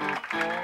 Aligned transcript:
I 0.00 0.63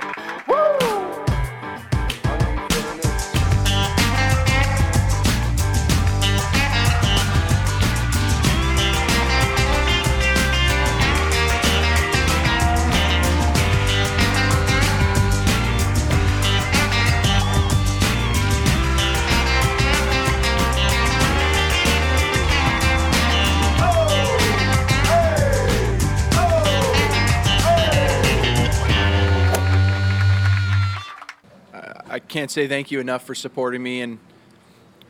can't 32.50 32.66
say 32.66 32.66
thank 32.66 32.90
you 32.90 32.98
enough 32.98 33.24
for 33.24 33.32
supporting 33.32 33.80
me 33.80 34.00
and 34.00 34.18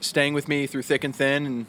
staying 0.01 0.35
with 0.35 0.47
me 0.47 0.67
through 0.67 0.83
thick 0.83 1.05
and 1.05 1.17
thin. 1.17 1.47
And 1.47 1.67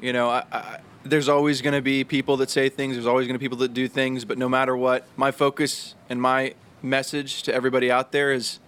you 0.00 0.10
know, 0.10 0.30
I, 0.30 0.44
I, 0.50 0.80
there's 1.04 1.28
always 1.28 1.60
going 1.60 1.74
to 1.74 1.82
be 1.82 2.02
people 2.02 2.38
that 2.38 2.48
say 2.48 2.70
things. 2.70 2.94
There's 2.94 3.06
always 3.06 3.26
going 3.26 3.34
to 3.34 3.38
be 3.38 3.44
people 3.44 3.58
that 3.58 3.74
do 3.74 3.88
things. 3.88 4.24
But 4.24 4.38
no 4.38 4.48
matter 4.48 4.74
what, 4.74 5.06
my 5.14 5.30
focus 5.30 5.96
and 6.08 6.22
my 6.22 6.54
message 6.82 7.42
to 7.42 7.52
everybody 7.52 7.90
out 7.90 8.12
there 8.12 8.32
is 8.32 8.58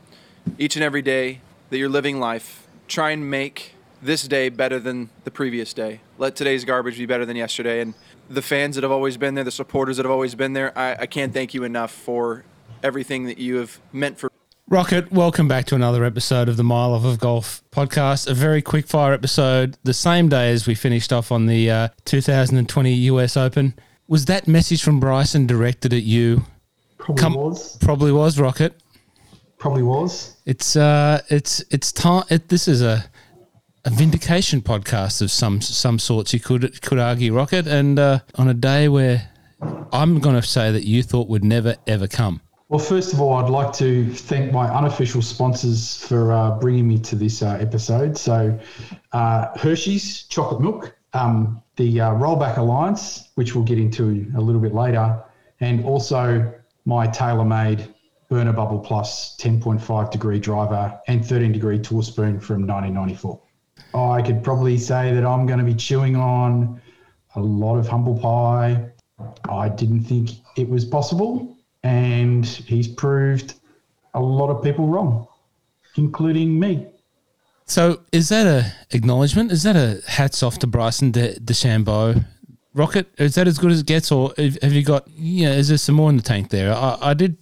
each 0.58 0.76
and 0.76 0.84
every 0.84 1.00
day 1.00 1.40
that 1.70 1.78
you're 1.78 1.88
living 1.88 2.20
life, 2.20 2.68
try 2.88 3.12
and 3.12 3.30
make 3.30 3.74
this 4.02 4.28
day 4.28 4.50
better 4.50 4.78
than 4.78 5.08
the 5.24 5.30
previous 5.30 5.72
day. 5.72 6.02
Let 6.18 6.36
today's 6.36 6.66
garbage 6.66 6.98
be 6.98 7.06
better 7.06 7.24
than 7.24 7.38
yesterday. 7.38 7.80
And 7.80 7.94
the 8.28 8.42
fans 8.42 8.74
that 8.74 8.84
have 8.84 8.92
always 8.92 9.16
been 9.16 9.34
there, 9.34 9.44
the 9.44 9.50
supporters 9.50 9.96
that 9.96 10.04
have 10.04 10.12
always 10.12 10.34
been 10.34 10.52
there, 10.52 10.76
I, 10.78 10.94
I 11.00 11.06
can't 11.06 11.32
thank 11.32 11.54
you 11.54 11.64
enough 11.64 11.90
for 11.90 12.44
everything 12.82 13.24
that 13.24 13.38
you 13.38 13.56
have 13.56 13.80
meant 13.94 14.18
for 14.18 14.30
Rocket, 14.68 15.12
welcome 15.12 15.46
back 15.46 15.66
to 15.66 15.74
another 15.74 16.04
episode 16.04 16.48
of 16.48 16.56
the 16.56 16.64
Mile 16.64 16.94
Off 16.94 17.04
of 17.04 17.20
Golf 17.20 17.62
podcast. 17.70 18.28
A 18.28 18.34
very 18.34 18.62
quick 18.62 18.86
fire 18.86 19.12
episode, 19.12 19.76
the 19.84 19.92
same 19.92 20.30
day 20.30 20.50
as 20.52 20.66
we 20.66 20.74
finished 20.74 21.12
off 21.12 21.30
on 21.30 21.44
the 21.46 21.70
uh, 21.70 21.88
2020 22.06 22.92
US 22.92 23.36
Open. 23.36 23.74
Was 24.08 24.24
that 24.24 24.48
message 24.48 24.82
from 24.82 25.00
Bryson 25.00 25.46
directed 25.46 25.92
at 25.92 26.02
you? 26.02 26.44
Probably 26.96 27.20
Come- 27.20 27.34
was. 27.34 27.76
Probably 27.76 28.10
was, 28.10 28.40
Rocket. 28.40 28.74
Probably 29.58 29.82
was. 29.82 30.36
It's 30.46 30.76
uh, 30.76 31.20
it's 31.28 31.62
it's 31.70 31.92
time. 31.92 32.24
It, 32.30 32.48
this 32.48 32.66
is 32.66 32.80
a 32.82 33.04
a 33.84 33.90
vindication 33.90 34.62
podcast 34.62 35.20
of 35.22 35.30
some 35.30 35.60
some 35.60 35.98
sorts. 35.98 36.32
You 36.32 36.40
could 36.40 36.80
could 36.82 36.98
argue, 36.98 37.34
Rocket, 37.34 37.66
and 37.66 37.98
uh, 37.98 38.20
on 38.36 38.48
a 38.48 38.54
day 38.54 38.88
where 38.88 39.30
I'm 39.92 40.20
going 40.20 40.36
to 40.36 40.42
say 40.42 40.70
that 40.72 40.84
you 40.84 41.02
thought 41.02 41.28
would 41.28 41.44
never 41.44 41.76
ever 41.86 42.06
come. 42.08 42.40
Well, 42.70 42.80
first 42.80 43.12
of 43.12 43.20
all, 43.20 43.34
I'd 43.34 43.50
like 43.50 43.74
to 43.74 44.10
thank 44.14 44.50
my 44.50 44.66
unofficial 44.74 45.20
sponsors 45.20 46.02
for 46.02 46.32
uh, 46.32 46.58
bringing 46.58 46.88
me 46.88 46.98
to 47.00 47.14
this 47.14 47.42
uh, 47.42 47.58
episode. 47.60 48.16
So, 48.16 48.58
uh, 49.12 49.58
Hershey's 49.58 50.22
Chocolate 50.24 50.62
Milk, 50.62 50.96
um, 51.12 51.62
the 51.76 52.00
uh, 52.00 52.12
Rollback 52.12 52.56
Alliance, 52.56 53.28
which 53.34 53.54
we'll 53.54 53.64
get 53.64 53.78
into 53.78 54.32
a 54.34 54.40
little 54.40 54.62
bit 54.62 54.74
later, 54.74 55.22
and 55.60 55.84
also 55.84 56.54
my 56.86 57.06
TaylorMade 57.06 57.92
Burner 58.30 58.54
Bubble 58.54 58.78
Plus 58.78 59.36
10.5 59.36 60.10
degree 60.10 60.38
driver 60.38 60.98
and 61.06 61.22
13 61.22 61.52
degree 61.52 61.78
tool 61.78 62.02
spoon 62.02 62.40
from 62.40 62.66
1994. 62.66 63.42
I 63.94 64.22
could 64.22 64.42
probably 64.42 64.78
say 64.78 65.12
that 65.12 65.26
I'm 65.26 65.44
going 65.44 65.58
to 65.58 65.66
be 65.66 65.74
chewing 65.74 66.16
on 66.16 66.80
a 67.34 67.40
lot 67.40 67.76
of 67.76 67.86
humble 67.86 68.18
pie. 68.18 68.90
I 69.50 69.68
didn't 69.68 70.04
think 70.04 70.30
it 70.56 70.66
was 70.66 70.86
possible 70.86 71.53
and 71.84 72.44
he's 72.44 72.88
proved 72.88 73.54
a 74.14 74.20
lot 74.20 74.50
of 74.50 74.64
people 74.64 74.86
wrong, 74.88 75.28
including 75.96 76.58
me. 76.58 76.88
So 77.66 78.00
is 78.10 78.28
that 78.30 78.46
a 78.46 78.72
acknowledgement? 78.90 79.52
Is 79.52 79.62
that 79.62 79.76
a 79.76 80.02
hats 80.10 80.42
off 80.42 80.58
to 80.60 80.66
Bryson 80.66 81.12
De- 81.12 81.38
DeChambeau? 81.38 82.24
Rocket, 82.74 83.06
is 83.18 83.36
that 83.36 83.46
as 83.46 83.58
good 83.58 83.70
as 83.70 83.80
it 83.80 83.86
gets, 83.86 84.10
or 84.10 84.34
have 84.36 84.72
you 84.72 84.82
got? 84.82 85.06
Yeah, 85.08 85.52
is 85.52 85.68
there 85.68 85.78
some 85.78 85.94
more 85.94 86.10
in 86.10 86.16
the 86.16 86.22
tank 86.22 86.50
there? 86.50 86.74
I, 86.74 86.98
I 87.00 87.14
did 87.14 87.36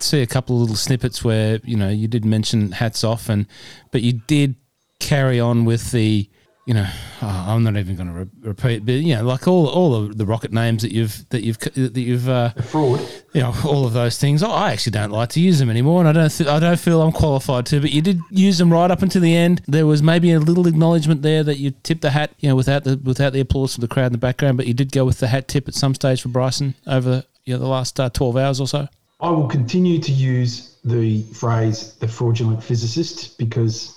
see 0.00 0.22
a 0.22 0.26
couple 0.26 0.56
of 0.56 0.62
little 0.62 0.76
snippets 0.76 1.22
where 1.22 1.60
you 1.64 1.76
know 1.76 1.90
you 1.90 2.08
did 2.08 2.24
mention 2.24 2.72
hats 2.72 3.04
off, 3.04 3.28
and 3.28 3.46
but 3.90 4.00
you 4.00 4.14
did 4.26 4.56
carry 5.00 5.38
on 5.38 5.66
with 5.66 5.90
the 5.90 6.30
you 6.66 6.72
know 6.74 6.86
oh, 7.22 7.44
I'm 7.48 7.62
not 7.62 7.76
even 7.76 7.94
going 7.96 8.08
to 8.08 8.14
re- 8.14 8.30
repeat, 8.40 8.86
but 8.86 8.92
you 8.94 9.14
know 9.16 9.22
like 9.24 9.46
all 9.46 9.66
all 9.68 9.94
of 9.94 10.16
the 10.16 10.24
rocket 10.24 10.52
names 10.52 10.82
that 10.82 10.92
you've 10.92 11.28
that 11.28 11.42
you've 11.44 11.58
that 11.58 11.96
you've 11.96 12.28
uh, 12.28 12.50
The 12.56 12.62
fraud. 12.62 13.00
you 13.34 13.42
know 13.42 13.52
all 13.66 13.84
of 13.86 13.92
those 13.92 14.16
things. 14.18 14.42
I- 14.42 14.48
I 14.48 14.72
actually 14.72 14.92
don't 14.92 15.10
like 15.10 15.28
to 15.30 15.40
use 15.40 15.58
them 15.58 15.68
anymore, 15.68 16.00
and 16.00 16.08
I 16.08 16.12
don't 16.12 16.30
th- 16.30 16.48
I 16.48 16.58
don't 16.60 16.78
feel 16.80 17.02
I'm 17.02 17.12
qualified 17.12 17.66
to. 17.66 17.80
But 17.80 17.92
you 17.92 18.00
did 18.02 18.20
use 18.30 18.56
them 18.58 18.72
right 18.72 18.90
up 18.90 19.02
until 19.02 19.20
the 19.20 19.36
end. 19.36 19.60
There 19.66 19.86
was 19.86 20.02
maybe 20.02 20.32
a 20.32 20.40
little 20.40 20.66
acknowledgement 20.66 21.20
there 21.22 21.42
that 21.44 21.58
you 21.58 21.72
tipped 21.82 22.00
the 22.02 22.10
hat, 22.10 22.32
you 22.40 22.48
know, 22.48 22.56
without 22.56 22.84
the 22.84 22.96
without 22.96 23.32
the 23.34 23.40
applause 23.40 23.74
from 23.74 23.82
the 23.82 23.88
crowd 23.88 24.06
in 24.06 24.12
the 24.12 24.18
background. 24.18 24.56
But 24.56 24.66
you 24.66 24.74
did 24.74 24.90
go 24.92 25.04
with 25.04 25.18
the 25.18 25.28
hat 25.28 25.48
tip 25.48 25.68
at 25.68 25.74
some 25.74 25.94
stage 25.94 26.22
for 26.22 26.28
Bryson 26.28 26.74
over 26.86 27.24
you 27.44 27.52
know, 27.54 27.60
the 27.60 27.68
last 27.68 28.00
uh, 28.00 28.08
twelve 28.08 28.36
hours 28.38 28.58
or 28.60 28.66
so. 28.66 28.88
I 29.20 29.30
will 29.30 29.48
continue 29.48 29.98
to 30.00 30.12
use 30.12 30.76
the 30.84 31.22
phrase 31.34 31.94
the 32.00 32.08
fraudulent 32.08 32.62
physicist 32.62 33.38
because, 33.38 33.94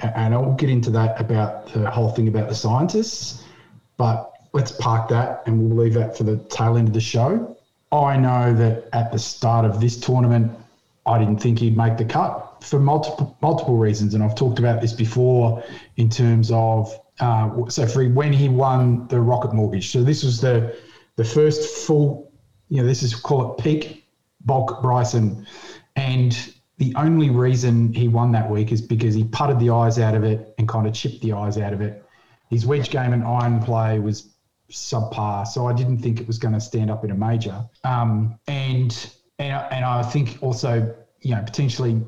and 0.00 0.34
I 0.34 0.38
will 0.38 0.54
get 0.54 0.70
into 0.70 0.90
that 0.90 1.20
about 1.20 1.72
the 1.72 1.90
whole 1.90 2.10
thing 2.10 2.28
about 2.28 2.48
the 2.48 2.54
scientists, 2.54 3.44
but 3.96 4.32
let's 4.52 4.72
park 4.72 5.08
that 5.08 5.42
and 5.46 5.58
we'll 5.60 5.84
leave 5.84 5.94
that 5.94 6.16
for 6.16 6.24
the 6.24 6.36
tail 6.50 6.76
end 6.76 6.88
of 6.88 6.94
the 6.94 7.00
show. 7.00 7.56
I 7.92 8.16
know 8.16 8.54
that 8.54 8.88
at 8.92 9.12
the 9.12 9.18
start 9.18 9.64
of 9.64 9.80
this 9.80 9.98
tournament, 9.98 10.52
I 11.06 11.18
didn't 11.18 11.38
think 11.38 11.60
he'd 11.60 11.76
make 11.76 11.96
the 11.96 12.04
cut 12.04 12.64
for 12.64 12.80
multiple 12.80 13.36
multiple 13.40 13.76
reasons, 13.76 14.14
and 14.14 14.24
I've 14.24 14.34
talked 14.34 14.58
about 14.58 14.80
this 14.80 14.92
before 14.92 15.62
in 15.96 16.10
terms 16.10 16.50
of 16.50 16.92
uh, 17.20 17.68
so 17.68 17.86
for 17.86 18.06
when 18.08 18.32
he 18.32 18.48
won 18.48 19.06
the 19.08 19.20
Rocket 19.20 19.54
Mortgage. 19.54 19.92
So 19.92 20.02
this 20.02 20.24
was 20.24 20.40
the 20.40 20.76
the 21.14 21.24
first 21.24 21.86
full, 21.86 22.32
you 22.68 22.80
know, 22.80 22.86
this 22.86 23.02
is 23.02 23.14
call 23.14 23.52
it 23.52 23.62
peak 23.62 24.04
bulk 24.44 24.82
Bryson, 24.82 25.46
and 25.94 26.54
the 26.78 26.94
only 26.96 27.30
reason 27.30 27.92
he 27.92 28.08
won 28.08 28.32
that 28.32 28.50
week 28.50 28.70
is 28.70 28.82
because 28.82 29.14
he 29.14 29.24
putted 29.24 29.58
the 29.58 29.70
eyes 29.70 29.98
out 29.98 30.14
of 30.14 30.24
it 30.24 30.54
and 30.58 30.68
kind 30.68 30.86
of 30.86 30.92
chipped 30.92 31.22
the 31.22 31.32
eyes 31.32 31.56
out 31.56 31.72
of 31.72 31.80
it. 31.80 32.04
His 32.50 32.66
wedge 32.66 32.90
game 32.90 33.12
and 33.12 33.24
iron 33.24 33.60
play 33.60 33.98
was 33.98 34.34
subpar, 34.70 35.46
so 35.46 35.66
I 35.66 35.72
didn't 35.72 35.98
think 35.98 36.20
it 36.20 36.26
was 36.26 36.38
going 36.38 36.54
to 36.54 36.60
stand 36.60 36.90
up 36.90 37.04
in 37.04 37.10
a 37.10 37.14
major. 37.14 37.64
Um, 37.84 38.38
and 38.46 39.10
and 39.38 39.66
and 39.72 39.84
I 39.84 40.02
think 40.02 40.38
also 40.42 40.94
you 41.22 41.34
know 41.34 41.42
potentially 41.42 42.02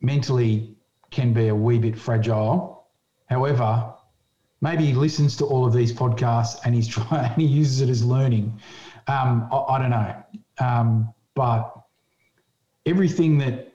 mentally 0.00 0.76
can 1.10 1.32
be 1.32 1.48
a 1.48 1.54
wee 1.54 1.78
bit 1.78 1.98
fragile. 1.98 2.86
However, 3.26 3.92
maybe 4.60 4.86
he 4.86 4.92
listens 4.92 5.36
to 5.38 5.44
all 5.44 5.66
of 5.66 5.72
these 5.72 5.92
podcasts 5.92 6.60
and 6.64 6.74
he's 6.74 6.88
trying 6.94 7.32
and 7.32 7.42
he 7.42 7.46
uses 7.46 7.80
it 7.80 7.88
as 7.88 8.04
learning. 8.04 8.60
Um, 9.08 9.48
I, 9.52 9.56
I 9.56 9.78
don't 9.80 9.90
know, 9.90 10.24
um, 10.58 11.14
but 11.34 11.74
everything 12.86 13.38
that 13.38 13.73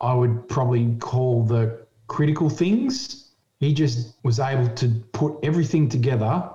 I 0.00 0.14
would 0.14 0.48
probably 0.48 0.94
call 0.96 1.44
the 1.44 1.86
critical 2.06 2.48
things, 2.48 3.30
he 3.60 3.74
just 3.74 4.14
was 4.22 4.38
able 4.38 4.68
to 4.74 4.88
put 5.12 5.36
everything 5.42 5.88
together 5.88 6.48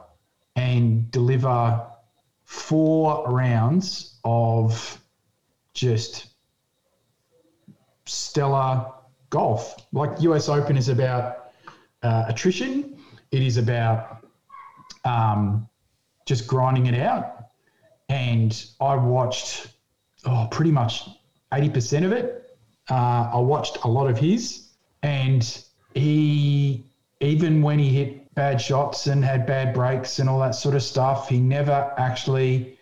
and 0.56 1.10
deliver 1.12 1.86
four 2.46 3.30
rounds 3.30 4.20
of 4.24 5.02
just 5.74 6.28
stellar 8.06 8.86
golf. 9.30 9.76
Like 9.92 10.22
US 10.22 10.48
Open 10.50 10.78
is 10.78 10.90
about 10.90 11.52
uh, 12.04 12.26
attrition, 12.28 12.98
it 13.32 13.42
is 13.42 13.58
about 13.58 14.26
um, 15.06 15.68
just 16.26 16.48
grinding 16.48 16.86
it 16.86 17.00
out. 17.00 17.50
And 18.10 18.66
I 18.80 18.96
watched 18.96 19.68
oh, 20.26 20.48
pretty 20.52 20.72
much 20.72 21.10
80% 21.52 22.06
of 22.06 22.12
it. 22.12 22.43
Uh, 22.90 23.30
I 23.34 23.38
watched 23.38 23.78
a 23.84 23.88
lot 23.88 24.10
of 24.10 24.18
his, 24.18 24.70
and 25.02 25.64
he, 25.94 26.86
even 27.20 27.62
when 27.62 27.80
he 27.80 27.90
hit 27.90 28.34
bad 28.36 28.60
shots 28.60 29.08
and 29.08 29.24
had 29.24 29.46
bad 29.46 29.74
breaks 29.74 30.20
and 30.20 30.30
all 30.30 30.40
that 30.40 30.56
sort 30.56 30.76
of 30.76 30.84
stuff, 30.84 31.30
he 31.30 31.40
never 31.40 31.94
actually 31.98 32.78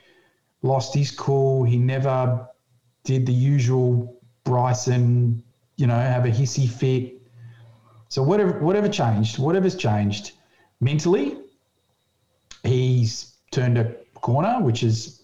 lost 0.64 0.94
his 0.94 1.12
cool. 1.12 1.64
He 1.64 1.78
never 1.78 2.48
did 3.04 3.26
the 3.26 3.34
usual 3.34 4.18
Bryson, 4.44 5.44
you 5.76 5.88
know, 5.88 5.96
have 5.96 6.26
a 6.26 6.30
hissy 6.30 6.70
fit. 6.70 7.22
So 8.10 8.24
whatever 8.24 8.60
whatever 8.60 8.90
changed, 8.90 9.40
whatever's 9.40 9.76
changed 9.76 10.34
mentally, 10.80 11.38
he's 12.64 13.36
turned 13.52 13.78
a 13.78 13.96
corner, 14.16 14.60
which 14.62 14.84
is, 14.84 15.24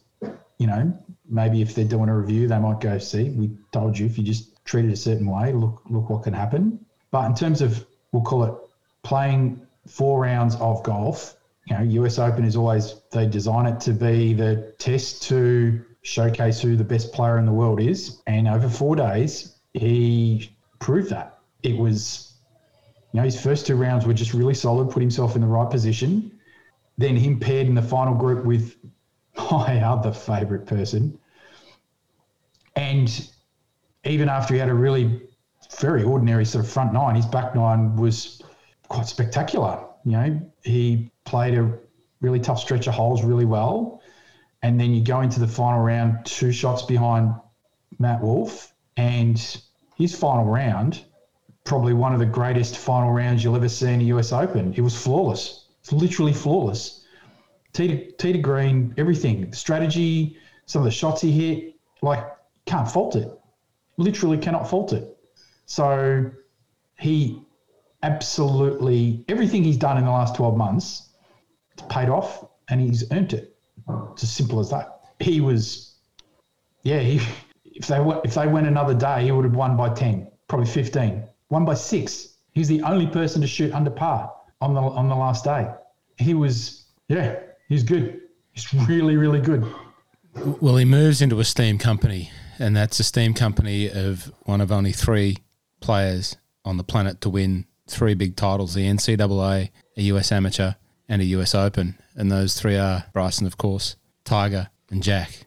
you 0.57 0.67
know, 0.67 0.97
maybe 1.29 1.61
if 1.61 1.75
they're 1.75 1.85
doing 1.85 2.09
a 2.09 2.17
review, 2.17 2.47
they 2.47 2.59
might 2.59 2.79
go, 2.79 2.97
see, 2.97 3.29
we 3.31 3.51
told 3.71 3.97
you 3.97 4.05
if 4.05 4.17
you 4.17 4.23
just 4.23 4.56
treat 4.67 4.85
it 4.85 4.91
a 4.91 4.97
certain 4.97 5.25
way, 5.25 5.53
look 5.53 5.81
look 5.89 6.09
what 6.09 6.23
can 6.23 6.33
happen. 6.33 6.85
But 7.09 7.25
in 7.25 7.33
terms 7.33 7.61
of 7.61 7.85
we'll 8.11 8.23
call 8.23 8.43
it 8.43 8.53
playing 9.01 9.65
four 9.87 10.21
rounds 10.21 10.55
of 10.57 10.83
golf, 10.83 11.35
you 11.65 11.75
know, 11.75 11.83
US 12.03 12.19
Open 12.19 12.45
is 12.45 12.55
always 12.55 12.95
they 13.11 13.25
design 13.25 13.65
it 13.65 13.79
to 13.81 13.93
be 13.93 14.33
the 14.33 14.73
test 14.77 15.23
to 15.23 15.83
showcase 16.01 16.61
who 16.61 16.75
the 16.75 16.83
best 16.83 17.11
player 17.11 17.37
in 17.37 17.45
the 17.45 17.51
world 17.51 17.81
is. 17.81 18.21
And 18.27 18.47
over 18.47 18.69
four 18.69 18.95
days, 18.95 19.55
he 19.73 20.51
proved 20.79 21.09
that. 21.09 21.39
It 21.63 21.77
was, 21.77 22.33
you 23.11 23.19
know, 23.19 23.23
his 23.23 23.41
first 23.41 23.67
two 23.67 23.75
rounds 23.75 24.05
were 24.05 24.13
just 24.13 24.33
really 24.33 24.53
solid, 24.53 24.89
put 24.89 25.01
himself 25.01 25.35
in 25.35 25.41
the 25.41 25.47
right 25.47 25.69
position. 25.69 26.39
Then 26.97 27.15
him 27.15 27.39
paired 27.39 27.67
in 27.67 27.75
the 27.75 27.81
final 27.81 28.15
group 28.15 28.45
with 28.45 28.75
my 29.51 29.81
other 29.81 30.13
favourite 30.13 30.65
person. 30.65 31.19
And 32.75 33.29
even 34.05 34.29
after 34.29 34.53
he 34.53 34.59
had 34.59 34.69
a 34.69 34.73
really 34.73 35.21
very 35.79 36.03
ordinary 36.03 36.45
sort 36.45 36.63
of 36.63 36.71
front 36.71 36.93
nine, 36.93 37.15
his 37.15 37.25
back 37.25 37.55
nine 37.55 37.95
was 37.95 38.41
quite 38.87 39.07
spectacular. 39.07 39.83
You 40.05 40.11
know, 40.11 40.51
he 40.63 41.11
played 41.25 41.57
a 41.57 41.77
really 42.21 42.39
tough 42.39 42.59
stretch 42.59 42.87
of 42.87 42.93
holes 42.93 43.23
really 43.23 43.45
well. 43.45 44.01
And 44.63 44.79
then 44.79 44.93
you 44.93 45.03
go 45.03 45.21
into 45.21 45.39
the 45.39 45.47
final 45.47 45.81
round 45.81 46.25
two 46.25 46.51
shots 46.51 46.83
behind 46.83 47.33
Matt 47.99 48.21
Wolff, 48.21 48.73
And 48.95 49.37
his 49.95 50.15
final 50.15 50.45
round, 50.45 51.03
probably 51.63 51.93
one 51.93 52.13
of 52.13 52.19
the 52.19 52.25
greatest 52.25 52.77
final 52.77 53.11
rounds 53.11 53.43
you'll 53.43 53.55
ever 53.55 53.69
see 53.69 53.93
in 53.93 54.01
a 54.01 54.05
US 54.05 54.31
Open. 54.31 54.73
It 54.75 54.81
was 54.81 54.95
flawless. 54.99 55.65
It's 55.81 55.91
literally 55.91 56.33
flawless. 56.33 57.05
Tee 57.73 57.87
to, 57.87 58.11
tee 58.13 58.33
to 58.33 58.39
green, 58.39 58.93
everything. 58.97 59.53
Strategy, 59.53 60.37
some 60.65 60.81
of 60.81 60.85
the 60.85 60.91
shots 60.91 61.21
he 61.21 61.31
hit, 61.31 61.75
like, 62.01 62.25
can't 62.65 62.89
fault 62.89 63.15
it. 63.15 63.36
Literally 63.97 64.37
cannot 64.37 64.69
fault 64.69 64.93
it. 64.93 65.17
So 65.65 66.31
he 66.99 67.41
absolutely, 68.03 69.25
everything 69.27 69.63
he's 69.63 69.77
done 69.77 69.97
in 69.97 70.05
the 70.05 70.11
last 70.11 70.35
12 70.35 70.57
months, 70.57 71.09
it's 71.73 71.83
paid 71.89 72.09
off 72.09 72.45
and 72.69 72.79
he's 72.79 73.11
earned 73.11 73.33
it. 73.33 73.55
It's 74.13 74.23
as 74.23 74.31
simple 74.31 74.59
as 74.59 74.69
that. 74.69 75.01
He 75.19 75.41
was, 75.41 75.95
yeah, 76.83 76.99
he, 76.99 77.21
if 77.65 77.87
they 77.87 77.99
if 78.23 78.33
they 78.33 78.47
went 78.47 78.67
another 78.67 78.93
day, 78.93 79.23
he 79.23 79.31
would 79.31 79.45
have 79.45 79.55
won 79.55 79.77
by 79.77 79.89
10, 79.89 80.29
probably 80.47 80.67
15. 80.67 81.23
Won 81.49 81.65
by 81.65 81.73
six. 81.73 82.35
He's 82.51 82.67
the 82.67 82.81
only 82.81 83.07
person 83.07 83.41
to 83.41 83.47
shoot 83.47 83.71
under 83.73 83.91
par 83.91 84.33
on 84.61 84.73
the 84.73 84.81
on 84.81 85.07
the 85.07 85.15
last 85.15 85.43
day. 85.43 85.67
He 86.17 86.33
was, 86.33 86.85
yeah, 87.07 87.39
he's 87.69 87.83
good. 87.83 88.21
He's 88.53 88.73
really, 88.73 89.15
really 89.15 89.39
good. 89.39 89.65
Well, 90.61 90.77
he 90.77 90.85
moves 90.85 91.21
into 91.21 91.39
a 91.39 91.45
steam 91.45 91.77
company, 91.77 92.31
and 92.59 92.75
that's 92.75 92.99
a 92.99 93.03
steam 93.03 93.33
company 93.33 93.89
of 93.89 94.31
one 94.43 94.61
of 94.61 94.71
only 94.71 94.91
three 94.91 95.37
players 95.79 96.37
on 96.65 96.77
the 96.77 96.83
planet 96.83 97.21
to 97.21 97.29
win 97.29 97.65
three 97.87 98.13
big 98.13 98.35
titles 98.35 98.73
the 98.73 98.85
NCAA, 98.85 99.69
a 99.95 100.01
US 100.01 100.31
Amateur, 100.31 100.73
and 101.07 101.21
a 101.21 101.25
US 101.25 101.55
Open. 101.55 101.97
And 102.15 102.31
those 102.31 102.59
three 102.59 102.77
are 102.77 103.05
Bryson, 103.13 103.47
of 103.47 103.57
course, 103.57 103.95
Tiger, 104.25 104.69
and 104.89 105.01
Jack. 105.01 105.45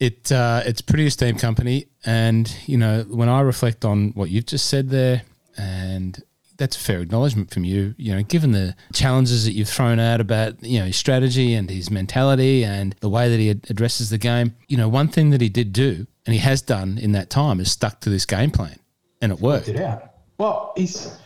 It, 0.00 0.32
uh, 0.32 0.62
it's 0.64 0.80
pretty 0.80 1.06
esteemed 1.06 1.38
company. 1.38 1.86
And, 2.04 2.52
you 2.66 2.76
know, 2.76 3.04
when 3.08 3.28
I 3.28 3.40
reflect 3.40 3.84
on 3.84 4.10
what 4.12 4.30
you've 4.30 4.46
just 4.46 4.66
said 4.66 4.90
there, 4.90 5.22
and 5.56 6.20
that's 6.56 6.76
a 6.76 6.80
fair 6.80 7.00
acknowledgement 7.00 7.50
from 7.50 7.64
you. 7.64 7.94
You 7.98 8.14
know, 8.14 8.22
given 8.22 8.52
the 8.52 8.76
challenges 8.92 9.44
that 9.44 9.52
you've 9.52 9.68
thrown 9.68 9.98
out 9.98 10.20
about 10.20 10.62
you 10.62 10.78
know 10.78 10.86
his 10.86 10.96
strategy 10.96 11.54
and 11.54 11.68
his 11.68 11.90
mentality 11.90 12.64
and 12.64 12.94
the 13.00 13.08
way 13.08 13.28
that 13.28 13.38
he 13.38 13.50
addresses 13.50 14.10
the 14.10 14.18
game. 14.18 14.54
You 14.68 14.76
know, 14.76 14.88
one 14.88 15.08
thing 15.08 15.30
that 15.30 15.40
he 15.40 15.48
did 15.48 15.72
do 15.72 16.06
and 16.26 16.34
he 16.34 16.40
has 16.40 16.62
done 16.62 16.98
in 16.98 17.12
that 17.12 17.30
time 17.30 17.60
is 17.60 17.70
stuck 17.70 18.00
to 18.00 18.10
this 18.10 18.26
game 18.26 18.50
plan, 18.50 18.78
and 19.20 19.32
it 19.32 19.40
worked. 19.40 19.68
It 19.68 19.80
out. 19.80 20.14
Well, 20.38 20.72
he's 20.76 21.16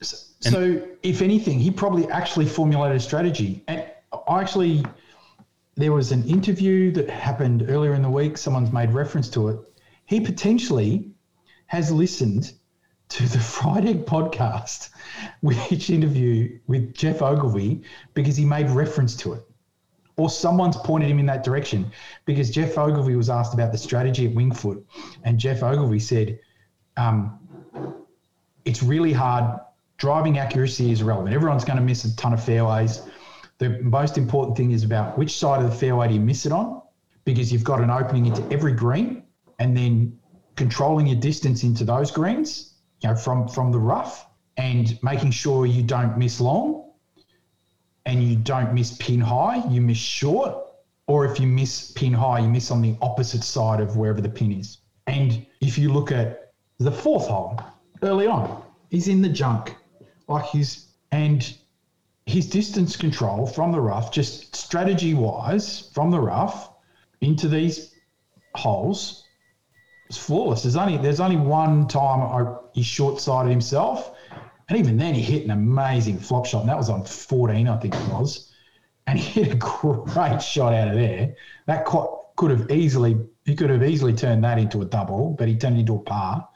so. 0.00 0.62
And, 0.62 0.88
if 1.02 1.22
anything, 1.22 1.58
he 1.58 1.70
probably 1.70 2.08
actually 2.10 2.46
formulated 2.46 2.96
a 2.96 3.00
strategy, 3.00 3.64
and 3.68 3.84
I 4.28 4.40
actually. 4.40 4.84
There 5.74 5.92
was 5.92 6.12
an 6.12 6.28
interview 6.28 6.92
that 6.92 7.08
happened 7.08 7.64
earlier 7.66 7.94
in 7.94 8.02
the 8.02 8.10
week. 8.10 8.36
Someone's 8.36 8.72
made 8.72 8.90
reference 8.90 9.30
to 9.30 9.48
it. 9.48 9.58
He 10.04 10.20
potentially 10.20 11.10
has 11.66 11.90
listened 11.90 12.52
to 13.08 13.22
the 13.28 13.38
Friday 13.56 13.94
podcast, 13.94 14.90
which 15.40 15.88
interview 15.88 16.58
with 16.66 16.92
Geoff 16.94 17.22
Ogilvy, 17.22 17.82
because 18.12 18.36
he 18.36 18.44
made 18.44 18.68
reference 18.68 19.16
to 19.16 19.32
it. 19.32 19.42
Or 20.16 20.28
someone's 20.28 20.76
pointed 20.76 21.10
him 21.10 21.18
in 21.18 21.26
that 21.26 21.42
direction 21.42 21.90
because 22.26 22.50
Geoff 22.50 22.76
Ogilvy 22.76 23.16
was 23.16 23.30
asked 23.30 23.54
about 23.54 23.72
the 23.72 23.78
strategy 23.78 24.26
at 24.26 24.34
Winged 24.34 24.58
Foot, 24.58 24.84
and 25.24 25.38
Geoff 25.38 25.62
Ogilvy 25.62 25.98
said, 25.98 26.38
um, 26.96 27.38
It's 28.64 28.82
really 28.82 29.12
hard. 29.12 29.58
Driving 29.96 30.38
accuracy 30.38 30.90
is 30.90 31.00
irrelevant. 31.00 31.34
Everyone's 31.34 31.64
going 31.64 31.78
to 31.78 31.84
miss 31.84 32.04
a 32.04 32.14
ton 32.16 32.32
of 32.32 32.42
fairways. 32.44 33.02
The 33.58 33.78
most 33.80 34.18
important 34.18 34.56
thing 34.56 34.72
is 34.72 34.82
about 34.84 35.16
which 35.16 35.38
side 35.38 35.62
of 35.62 35.70
the 35.70 35.76
fairway 35.76 36.08
do 36.08 36.14
you 36.14 36.20
miss 36.20 36.44
it 36.44 36.52
on, 36.52 36.82
because 37.24 37.52
you've 37.52 37.64
got 37.64 37.80
an 37.80 37.90
opening 37.90 38.26
into 38.26 38.42
every 38.52 38.72
green, 38.72 39.22
and 39.58 39.76
then 39.76 40.18
controlling 40.56 41.06
your 41.06 41.20
distance 41.20 41.62
into 41.62 41.84
those 41.84 42.10
greens 42.10 42.74
you 43.02 43.08
know, 43.08 43.16
from 43.16 43.48
from 43.48 43.72
the 43.72 43.78
rough 43.78 44.26
and 44.56 44.98
making 45.02 45.30
sure 45.30 45.66
you 45.66 45.82
don't 45.82 46.16
miss 46.18 46.40
long 46.40 46.91
and 48.06 48.22
you 48.22 48.36
don't 48.36 48.74
miss 48.74 48.96
pin 48.98 49.20
high, 49.20 49.62
you 49.68 49.80
miss 49.80 49.98
short, 49.98 50.56
or 51.06 51.24
if 51.24 51.38
you 51.38 51.46
miss 51.46 51.92
pin 51.92 52.12
high, 52.12 52.40
you 52.40 52.48
miss 52.48 52.70
on 52.70 52.82
the 52.82 52.96
opposite 53.02 53.44
side 53.44 53.80
of 53.80 53.96
wherever 53.96 54.20
the 54.20 54.28
pin 54.28 54.52
is. 54.52 54.78
And 55.06 55.44
if 55.60 55.78
you 55.78 55.92
look 55.92 56.12
at 56.12 56.52
the 56.78 56.92
fourth 56.92 57.26
hole 57.26 57.60
early 58.02 58.26
on, 58.26 58.62
he's 58.90 59.08
in 59.08 59.22
the 59.22 59.28
junk, 59.28 59.76
like 60.28 60.44
he's 60.46 60.88
and 61.10 61.54
his 62.26 62.48
distance 62.48 62.96
control 62.96 63.46
from 63.46 63.72
the 63.72 63.80
rough, 63.80 64.12
just 64.12 64.54
strategy 64.54 65.14
wise, 65.14 65.90
from 65.92 66.10
the 66.10 66.20
rough 66.20 66.70
into 67.20 67.48
these 67.48 67.94
holes 68.54 69.24
was 70.12 70.18
flawless. 70.18 70.62
There's 70.62 70.76
only 70.76 70.98
there's 70.98 71.20
only 71.20 71.36
one 71.36 71.88
time 71.88 72.20
I, 72.20 72.56
he 72.74 72.82
short 72.82 73.20
sighted 73.20 73.50
himself, 73.50 74.11
and 74.72 74.78
even 74.78 74.96
then 74.96 75.14
he 75.14 75.20
hit 75.20 75.44
an 75.44 75.50
amazing 75.50 76.18
flop 76.18 76.46
shot, 76.46 76.60
and 76.60 76.68
that 76.70 76.78
was 76.78 76.88
on 76.88 77.04
14, 77.04 77.68
I 77.68 77.76
think 77.76 77.94
it 77.94 78.08
was, 78.08 78.50
and 79.06 79.18
he 79.18 79.42
hit 79.42 79.52
a 79.52 79.56
great 79.56 80.40
shot 80.40 80.72
out 80.72 80.88
of 80.88 80.94
there. 80.94 81.34
That 81.66 81.84
could 81.84 82.50
have 82.50 82.70
easily 82.70 83.18
he 83.44 83.54
could 83.54 83.68
have 83.68 83.82
easily 83.82 84.14
turned 84.14 84.42
that 84.44 84.56
into 84.56 84.80
a 84.80 84.86
double, 84.86 85.36
but 85.38 85.46
he 85.46 85.56
turned 85.56 85.76
it 85.76 85.80
into 85.80 85.96
a 85.96 85.98
par. 85.98 86.48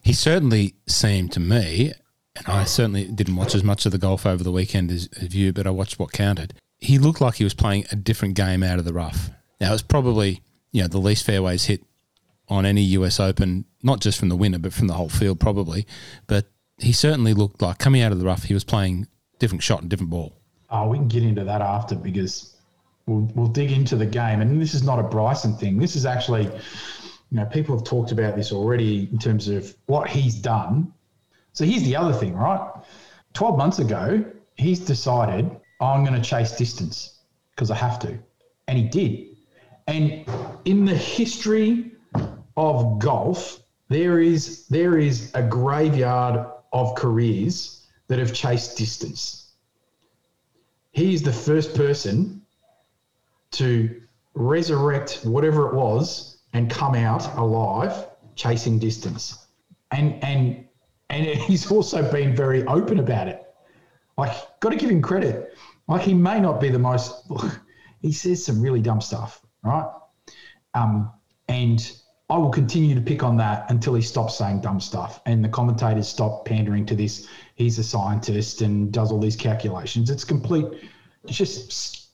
He 0.00 0.14
certainly 0.14 0.76
seemed 0.86 1.30
to 1.32 1.40
me, 1.40 1.92
and 2.36 2.46
I 2.48 2.64
certainly 2.64 3.04
didn't 3.04 3.36
watch 3.36 3.54
as 3.54 3.62
much 3.62 3.84
of 3.84 3.92
the 3.92 3.98
golf 3.98 4.24
over 4.24 4.42
the 4.42 4.50
weekend 4.50 4.90
as, 4.90 5.10
as 5.20 5.34
you, 5.34 5.52
but 5.52 5.66
I 5.66 5.70
watched 5.70 5.98
what 5.98 6.12
counted. 6.12 6.54
He 6.78 6.96
looked 6.96 7.20
like 7.20 7.34
he 7.34 7.44
was 7.44 7.52
playing 7.52 7.84
a 7.92 7.96
different 7.96 8.34
game 8.34 8.62
out 8.62 8.78
of 8.78 8.86
the 8.86 8.94
rough. 8.94 9.28
Now 9.60 9.74
it's 9.74 9.82
probably 9.82 10.40
you 10.72 10.80
know 10.80 10.88
the 10.88 10.96
least 10.96 11.26
fairways 11.26 11.66
hit 11.66 11.84
on 12.48 12.64
any 12.64 12.80
US 12.80 13.20
Open, 13.20 13.66
not 13.82 14.00
just 14.00 14.18
from 14.18 14.30
the 14.30 14.36
winner, 14.36 14.58
but 14.58 14.72
from 14.72 14.86
the 14.86 14.94
whole 14.94 15.10
field 15.10 15.38
probably. 15.38 15.86
But 16.26 16.46
he 16.80 16.92
certainly 16.92 17.34
looked 17.34 17.62
like 17.62 17.78
coming 17.78 18.02
out 18.02 18.12
of 18.12 18.18
the 18.18 18.24
rough, 18.24 18.44
he 18.44 18.54
was 18.54 18.64
playing 18.64 19.06
different 19.38 19.62
shot 19.62 19.80
and 19.80 19.90
different 19.90 20.10
ball. 20.10 20.34
Oh, 20.70 20.88
we 20.88 20.98
can 20.98 21.08
get 21.08 21.22
into 21.22 21.44
that 21.44 21.60
after 21.60 21.94
because 21.94 22.56
we'll, 23.06 23.28
we'll 23.34 23.48
dig 23.48 23.72
into 23.72 23.96
the 23.96 24.06
game. 24.06 24.40
And 24.40 24.60
this 24.60 24.74
is 24.74 24.82
not 24.82 24.98
a 24.98 25.02
Bryson 25.02 25.56
thing. 25.56 25.78
This 25.78 25.96
is 25.96 26.06
actually, 26.06 26.44
you 26.44 26.52
know, 27.32 27.44
people 27.46 27.76
have 27.76 27.84
talked 27.84 28.12
about 28.12 28.36
this 28.36 28.52
already 28.52 29.08
in 29.10 29.18
terms 29.18 29.48
of 29.48 29.74
what 29.86 30.08
he's 30.08 30.34
done. 30.34 30.92
So 31.52 31.64
here's 31.64 31.82
the 31.82 31.96
other 31.96 32.12
thing, 32.12 32.34
right? 32.34 32.60
12 33.34 33.58
months 33.58 33.78
ago, 33.78 34.24
he's 34.56 34.80
decided, 34.80 35.50
oh, 35.80 35.86
I'm 35.86 36.04
going 36.04 36.20
to 36.20 36.26
chase 36.26 36.52
distance 36.52 37.18
because 37.54 37.70
I 37.70 37.76
have 37.76 37.98
to. 38.00 38.18
And 38.68 38.78
he 38.78 38.84
did. 38.84 39.26
And 39.86 40.24
in 40.64 40.84
the 40.84 40.94
history 40.94 41.90
of 42.56 42.98
golf, 43.00 43.60
there 43.88 44.20
is 44.20 44.68
there 44.68 44.98
is 44.98 45.32
a 45.34 45.42
graveyard 45.42 46.46
of 46.72 46.94
careers 46.94 47.86
that 48.08 48.18
have 48.18 48.32
chased 48.32 48.76
distance. 48.76 49.52
He 50.92 51.14
is 51.14 51.22
the 51.22 51.32
first 51.32 51.74
person 51.74 52.42
to 53.52 54.02
resurrect 54.34 55.20
whatever 55.24 55.68
it 55.68 55.74
was 55.74 56.38
and 56.52 56.70
come 56.70 56.94
out 56.94 57.36
alive 57.36 58.06
chasing 58.34 58.78
distance. 58.78 59.46
And 59.90 60.22
and 60.24 60.64
and 61.08 61.26
he's 61.48 61.70
also 61.70 62.10
been 62.10 62.34
very 62.34 62.64
open 62.66 62.98
about 62.98 63.28
it. 63.28 63.42
Like, 64.16 64.36
got 64.60 64.70
to 64.70 64.76
give 64.76 64.90
him 64.90 65.02
credit. 65.02 65.54
Like, 65.88 66.02
he 66.02 66.14
may 66.14 66.40
not 66.40 66.60
be 66.60 66.68
the 66.68 66.78
most. 66.78 67.30
he 68.02 68.12
says 68.12 68.44
some 68.44 68.60
really 68.60 68.80
dumb 68.80 69.00
stuff, 69.00 69.40
right? 69.62 69.90
Um, 70.74 71.10
and 71.48 71.92
I 72.30 72.38
will 72.38 72.50
continue 72.50 72.94
to 72.94 73.00
pick 73.00 73.24
on 73.24 73.36
that 73.38 73.68
until 73.70 73.94
he 73.94 74.02
stops 74.02 74.38
saying 74.38 74.60
dumb 74.60 74.80
stuff 74.80 75.20
and 75.26 75.44
the 75.44 75.48
commentators 75.48 76.08
stop 76.08 76.44
pandering 76.44 76.86
to 76.86 76.94
this. 76.94 77.26
He's 77.56 77.78
a 77.78 77.82
scientist 77.82 78.62
and 78.62 78.92
does 78.92 79.10
all 79.10 79.18
these 79.18 79.36
calculations. 79.36 80.10
It's 80.10 80.24
complete. 80.24 80.66
It's 81.24 81.36
just 81.36 82.06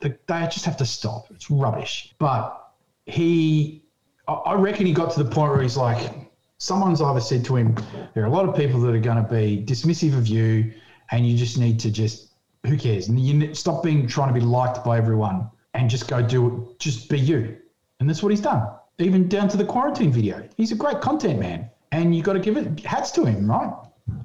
they 0.00 0.16
just 0.28 0.64
have 0.64 0.78
to 0.78 0.86
stop. 0.86 1.26
It's 1.30 1.50
rubbish. 1.50 2.14
But 2.18 2.72
he, 3.04 3.84
I 4.26 4.54
reckon 4.54 4.86
he 4.86 4.92
got 4.92 5.12
to 5.12 5.22
the 5.22 5.30
point 5.30 5.52
where 5.52 5.62
he's 5.62 5.76
like, 5.76 6.12
someone's 6.56 7.02
either 7.02 7.20
said 7.20 7.44
to 7.44 7.56
him, 7.56 7.76
there 8.14 8.24
are 8.24 8.26
a 8.26 8.30
lot 8.30 8.48
of 8.48 8.56
people 8.56 8.80
that 8.80 8.94
are 8.94 9.00
going 9.00 9.22
to 9.22 9.30
be 9.30 9.62
dismissive 9.64 10.16
of 10.16 10.26
you, 10.26 10.72
and 11.10 11.28
you 11.28 11.36
just 11.36 11.58
need 11.58 11.78
to 11.80 11.90
just 11.90 12.28
who 12.66 12.76
cares? 12.76 13.08
And 13.08 13.20
you 13.20 13.54
stop 13.54 13.82
being 13.82 14.06
trying 14.06 14.32
to 14.32 14.38
be 14.38 14.44
liked 14.44 14.84
by 14.84 14.98
everyone 14.98 15.50
and 15.74 15.88
just 15.88 16.08
go 16.08 16.22
do 16.22 16.46
it, 16.46 16.78
just 16.80 17.08
be 17.08 17.18
you. 17.18 17.58
And 18.00 18.08
that's 18.08 18.22
what 18.22 18.30
he's 18.30 18.40
done. 18.40 18.66
Even 18.98 19.28
down 19.28 19.48
to 19.48 19.56
the 19.56 19.64
quarantine 19.64 20.12
video. 20.12 20.48
He's 20.56 20.72
a 20.72 20.74
great 20.74 21.00
content 21.00 21.38
man. 21.38 21.70
And 21.92 22.14
you 22.14 22.22
got 22.22 22.34
to 22.34 22.40
give 22.40 22.56
it 22.56 22.80
hats 22.84 23.10
to 23.12 23.24
him, 23.24 23.50
right? 23.50 23.72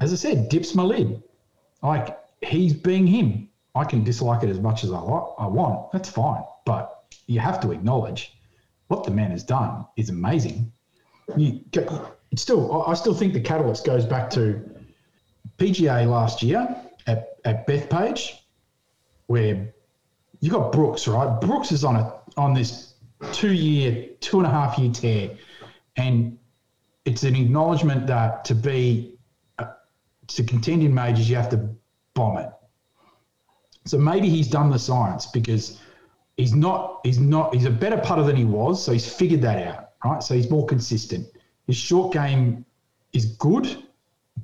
As 0.01 0.11
I 0.11 0.15
said, 0.15 0.49
dips 0.49 0.75
my 0.75 0.83
lid. 0.83 1.21
Like 1.81 2.17
he's 2.41 2.73
being 2.73 3.07
him. 3.07 3.49
I 3.75 3.85
can 3.85 4.03
dislike 4.03 4.43
it 4.43 4.49
as 4.49 4.59
much 4.59 4.83
as 4.83 4.91
I, 4.91 4.99
like, 4.99 5.23
I 5.39 5.47
want. 5.47 5.91
That's 5.91 6.09
fine. 6.09 6.43
But 6.65 7.05
you 7.27 7.39
have 7.39 7.59
to 7.61 7.71
acknowledge 7.71 8.35
what 8.87 9.03
the 9.03 9.11
man 9.11 9.31
has 9.31 9.43
done 9.43 9.85
is 9.95 10.09
amazing. 10.09 10.71
You, 11.35 11.61
still, 12.35 12.83
I 12.85 12.93
still 12.93 13.13
think 13.13 13.33
the 13.33 13.41
catalyst 13.41 13.85
goes 13.85 14.05
back 14.05 14.29
to 14.31 14.69
PGA 15.57 16.07
last 16.07 16.43
year 16.43 16.75
at, 17.07 17.37
at 17.45 17.65
Bethpage, 17.65 18.39
where 19.27 19.73
you 20.41 20.51
got 20.51 20.71
Brooks, 20.71 21.07
right? 21.07 21.39
Brooks 21.39 21.71
is 21.71 21.83
on 21.83 21.95
a 21.95 22.13
on 22.35 22.53
this 22.53 22.92
two 23.31 23.53
year, 23.53 24.09
two 24.19 24.37
and 24.37 24.47
a 24.47 24.49
half 24.49 24.77
year 24.77 24.91
tear, 24.91 25.37
and 25.95 26.37
it's 27.05 27.23
an 27.23 27.35
acknowledgement 27.35 28.07
that 28.07 28.45
to 28.45 28.55
be 28.55 29.15
uh, 29.59 29.65
to 30.27 30.43
contend 30.43 30.83
in 30.83 30.93
majors, 30.93 31.29
you 31.29 31.35
have 31.35 31.49
to 31.49 31.69
bomb 32.13 32.37
it. 32.37 32.49
So 33.85 33.97
maybe 33.97 34.29
he's 34.29 34.47
done 34.47 34.69
the 34.69 34.79
science 34.79 35.25
because 35.25 35.79
he's 36.37 36.53
not 36.53 37.01
he's 37.03 37.19
not 37.19 37.53
he's 37.53 37.65
a 37.65 37.71
better 37.71 37.97
putter 37.97 38.23
than 38.23 38.35
he 38.35 38.45
was, 38.45 38.83
so 38.83 38.91
he's 38.93 39.11
figured 39.11 39.41
that 39.41 39.67
out, 39.67 39.89
right? 40.03 40.23
So 40.23 40.33
he's 40.33 40.49
more 40.49 40.65
consistent. 40.65 41.27
His 41.67 41.77
short 41.77 42.13
game 42.13 42.65
is 43.13 43.25
good. 43.25 43.83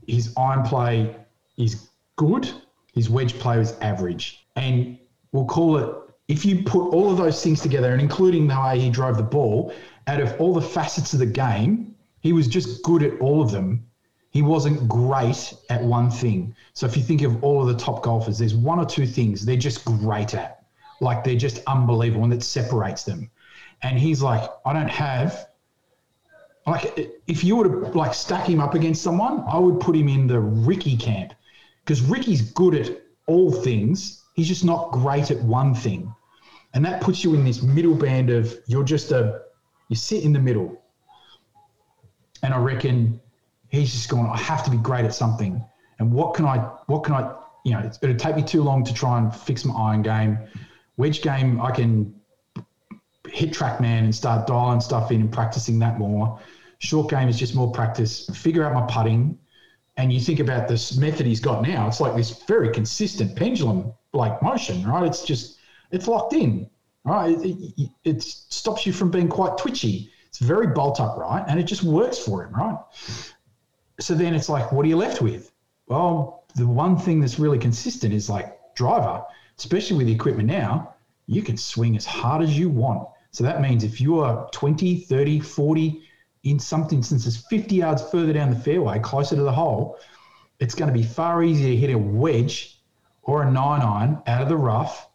His 0.08 0.34
iron 0.38 0.64
play 0.64 1.16
is 1.58 1.90
good. 2.16 2.50
His 2.94 3.10
wedge 3.10 3.38
play 3.40 3.60
is 3.60 3.74
average. 3.82 4.46
And 4.56 4.98
we'll 5.32 5.46
call 5.46 5.78
it 5.78 5.96
if 6.30 6.46
you 6.46 6.64
put 6.64 6.94
all 6.94 7.12
of 7.12 7.18
those 7.18 7.44
things 7.44 7.60
together 7.60 7.92
and 7.92 8.02
including 8.02 8.48
the 8.48 8.58
way 8.58 8.80
he 8.80 8.90
drove 8.90 9.18
the 9.18 9.24
ball, 9.24 9.74
out 10.08 10.22
of 10.22 10.40
all 10.40 10.54
the 10.54 10.62
facets 10.62 11.12
of 11.12 11.20
the 11.20 11.26
game, 11.26 11.96
he 12.22 12.34
was 12.34 12.48
just 12.48 12.84
good 12.84 13.04
at 13.04 13.20
all 13.20 13.42
of 13.42 13.52
them. 13.52 13.86
He 14.30 14.44
wasn't 14.44 14.88
great 14.88 15.54
at 15.72 15.84
one 15.84 16.12
thing. 16.12 16.56
So 16.74 16.86
if 16.86 16.96
you 16.96 17.02
think 17.02 17.24
of 17.24 17.44
all 17.44 17.62
of 17.62 17.68
the 17.68 17.84
top 17.84 18.04
golfers, 18.04 18.38
there's 18.38 18.54
one 18.54 18.80
or 18.80 18.86
two 18.86 19.08
things 19.08 19.44
they're 19.44 19.58
just 19.58 19.84
great 19.84 20.36
at. 20.36 20.64
Like 21.02 21.24
they're 21.24 21.36
just 21.36 21.64
unbelievable 21.66 22.24
and 22.24 22.32
that 22.32 22.44
separates 22.44 23.04
them. 23.04 23.32
And 23.82 23.98
he's 23.98 24.22
like, 24.22 24.48
I 24.66 24.74
don't 24.74 24.90
have 24.90 25.48
like 26.68 27.12
if 27.26 27.44
you 27.44 27.56
were 27.56 27.64
to 27.64 27.98
like 27.98 28.14
stack 28.14 28.48
him 28.48 28.60
up 28.60 28.76
against 28.76 29.02
someone, 29.02 29.44
I 29.52 29.58
would 29.58 29.80
put 29.80 29.96
him 29.96 30.08
in 30.08 30.28
the 30.28 30.40
Ricky 30.40 30.96
camp 30.96 31.34
because 31.84 32.02
Ricky's 32.02 32.52
good 32.52 32.76
at 32.76 33.02
all 33.26 33.52
things. 33.52 34.24
He's 34.36 34.48
just 34.48 34.64
not 34.64 34.92
great 34.92 35.32
at 35.32 35.42
one 35.42 35.74
thing, 35.74 36.14
and 36.74 36.86
that 36.86 37.02
puts 37.02 37.24
you 37.24 37.34
in 37.34 37.44
this 37.44 37.62
middle 37.62 37.96
band 37.96 38.30
of 38.30 38.56
you're 38.68 38.84
just 38.84 39.12
a 39.12 39.42
you 39.90 39.96
sit 39.96 40.24
in 40.24 40.32
the 40.34 40.40
middle. 40.40 40.82
And 42.42 42.54
I 42.54 42.58
reckon 42.58 43.20
he's 43.68 43.92
just 43.92 44.10
going. 44.10 44.28
I 44.28 44.38
have 44.38 44.64
to 44.64 44.72
be 44.72 44.78
great 44.78 45.04
at 45.04 45.14
something. 45.14 45.64
And 46.00 46.12
what 46.12 46.34
can 46.36 46.46
I? 46.46 46.58
What 46.88 47.04
can 47.04 47.16
I? 47.16 47.36
You 47.66 47.74
know, 47.74 47.92
it'll 48.02 48.16
take 48.16 48.36
me 48.36 48.44
too 48.44 48.64
long 48.64 48.86
to 48.86 48.94
try 48.94 49.18
and 49.18 49.36
fix 49.36 49.66
my 49.66 49.74
iron 49.74 50.02
game. 50.02 50.38
Wedge 50.98 51.22
game, 51.22 51.60
I 51.62 51.72
can 51.72 52.14
hit 53.28 53.52
TrackMan 53.52 54.04
and 54.04 54.16
start 54.16 54.48
dialing 54.48 54.82
stuff 54.82 55.12
in 55.12 55.22
and 55.22 55.32
practicing 55.32 55.80
that 55.80 56.00
more. 56.00 56.40
Short 56.80 57.10
game 57.10 57.28
is 57.28 57.38
just 57.38 57.56
more 57.56 57.72
practice. 57.72 58.30
Figure 58.30 58.64
out 58.64 58.74
my 58.74 58.86
putting, 58.88 59.38
and 59.98 60.14
you 60.14 60.22
think 60.22 60.40
about 60.40 60.68
this 60.68 60.98
method 60.98 61.26
he's 61.26 61.42
got 61.42 61.62
now. 61.62 61.88
It's 61.88 62.00
like 62.00 62.16
this 62.16 62.44
very 62.44 62.72
consistent 62.72 63.36
pendulum 63.36 63.94
like 64.14 64.42
motion, 64.42 64.88
right? 64.88 65.06
It's 65.06 65.24
just 65.26 65.59
it's 65.92 66.08
locked 66.08 66.34
in, 66.34 66.70
right? 67.04 67.38
It, 67.40 67.74
it, 67.78 67.90
it 68.04 68.24
stops 68.24 68.86
you 68.86 68.94
from 68.94 69.12
being 69.12 69.28
quite 69.28 69.58
twitchy. 69.58 70.12
It's 70.28 70.40
very 70.40 70.68
bolt 70.68 71.00
upright, 71.00 71.46
and 71.48 71.60
it 71.60 71.64
just 71.64 71.84
works 71.84 72.20
for 72.20 72.46
him, 72.46 72.54
right? 72.54 72.78
So 74.00 74.14
then 74.14 74.36
it's 74.36 74.50
like, 74.50 74.72
what 74.72 74.86
are 74.86 74.90
you 74.90 74.98
left 74.98 75.22
with? 75.22 75.52
Well, 75.88 76.46
the 76.56 76.68
one 76.68 76.98
thing 76.98 77.20
that's 77.20 77.40
really 77.40 77.58
consistent 77.58 78.14
is 78.14 78.30
like 78.30 78.58
driver, 78.76 79.24
especially 79.58 79.98
with 79.98 80.08
the 80.08 80.14
equipment 80.14 80.48
now. 80.48 80.96
You 81.26 81.42
can 81.42 81.58
swing 81.58 81.96
as 81.96 82.06
hard 82.06 82.42
as 82.42 82.58
you 82.58 82.70
want. 82.70 83.08
So 83.32 83.44
that 83.44 83.62
means 83.62 83.84
if 83.84 84.02
you 84.02 84.20
are 84.20 84.50
20, 84.52 85.02
30, 85.02 85.40
40, 85.40 86.02
in 86.44 86.58
some 86.58 86.88
instances 86.92 87.38
50 87.50 87.76
yards 87.76 88.02
further 88.10 88.34
down 88.34 88.50
the 88.50 88.60
fairway, 88.60 89.00
closer 89.00 89.36
to 89.36 89.44
the 89.44 89.52
hole, 89.52 90.00
it's 90.60 90.74
going 90.74 90.92
to 90.92 90.98
be 90.98 91.04
far 91.04 91.44
easier 91.44 91.70
to 91.70 91.76
hit 91.76 91.92
a 91.92 91.98
wedge 91.98 92.80
or 93.24 93.44
a 93.44 93.52
nine 93.52 93.82
iron 93.82 94.22
out 94.28 94.42
of 94.42 94.50
the 94.50 94.58
rough 94.58 95.09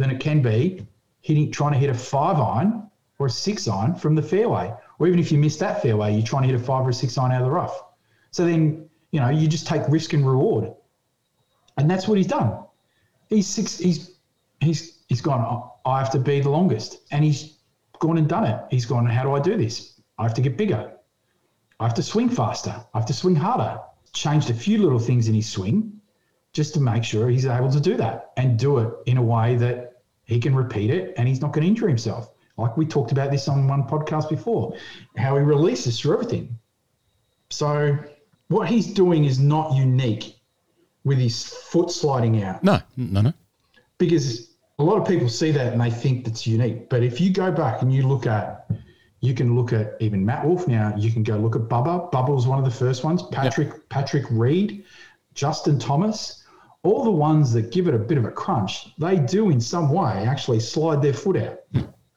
than 0.00 0.10
it 0.10 0.18
can 0.18 0.40
be 0.40 0.86
hitting 1.20 1.52
trying 1.52 1.72
to 1.72 1.78
hit 1.78 1.90
a 1.90 1.94
five 1.94 2.38
iron 2.38 2.90
or 3.18 3.26
a 3.26 3.30
six 3.30 3.68
iron 3.68 3.94
from 3.94 4.14
the 4.14 4.22
fairway. 4.22 4.72
Or 4.98 5.06
even 5.06 5.20
if 5.20 5.30
you 5.30 5.36
miss 5.36 5.58
that 5.58 5.82
fairway, 5.82 6.14
you're 6.14 6.26
trying 6.26 6.44
to 6.44 6.48
hit 6.48 6.58
a 6.58 6.64
five 6.64 6.86
or 6.86 6.88
a 6.88 6.94
six 6.94 7.18
iron 7.18 7.32
out 7.32 7.42
of 7.42 7.44
the 7.44 7.52
rough. 7.52 7.84
So 8.30 8.46
then, 8.46 8.88
you 9.10 9.20
know, 9.20 9.28
you 9.28 9.46
just 9.46 9.66
take 9.66 9.82
risk 9.88 10.14
and 10.14 10.26
reward. 10.26 10.72
And 11.76 11.90
that's 11.90 12.08
what 12.08 12.16
he's 12.16 12.26
done. 12.26 12.64
He's 13.28 13.46
six 13.46 13.76
he's 13.76 14.16
he's 14.60 15.02
he's 15.10 15.20
gone, 15.20 15.42
oh, 15.42 15.74
I 15.84 15.98
have 15.98 16.10
to 16.12 16.18
be 16.18 16.40
the 16.40 16.48
longest. 16.48 17.00
And 17.10 17.22
he's 17.22 17.58
gone 17.98 18.16
and 18.16 18.26
done 18.26 18.46
it. 18.46 18.58
He's 18.70 18.86
gone, 18.86 19.04
how 19.04 19.22
do 19.22 19.34
I 19.34 19.40
do 19.40 19.58
this? 19.58 20.00
I 20.18 20.22
have 20.22 20.34
to 20.34 20.40
get 20.40 20.56
bigger. 20.56 20.92
I 21.78 21.84
have 21.84 21.94
to 21.94 22.02
swing 22.02 22.30
faster. 22.30 22.74
I 22.94 22.98
have 22.98 23.06
to 23.06 23.12
swing 23.12 23.36
harder. 23.36 23.78
Changed 24.14 24.48
a 24.48 24.54
few 24.54 24.78
little 24.78 24.98
things 24.98 25.28
in 25.28 25.34
his 25.34 25.48
swing 25.48 26.00
just 26.54 26.72
to 26.74 26.80
make 26.80 27.04
sure 27.04 27.28
he's 27.28 27.46
able 27.46 27.70
to 27.70 27.80
do 27.80 27.96
that 27.98 28.32
and 28.38 28.58
do 28.58 28.78
it 28.78 28.92
in 29.06 29.18
a 29.18 29.22
way 29.22 29.56
that 29.56 29.89
he 30.30 30.38
can 30.38 30.54
repeat 30.54 30.90
it 30.90 31.12
and 31.16 31.28
he's 31.28 31.40
not 31.40 31.52
going 31.52 31.62
to 31.62 31.68
injure 31.68 31.88
himself. 31.88 32.30
Like 32.56 32.76
we 32.76 32.86
talked 32.86 33.10
about 33.10 33.30
this 33.30 33.48
on 33.48 33.66
one 33.66 33.82
podcast 33.82 34.28
before, 34.28 34.76
how 35.16 35.36
he 35.36 35.42
releases 35.42 35.98
through 35.98 36.14
everything. 36.14 36.56
So 37.50 37.98
what 38.48 38.68
he's 38.68 38.94
doing 38.94 39.24
is 39.24 39.38
not 39.40 39.74
unique 39.74 40.36
with 41.04 41.18
his 41.18 41.44
foot 41.44 41.90
sliding 41.90 42.42
out. 42.44 42.62
No, 42.62 42.80
no, 42.96 43.22
no. 43.22 43.32
Because 43.98 44.54
a 44.78 44.84
lot 44.84 44.98
of 44.98 45.08
people 45.08 45.28
see 45.28 45.50
that 45.50 45.72
and 45.72 45.80
they 45.80 45.90
think 45.90 46.24
that's 46.24 46.46
unique. 46.46 46.88
But 46.88 47.02
if 47.02 47.20
you 47.20 47.32
go 47.32 47.50
back 47.50 47.82
and 47.82 47.92
you 47.92 48.06
look 48.06 48.26
at 48.26 48.70
you 49.20 49.34
can 49.34 49.54
look 49.54 49.72
at 49.72 49.96
even 50.00 50.24
Matt 50.24 50.46
Wolff 50.46 50.66
now. 50.66 50.94
You 50.96 51.12
can 51.12 51.22
go 51.22 51.36
look 51.36 51.54
at 51.54 51.62
Bubba. 51.62 52.10
Bubba 52.10 52.34
was 52.34 52.46
one 52.46 52.58
of 52.58 52.64
the 52.64 52.70
first 52.70 53.04
ones. 53.04 53.22
Patrick 53.30 53.68
yep. 53.68 53.88
Patrick 53.90 54.24
Reed, 54.30 54.84
Justin 55.34 55.78
Thomas, 55.78 56.39
all 56.82 57.04
the 57.04 57.10
ones 57.10 57.52
that 57.52 57.70
give 57.72 57.88
it 57.88 57.94
a 57.94 57.98
bit 57.98 58.18
of 58.18 58.24
a 58.24 58.30
crunch. 58.30 58.94
They 58.98 59.18
do 59.18 59.50
in 59.50 59.60
some 59.60 59.90
way 59.90 60.24
actually 60.26 60.60
slide 60.60 61.02
their 61.02 61.12
foot 61.12 61.36
out 61.36 61.60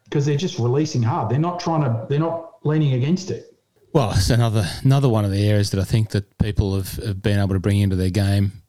because 0.06 0.26
they're 0.26 0.38
just 0.38 0.60
releasing 0.60 1.04
hard. 1.04 1.30
They're 1.30 1.40
not 1.40 1.60
trying 1.60 1.82
to. 1.82 2.06
They're 2.10 2.20
not 2.20 2.56
leaning 2.64 2.94
against 2.94 3.32
it. 3.32 3.58
Well, 3.92 4.12
it's 4.12 4.30
another 4.30 4.68
another 4.84 5.10
one 5.10 5.26
of 5.26 5.32
the 5.32 5.48
areas 5.48 5.72
that 5.72 5.80
I 5.80 5.84
think 5.84 6.10
that 6.12 6.38
people 6.38 6.76
have, 6.76 6.94
have 6.94 7.22
been 7.22 7.40
able 7.40 7.54
to 7.54 7.60
bring 7.60 7.80
into 7.80 7.96
their 7.96 8.10
game 8.10 8.64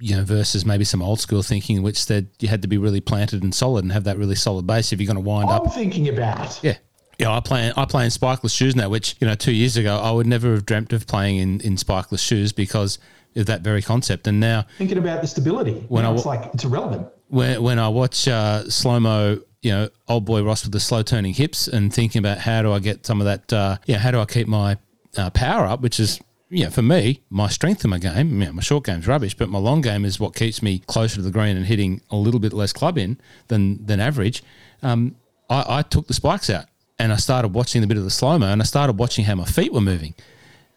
you 0.00 0.16
know, 0.16 0.24
versus 0.24 0.64
maybe 0.64 0.82
some 0.84 1.02
old 1.02 1.20
school 1.20 1.42
thinking, 1.42 1.82
which 1.82 2.02
said 2.02 2.30
you 2.40 2.48
had 2.48 2.62
to 2.62 2.68
be 2.68 2.78
really 2.78 3.02
planted 3.02 3.42
and 3.42 3.54
solid 3.54 3.84
and 3.84 3.92
have 3.92 4.04
that 4.04 4.16
really 4.16 4.34
solid 4.34 4.66
base 4.66 4.92
if 4.92 5.00
you're 5.00 5.06
going 5.06 5.16
to 5.16 5.20
wind 5.20 5.50
I'm 5.50 5.56
up. 5.56 5.64
I'm 5.66 5.70
thinking 5.70 6.08
about. 6.08 6.56
it. 6.56 6.64
Yeah, 6.64 6.76
you 7.18 7.26
know, 7.26 7.32
I 7.32 7.40
play 7.40 7.70
I 7.76 7.84
play 7.84 8.04
in 8.04 8.10
spikeless 8.10 8.56
shoes 8.56 8.74
now, 8.74 8.88
which 8.88 9.14
you 9.20 9.26
know 9.26 9.34
two 9.34 9.52
years 9.52 9.76
ago 9.76 9.98
I 9.98 10.10
would 10.10 10.26
never 10.26 10.52
have 10.54 10.64
dreamt 10.64 10.94
of 10.94 11.06
playing 11.06 11.36
in, 11.36 11.60
in 11.60 11.76
spikeless 11.76 12.26
shoes 12.26 12.52
because 12.52 12.98
of 13.36 13.46
that 13.46 13.62
very 13.62 13.82
concept. 13.82 14.26
And 14.26 14.40
now 14.40 14.66
thinking 14.78 14.98
about 14.98 15.22
the 15.22 15.28
stability, 15.28 15.84
when 15.88 16.04
I, 16.04 16.12
it's 16.14 16.26
like 16.26 16.52
it's 16.54 16.64
irrelevant. 16.64 17.08
When 17.28 17.62
when 17.62 17.78
I 17.78 17.88
watch 17.88 18.28
uh, 18.28 18.68
slow 18.68 19.00
mo, 19.00 19.40
you 19.62 19.70
know, 19.70 19.88
old 20.08 20.24
boy 20.24 20.42
Ross 20.42 20.64
with 20.64 20.72
the 20.72 20.80
slow 20.80 21.02
turning 21.02 21.34
hips, 21.34 21.68
and 21.68 21.92
thinking 21.92 22.18
about 22.18 22.38
how 22.38 22.62
do 22.62 22.72
I 22.72 22.78
get 22.78 23.06
some 23.06 23.20
of 23.20 23.26
that, 23.26 23.52
uh, 23.52 23.76
yeah, 23.86 23.98
how 23.98 24.10
do 24.10 24.20
I 24.20 24.24
keep 24.24 24.48
my 24.48 24.78
uh, 25.16 25.30
power 25.30 25.66
up, 25.66 25.80
which 25.80 26.00
is 26.00 26.20
yeah, 26.50 26.68
for 26.68 26.82
me, 26.82 27.22
my 27.30 27.48
strength 27.48 27.84
in 27.84 27.90
my 27.90 27.98
game, 27.98 28.42
Yeah, 28.42 28.50
my 28.50 28.60
short 28.60 28.84
game's 28.84 29.06
rubbish, 29.06 29.34
but 29.34 29.48
my 29.48 29.58
long 29.58 29.80
game 29.80 30.04
is 30.04 30.18
what 30.18 30.34
keeps 30.34 30.62
me 30.62 30.80
closer 30.80 31.16
to 31.16 31.22
the 31.22 31.30
green 31.30 31.56
and 31.56 31.64
hitting 31.64 32.02
a 32.10 32.16
little 32.16 32.40
bit 32.40 32.52
less 32.52 32.72
club 32.72 32.98
in 32.98 33.18
than 33.46 33.84
than 33.86 34.00
average. 34.00 34.42
Um, 34.82 35.14
I, 35.48 35.78
I, 35.78 35.82
took 35.82 36.06
the 36.08 36.14
spikes 36.14 36.50
out 36.50 36.66
and 36.98 37.12
I 37.12 37.16
started 37.16 37.54
watching 37.54 37.80
the 37.80 37.86
bit 37.86 37.98
of 37.98 38.04
the 38.04 38.10
slow 38.10 38.38
mo, 38.38 38.46
and 38.46 38.60
I 38.60 38.64
started 38.64 38.98
watching 38.98 39.24
how 39.24 39.36
my 39.36 39.44
feet 39.44 39.72
were 39.72 39.80
moving, 39.80 40.14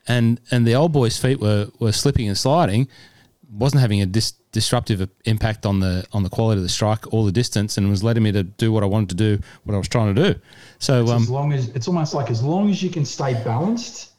and 0.07 0.39
and 0.51 0.67
the 0.67 0.75
old 0.75 0.91
boy's 0.91 1.17
feet 1.17 1.39
were 1.39 1.69
were 1.79 1.91
slipping 1.91 2.27
and 2.27 2.37
sliding, 2.37 2.87
wasn't 3.51 3.81
having 3.81 4.01
a 4.01 4.05
dis- 4.05 4.33
disruptive 4.51 5.09
impact 5.25 5.65
on 5.65 5.79
the 5.79 6.05
on 6.13 6.23
the 6.23 6.29
quality 6.29 6.59
of 6.59 6.63
the 6.63 6.69
strike 6.69 7.13
or 7.13 7.25
the 7.25 7.31
distance, 7.31 7.77
and 7.77 7.89
was 7.89 8.03
letting 8.03 8.23
me 8.23 8.31
to 8.31 8.43
do 8.43 8.71
what 8.71 8.83
I 8.83 8.85
wanted 8.85 9.09
to 9.09 9.15
do, 9.15 9.39
what 9.63 9.75
I 9.75 9.77
was 9.77 9.87
trying 9.87 10.13
to 10.13 10.33
do. 10.33 10.39
So 10.79 11.07
um, 11.07 11.21
as 11.21 11.29
long 11.29 11.53
as 11.53 11.69
it's 11.69 11.87
almost 11.87 12.13
like 12.13 12.29
as 12.29 12.43
long 12.43 12.69
as 12.69 12.81
you 12.81 12.89
can 12.89 13.05
stay 13.05 13.33
balanced 13.43 14.11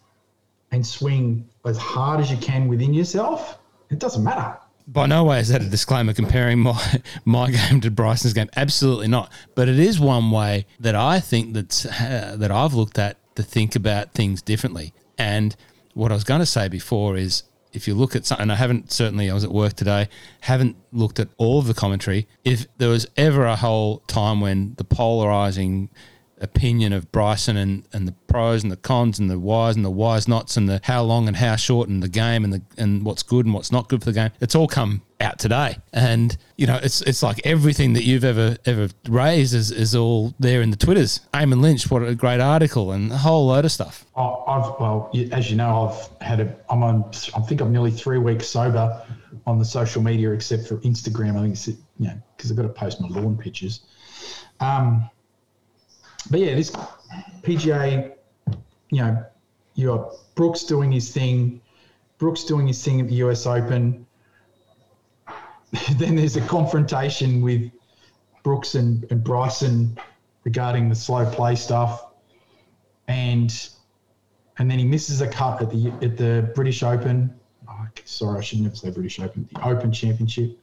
and 0.70 0.86
swing 0.86 1.48
as 1.64 1.76
hard 1.76 2.20
as 2.20 2.30
you 2.30 2.36
can 2.38 2.68
within 2.68 2.94
yourself, 2.94 3.58
it 3.90 3.98
doesn't 3.98 4.24
matter 4.24 4.56
by 4.86 5.06
no 5.06 5.24
way 5.24 5.40
is 5.40 5.48
that 5.48 5.62
a 5.62 5.68
disclaimer 5.68 6.12
comparing 6.12 6.58
my 6.58 7.02
my 7.24 7.50
game 7.50 7.80
to 7.80 7.90
Bryson's 7.90 8.32
game. 8.32 8.50
Absolutely 8.56 9.08
not. 9.08 9.32
But 9.54 9.68
it 9.68 9.78
is 9.78 9.98
one 9.98 10.30
way 10.30 10.66
that 10.80 10.94
I 10.94 11.20
think 11.20 11.54
that 11.54 11.86
uh, 11.86 12.36
that 12.36 12.50
I've 12.50 12.74
looked 12.74 12.98
at 12.98 13.16
to 13.36 13.42
think 13.42 13.74
about 13.74 14.12
things 14.12 14.42
differently. 14.42 14.92
And 15.18 15.56
what 15.94 16.12
I 16.12 16.14
was 16.14 16.24
going 16.24 16.40
to 16.40 16.46
say 16.46 16.68
before 16.68 17.16
is 17.16 17.44
if 17.72 17.88
you 17.88 17.94
look 17.94 18.14
at 18.14 18.24
something, 18.24 18.50
I 18.50 18.54
haven't 18.54 18.92
certainly, 18.92 19.30
I 19.30 19.34
was 19.34 19.44
at 19.44 19.50
work 19.50 19.74
today, 19.74 20.08
haven't 20.40 20.76
looked 20.92 21.18
at 21.18 21.28
all 21.38 21.58
of 21.58 21.66
the 21.66 21.74
commentary. 21.74 22.28
If 22.44 22.66
there 22.78 22.88
was 22.88 23.06
ever 23.16 23.46
a 23.46 23.56
whole 23.56 23.98
time 24.06 24.40
when 24.40 24.74
the 24.74 24.84
polarizing 24.84 25.90
opinion 26.40 26.92
of 26.92 27.10
Bryson 27.12 27.56
and, 27.56 27.84
and 27.92 28.06
the 28.08 28.12
pros 28.12 28.62
and 28.62 28.70
the 28.72 28.76
cons 28.76 29.18
and 29.18 29.30
the 29.30 29.38
whys 29.38 29.76
and 29.76 29.84
the 29.84 29.90
whys 29.90 30.26
nots 30.28 30.56
and 30.56 30.68
the 30.68 30.80
how 30.84 31.02
long 31.02 31.28
and 31.28 31.36
how 31.36 31.56
short 31.56 31.88
and 31.88 32.02
the 32.02 32.08
game 32.08 32.44
and 32.44 32.52
the 32.52 32.62
and 32.76 33.04
what's 33.04 33.22
good 33.22 33.46
and 33.46 33.54
what's 33.54 33.70
not 33.72 33.88
good 33.88 34.00
for 34.00 34.06
the 34.06 34.12
game. 34.12 34.30
It's 34.40 34.54
all 34.54 34.66
come 34.68 35.02
out 35.20 35.38
today. 35.38 35.78
And, 35.92 36.36
you 36.56 36.66
know, 36.66 36.78
it's 36.82 37.00
it's 37.02 37.22
like 37.22 37.40
everything 37.44 37.92
that 37.94 38.04
you've 38.04 38.24
ever 38.24 38.56
ever 38.66 38.88
raised 39.08 39.54
is, 39.54 39.70
is 39.70 39.94
all 39.94 40.34
there 40.38 40.60
in 40.60 40.70
the 40.70 40.76
Twitters. 40.76 41.20
Eamon 41.32 41.60
Lynch, 41.60 41.90
what 41.90 42.02
a 42.02 42.14
great 42.14 42.40
article 42.40 42.92
and 42.92 43.12
a 43.12 43.18
whole 43.18 43.46
load 43.46 43.64
of 43.64 43.72
stuff. 43.72 44.04
I- 44.16 44.22
I've 44.46 44.78
well, 44.78 45.10
as 45.32 45.50
you 45.50 45.56
know, 45.56 45.88
I've 45.88 46.22
had 46.26 46.40
a. 46.40 46.54
I'm 46.68 46.82
on. 46.82 47.04
I 47.34 47.40
think 47.40 47.60
I'm 47.60 47.72
nearly 47.72 47.90
three 47.90 48.18
weeks 48.18 48.46
sober 48.46 49.02
on 49.46 49.58
the 49.58 49.64
social 49.64 50.02
media, 50.02 50.32
except 50.32 50.66
for 50.66 50.76
Instagram. 50.78 51.36
I 51.38 51.42
think 51.42 51.54
it's 51.54 51.68
you 51.68 51.76
know 51.98 52.20
because 52.36 52.50
I've 52.50 52.56
got 52.56 52.64
to 52.64 52.68
post 52.68 53.00
my 53.00 53.08
lawn 53.08 53.36
pictures. 53.38 53.80
Um, 54.60 55.08
but 56.30 56.40
yeah, 56.40 56.54
this 56.54 56.70
PGA, 57.42 58.14
you 58.90 59.02
know, 59.02 59.24
you 59.74 59.88
got 59.88 60.12
Brooks 60.34 60.64
doing 60.64 60.92
his 60.92 61.12
thing, 61.12 61.60
Brooks 62.18 62.44
doing 62.44 62.66
his 62.66 62.82
thing 62.82 63.00
at 63.00 63.08
the 63.08 63.16
US 63.16 63.46
Open. 63.46 64.06
then 65.96 66.16
there's 66.16 66.36
a 66.36 66.40
confrontation 66.42 67.42
with 67.42 67.70
Brooks 68.42 68.74
and, 68.74 69.06
and 69.10 69.22
Bryson 69.24 69.98
regarding 70.44 70.88
the 70.88 70.94
slow 70.94 71.28
play 71.30 71.56
stuff, 71.56 72.06
and 73.08 73.68
and 74.58 74.70
then 74.70 74.78
he 74.78 74.84
misses 74.84 75.20
a 75.20 75.28
cut 75.28 75.60
at 75.60 75.70
the 75.70 75.92
at 76.02 76.16
the 76.16 76.50
British 76.54 76.82
Open. 76.82 77.34
Oh, 77.68 77.86
sorry, 78.04 78.38
I 78.38 78.40
should 78.42 78.60
never 78.60 78.76
say 78.76 78.90
British 78.90 79.18
Open. 79.18 79.48
The 79.52 79.66
Open 79.66 79.90
Championship, 79.90 80.58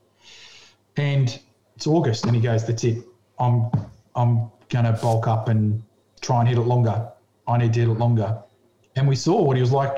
and 0.96 1.38
it's 1.76 1.86
August, 1.86 2.24
and 2.24 2.34
he 2.34 2.40
goes, 2.40 2.64
"That's 2.64 2.84
it. 2.84 3.04
I'm 3.38 3.70
I'm 4.14 4.50
gonna 4.72 4.98
bulk 5.02 5.26
up 5.28 5.48
and 5.48 5.82
try 6.20 6.40
and 6.40 6.48
hit 6.48 6.58
it 6.58 6.62
longer. 6.62 7.08
I 7.46 7.58
need 7.58 7.72
to 7.74 7.80
hit 7.80 7.88
it 7.88 7.98
longer." 7.98 8.42
And 8.96 9.06
we 9.06 9.16
saw 9.16 9.42
what 9.42 9.56
he 9.56 9.60
was 9.60 9.72
like 9.72 9.96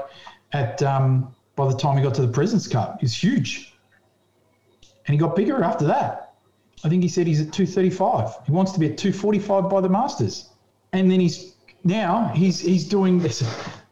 at 0.52 0.83
um, 0.83 1.35
by 1.57 1.69
the 1.69 1.76
time 1.76 1.97
he 1.97 2.02
got 2.02 2.14
to 2.14 2.23
the 2.23 2.33
Presidents 2.33 2.69
Cup. 2.69 3.00
He's 3.00 3.14
huge, 3.14 3.75
and 5.07 5.14
he 5.14 5.19
got 5.19 5.37
bigger 5.37 5.62
after 5.62 5.87
that. 5.87 6.35
I 6.85 6.88
think 6.88 7.02
he 7.02 7.09
said 7.09 7.26
he's 7.26 7.40
at 7.40 7.52
235. 7.52 8.47
He 8.47 8.52
wants 8.52 8.73
to 8.73 8.81
be 8.81 8.87
at 8.87 8.99
245 8.99 9.71
by 9.71 9.81
the 9.81 9.88
Masters, 9.88 10.50
and 10.93 11.11
then 11.11 11.21
he's 11.21 11.54
now 11.85 12.28
he's 12.35 12.61
he's 12.61 12.88
doing 12.88 13.19
this. 13.19 13.43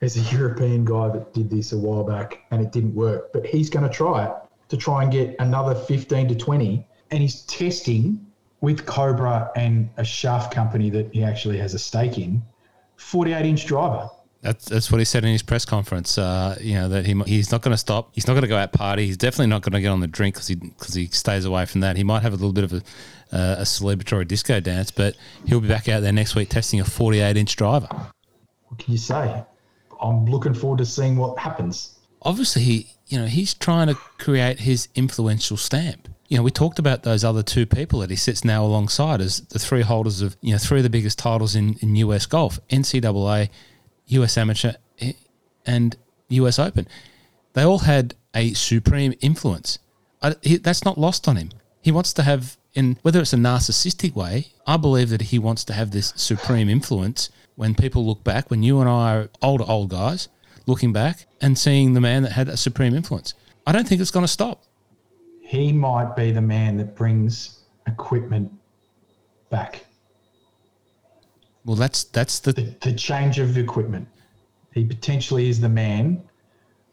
There's 0.01 0.17
a 0.17 0.35
European 0.35 0.85
guy 0.85 1.09
that 1.11 1.33
did 1.33 1.49
this 1.49 1.73
a 1.73 1.79
while 1.79 2.05
back, 2.05 2.41
and 2.51 2.61
it 2.61 2.73
didn't 2.73 2.95
work. 2.95 3.33
But 3.33 3.47
he's 3.47 3.71
going 3.71 3.89
to 3.89 3.93
try 3.93 4.27
it 4.27 4.33
to 4.69 4.77
try 4.77 5.03
and 5.03 5.12
get 5.12 5.37
another 5.39 5.75
15 5.75 6.29
to 6.29 6.35
20, 6.35 6.87
and 7.11 7.21
he's 7.21 7.43
testing 7.43 8.27
with 8.62 8.87
Cobra 8.87 9.50
and 9.54 9.90
a 9.99 10.04
shaft 10.04 10.54
company 10.54 10.88
that 10.88 11.12
he 11.12 11.23
actually 11.23 11.59
has 11.59 11.75
a 11.75 11.78
stake 11.78 12.16
in, 12.16 12.42
48 12.97 13.45
inch 13.45 13.66
driver. 13.66 14.09
That's 14.40 14.64
that's 14.64 14.90
what 14.90 14.99
he 14.99 15.04
said 15.04 15.25
in 15.25 15.31
his 15.31 15.42
press 15.42 15.64
conference. 15.64 16.19
Uh, 16.19 16.59
you 16.61 16.75
know 16.75 16.88
that 16.88 17.07
he 17.07 17.14
he's 17.26 17.52
not 17.52 17.62
going 17.62 17.71
to 17.73 17.78
stop. 17.78 18.09
He's 18.12 18.26
not 18.26 18.33
going 18.33 18.42
to 18.42 18.49
go 18.49 18.57
out 18.57 18.73
party. 18.73 19.07
He's 19.07 19.16
definitely 19.16 19.47
not 19.47 19.62
going 19.62 19.75
to 19.75 19.81
get 19.81 19.88
on 19.88 20.00
the 20.00 20.09
drink 20.09 20.35
because 20.35 20.49
he 20.49 20.57
because 20.57 20.95
he 20.95 21.07
stays 21.07 21.45
away 21.45 21.64
from 21.66 21.83
that. 21.83 21.97
He 21.97 22.02
might 22.02 22.23
have 22.23 22.33
a 22.33 22.37
little 22.37 22.52
bit 22.52 22.64
of 22.64 22.73
a 22.73 22.76
uh, 23.33 23.57
a 23.59 23.62
celebratory 23.62 24.26
disco 24.26 24.59
dance, 24.59 24.90
but 24.90 25.16
he'll 25.47 25.61
be 25.61 25.69
back 25.69 25.88
out 25.88 26.00
there 26.00 26.12
next 26.12 26.35
week 26.35 26.49
testing 26.49 26.81
a 26.81 26.85
48 26.85 27.37
inch 27.37 27.54
driver. 27.54 27.87
What 28.66 28.81
can 28.81 28.90
you 28.90 28.99
say? 28.99 29.45
I'm 30.00 30.26
looking 30.26 30.54
forward 30.54 30.78
to 30.78 30.87
seeing 30.87 31.16
what 31.16 31.38
happens. 31.38 32.00
Obviously, 32.23 32.62
he 32.62 32.95
you 33.07 33.21
know 33.21 33.26
he's 33.26 33.54
trying 33.54 33.87
to 33.87 33.95
create 33.95 34.59
his 34.59 34.88
influential 34.97 35.57
stamp. 35.57 36.09
You 36.33 36.39
know, 36.39 36.45
we 36.45 36.51
talked 36.51 36.79
about 36.79 37.03
those 37.03 37.25
other 37.25 37.43
two 37.43 37.67
people 37.67 38.01
that 38.01 38.09
he 38.09 38.17
sits 38.17 38.43
now 38.43 38.65
alongside 38.65 39.21
as 39.21 39.43
the 39.43 39.59
three 39.59 39.83
holders 39.83 40.23
of 40.23 40.35
you 40.41 40.53
know 40.53 40.59
three 40.59 40.79
of 40.79 40.83
the 40.83 40.89
biggest 40.89 41.19
titles 41.19 41.55
in 41.55 41.75
in 41.83 41.95
US 41.97 42.25
golf: 42.25 42.59
NCAA. 42.71 43.51
US 44.07 44.39
Amateur 44.39 44.73
eh, 44.99 45.12
and 45.67 45.95
US 46.31 46.59
Open. 46.59 46.89
They 47.53 47.62
all 47.62 47.81
had 47.81 48.14
a 48.35 48.55
supreme 48.55 49.12
influence. 49.21 49.79
I, 50.23 50.35
he, 50.40 50.57
that's 50.57 50.87
not 50.87 50.97
lost 50.97 51.29
on 51.29 51.37
him. 51.37 51.51
He 51.83 51.92
wants 51.92 52.14
to 52.14 52.23
have, 52.23 52.57
in 52.73 52.97
whether 53.03 53.21
it's 53.21 53.35
a 53.35 53.37
narcissistic 53.37 54.14
way, 54.14 54.47
I 54.66 54.79
believe 54.79 55.11
that 55.11 55.21
he 55.21 55.38
wants 55.38 55.64
to 55.64 55.75
have 55.75 55.90
this 55.90 56.14
supreme 56.16 56.71
influence 56.71 57.29
when 57.57 57.75
people 57.75 58.07
look 58.07 58.25
back, 58.25 58.51
when 58.51 58.62
you 58.62 58.81
and 58.81 58.88
I 58.88 59.16
are 59.16 59.29
older, 59.42 59.64
old 59.68 59.90
guys 59.90 60.31
looking 60.66 60.95
back 60.95 61.27
and 61.42 61.59
seeing 61.59 61.92
the 61.92 62.01
man 62.01 62.23
that 62.23 62.33
had 62.33 62.49
a 62.49 62.57
supreme 62.57 62.95
influence. 62.95 63.35
I 63.66 63.73
don't 63.73 63.87
think 63.87 64.01
it's 64.01 64.11
going 64.11 64.25
to 64.25 64.33
stop. 64.33 64.62
He 65.53 65.71
might 65.71 66.17
be 66.17 66.33
the 66.33 66.41
man 66.41 66.79
that 66.79 66.97
brings 66.97 67.65
equipment 67.87 68.51
back. 69.51 69.85
Well, 71.67 71.77
that's 71.77 72.05
that's 72.05 72.38
the 72.38 72.55
the, 72.55 72.75
the 72.81 72.93
change 72.95 73.38
of 73.38 73.59
equipment. 73.59 74.09
He 74.73 74.83
potentially 74.83 75.51
is 75.51 75.61
the 75.61 75.69
man 75.69 76.23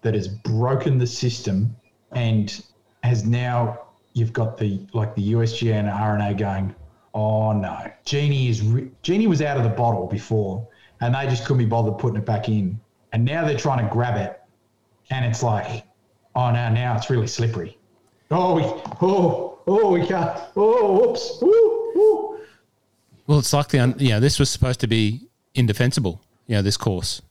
that 0.02 0.14
has 0.14 0.28
broken 0.28 0.98
the 0.98 1.08
system 1.08 1.74
and 2.12 2.62
has 3.02 3.26
now 3.26 3.80
you've 4.12 4.34
got 4.34 4.58
the 4.58 4.86
like 4.92 5.16
the 5.16 5.32
USGA 5.32 5.76
and 5.76 5.88
R&A 5.88 6.34
going. 6.34 6.76
Oh 7.14 7.54
no, 7.54 7.90
Genie 8.04 8.50
is 8.50 8.62
re- 8.62 8.92
Genie 9.04 9.28
was 9.28 9.42
out 9.42 9.56
of 9.56 9.64
the 9.64 9.70
bottle 9.70 10.06
before, 10.06 10.68
and 11.00 11.16
they 11.16 11.28
just 11.28 11.46
couldn't 11.46 11.60
be 11.60 11.66
bothered 11.66 11.98
putting 11.98 12.18
it 12.18 12.26
back 12.26 12.50
in, 12.50 12.78
and 13.14 13.24
now 13.24 13.46
they're 13.46 13.58
trying 13.58 13.88
to 13.88 13.90
grab 13.90 14.18
it, 14.18 14.38
and 15.12 15.24
it's 15.24 15.44
like, 15.44 15.86
oh 16.36 16.52
no, 16.52 16.70
now 16.74 16.98
it's 16.98 17.10
really 17.10 17.26
slippery. 17.28 17.79
Oh, 18.32 18.56
we, 18.56 18.64
oh, 19.02 19.60
oh, 19.68 19.92
we 19.92 20.06
can't. 20.06 20.38
Oh, 20.56 21.10
oops. 21.10 21.40
Woo, 21.42 21.92
woo. 21.96 22.40
Well, 23.28 23.40
it's 23.40 23.54
like 23.54 23.70
the 23.70 23.80
un- 23.80 23.96
you 24.00 24.10
know 24.10 24.20
this 24.20 24.40
was 24.40 24.50
supposed 24.50 24.80
to 24.82 24.88
be 24.88 25.22
indefensible. 25.56 26.22
You 26.48 26.56
know 26.58 26.62
this 26.62 26.78
course. 26.78 27.22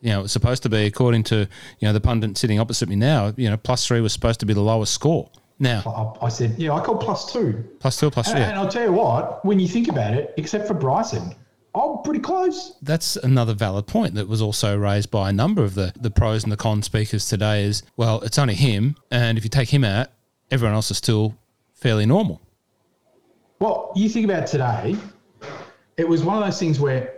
You 0.00 0.10
know 0.10 0.22
it's 0.22 0.32
supposed 0.32 0.62
to 0.64 0.68
be 0.68 0.86
according 0.86 1.24
to 1.24 1.36
you 1.38 1.48
know 1.88 1.92
the 1.92 2.00
pundit 2.00 2.36
sitting 2.38 2.58
opposite 2.60 2.88
me 2.88 2.96
now. 2.96 3.32
You 3.36 3.50
know 3.50 3.56
plus 3.56 3.86
three 3.86 4.00
was 4.00 4.12
supposed 4.12 4.40
to 4.40 4.46
be 4.46 4.52
the 4.54 4.60
lowest 4.60 4.92
score. 4.94 5.30
Now 5.60 6.16
I, 6.22 6.26
I 6.26 6.28
said, 6.28 6.54
yeah, 6.56 6.72
I 6.72 6.80
called 6.84 7.00
plus 7.00 7.32
two. 7.32 7.64
plus 7.80 7.98
two, 7.98 8.10
plus 8.12 8.28
And, 8.28 8.36
three. 8.36 8.44
and 8.44 8.56
I'll 8.56 8.68
tell 8.68 8.84
you 8.84 8.92
what, 8.92 9.44
when 9.44 9.58
you 9.58 9.66
think 9.66 9.88
about 9.88 10.14
it, 10.14 10.32
except 10.36 10.68
for 10.68 10.74
Bryson, 10.74 11.34
I'm 11.74 11.98
pretty 12.04 12.20
close. 12.20 12.76
That's 12.80 13.16
another 13.16 13.54
valid 13.54 13.88
point 13.88 14.14
that 14.14 14.28
was 14.28 14.40
also 14.40 14.78
raised 14.78 15.10
by 15.10 15.30
a 15.30 15.32
number 15.32 15.64
of 15.64 15.74
the 15.74 15.92
the 16.00 16.10
pros 16.10 16.44
and 16.44 16.52
the 16.52 16.56
con 16.56 16.82
speakers 16.82 17.28
today. 17.28 17.64
Is 17.64 17.82
well, 17.96 18.20
it's 18.22 18.38
only 18.38 18.54
him, 18.54 18.96
and 19.10 19.36
if 19.38 19.42
you 19.44 19.50
take 19.50 19.70
him 19.70 19.82
out, 19.82 20.08
everyone 20.50 20.74
else 20.74 20.90
is 20.90 20.96
still 20.96 21.34
fairly 21.74 22.06
normal. 22.06 22.40
Well, 23.60 23.92
you 23.94 24.08
think 24.08 24.24
about 24.24 24.46
today, 24.46 24.96
it 25.96 26.08
was 26.08 26.22
one 26.22 26.38
of 26.38 26.44
those 26.44 26.58
things 26.58 26.78
where 26.78 27.14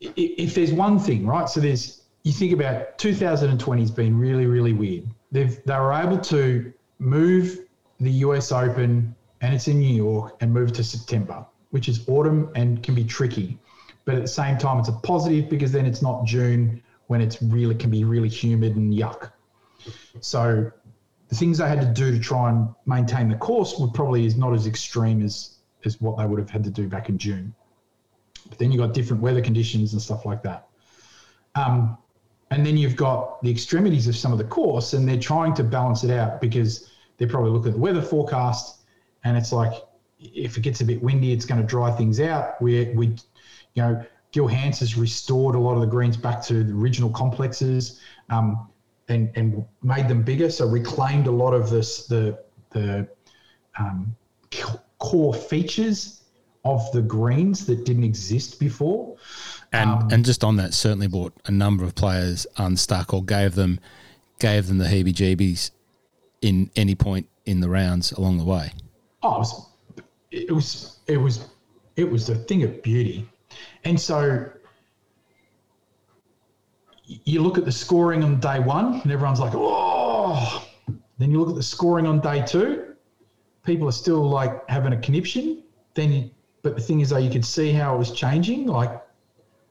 if 0.00 0.54
there's 0.54 0.72
one 0.72 0.98
thing, 0.98 1.26
right? 1.26 1.48
So 1.48 1.60
there's 1.60 2.02
you 2.24 2.32
think 2.32 2.52
about 2.52 2.98
2020 2.98 3.80
has 3.80 3.90
been 3.90 4.18
really, 4.18 4.46
really 4.46 4.72
weird. 4.72 5.06
They've 5.30 5.62
they 5.64 5.78
were 5.78 5.92
able 5.92 6.18
to 6.18 6.72
move 6.98 7.60
the 8.00 8.10
US 8.10 8.52
Open 8.52 9.14
and 9.40 9.54
it's 9.54 9.68
in 9.68 9.78
New 9.78 9.94
York 9.94 10.36
and 10.40 10.52
move 10.52 10.72
to 10.72 10.84
September, 10.84 11.44
which 11.70 11.88
is 11.88 12.08
autumn 12.08 12.50
and 12.54 12.82
can 12.82 12.94
be 12.94 13.04
tricky. 13.04 13.58
But 14.04 14.16
at 14.16 14.22
the 14.22 14.28
same 14.28 14.58
time, 14.58 14.78
it's 14.78 14.88
a 14.88 14.92
positive 14.92 15.48
because 15.48 15.72
then 15.72 15.86
it's 15.86 16.02
not 16.02 16.24
June 16.24 16.82
when 17.06 17.20
it's 17.20 17.40
really 17.42 17.74
can 17.74 17.90
be 17.90 18.04
really 18.04 18.28
humid 18.28 18.76
and 18.76 18.92
yuck. 18.92 19.30
So 20.20 20.72
the 21.28 21.34
things 21.34 21.58
they 21.58 21.68
had 21.68 21.80
to 21.80 21.86
do 21.86 22.12
to 22.12 22.20
try 22.20 22.50
and 22.50 22.68
maintain 22.86 23.28
the 23.28 23.36
course 23.36 23.78
would 23.78 23.92
probably 23.94 24.26
is 24.26 24.36
not 24.36 24.54
as 24.54 24.66
extreme 24.66 25.22
as 25.22 25.58
as 25.84 26.00
what 26.00 26.18
they 26.18 26.26
would 26.26 26.38
have 26.38 26.50
had 26.50 26.64
to 26.64 26.70
do 26.70 26.88
back 26.88 27.08
in 27.08 27.18
June. 27.18 27.54
But 28.48 28.58
then 28.58 28.72
you've 28.72 28.80
got 28.80 28.94
different 28.94 29.22
weather 29.22 29.40
conditions 29.40 29.92
and 29.92 30.02
stuff 30.02 30.24
like 30.24 30.42
that. 30.42 30.68
Um, 31.54 31.96
and 32.50 32.64
then 32.64 32.76
you've 32.76 32.96
got 32.96 33.42
the 33.42 33.50
extremities 33.50 34.06
of 34.08 34.16
some 34.16 34.32
of 34.32 34.38
the 34.38 34.44
course, 34.44 34.92
and 34.92 35.08
they're 35.08 35.18
trying 35.18 35.54
to 35.54 35.64
balance 35.64 36.04
it 36.04 36.10
out 36.10 36.40
because 36.40 36.90
they're 37.16 37.28
probably 37.28 37.50
looking 37.50 37.68
at 37.68 37.74
the 37.74 37.80
weather 37.80 38.02
forecast, 38.02 38.82
and 39.24 39.36
it's 39.36 39.52
like 39.52 39.72
if 40.18 40.56
it 40.56 40.60
gets 40.60 40.80
a 40.80 40.84
bit 40.84 41.02
windy, 41.02 41.32
it's 41.32 41.44
going 41.44 41.60
to 41.60 41.66
dry 41.66 41.90
things 41.90 42.20
out. 42.20 42.60
We 42.62 42.90
we, 42.90 43.08
you 43.74 43.82
know, 43.82 44.04
Gil 44.32 44.46
Hanse 44.46 44.80
has 44.80 44.96
restored 44.96 45.54
a 45.54 45.58
lot 45.58 45.74
of 45.74 45.80
the 45.80 45.86
greens 45.86 46.16
back 46.16 46.42
to 46.44 46.62
the 46.62 46.72
original 46.72 47.10
complexes. 47.10 48.00
Um, 48.30 48.68
and, 49.08 49.30
and 49.36 49.64
made 49.82 50.08
them 50.08 50.22
bigger. 50.22 50.50
So 50.50 50.66
reclaimed 50.66 51.26
a 51.26 51.32
lot 51.32 51.52
of 51.52 51.70
this 51.70 52.06
the 52.06 52.38
the 52.70 53.08
um, 53.78 54.14
core 54.98 55.34
features 55.34 56.22
of 56.64 56.90
the 56.92 57.02
greens 57.02 57.64
that 57.66 57.84
didn't 57.84 58.04
exist 58.04 58.58
before. 58.58 59.16
And 59.72 60.12
and 60.12 60.24
just 60.24 60.42
on 60.44 60.56
that, 60.56 60.74
certainly 60.74 61.06
brought 61.06 61.34
a 61.46 61.50
number 61.50 61.84
of 61.84 61.94
players 61.94 62.46
unstuck 62.56 63.14
or 63.14 63.22
gave 63.22 63.54
them 63.54 63.80
gave 64.38 64.66
them 64.66 64.78
the 64.78 64.86
heebie-jeebies 64.86 65.70
in 66.42 66.70
any 66.76 66.94
point 66.94 67.28
in 67.46 67.60
the 67.60 67.68
rounds 67.68 68.12
along 68.12 68.38
the 68.38 68.44
way. 68.44 68.72
Oh, 69.22 69.36
it 69.36 69.38
was 69.38 69.66
it 70.30 70.52
was 70.52 70.98
it 71.06 71.16
was 71.16 71.48
it 71.96 72.10
was 72.10 72.28
a 72.28 72.34
thing 72.34 72.62
of 72.62 72.82
beauty, 72.82 73.28
and 73.84 73.98
so 73.98 74.50
you 77.06 77.42
look 77.42 77.56
at 77.58 77.64
the 77.64 77.72
scoring 77.72 78.22
on 78.24 78.40
day 78.40 78.58
one, 78.58 79.00
and 79.00 79.12
everyone's 79.12 79.40
like, 79.40 79.54
oh. 79.54 80.66
Then 81.18 81.30
you 81.30 81.38
look 81.40 81.48
at 81.48 81.54
the 81.54 81.62
scoring 81.62 82.06
on 82.06 82.20
day 82.20 82.44
two, 82.44 82.94
people 83.64 83.88
are 83.88 83.92
still 83.92 84.28
like 84.28 84.68
having 84.68 84.92
a 84.92 85.00
conniption. 85.00 85.62
Then, 85.94 86.12
you, 86.12 86.30
but 86.62 86.76
the 86.76 86.82
thing 86.82 87.00
is, 87.00 87.10
though, 87.10 87.16
you 87.16 87.30
could 87.30 87.44
see 87.44 87.72
how 87.72 87.94
it 87.94 87.98
was 87.98 88.10
changing. 88.12 88.66
Like 88.66 89.02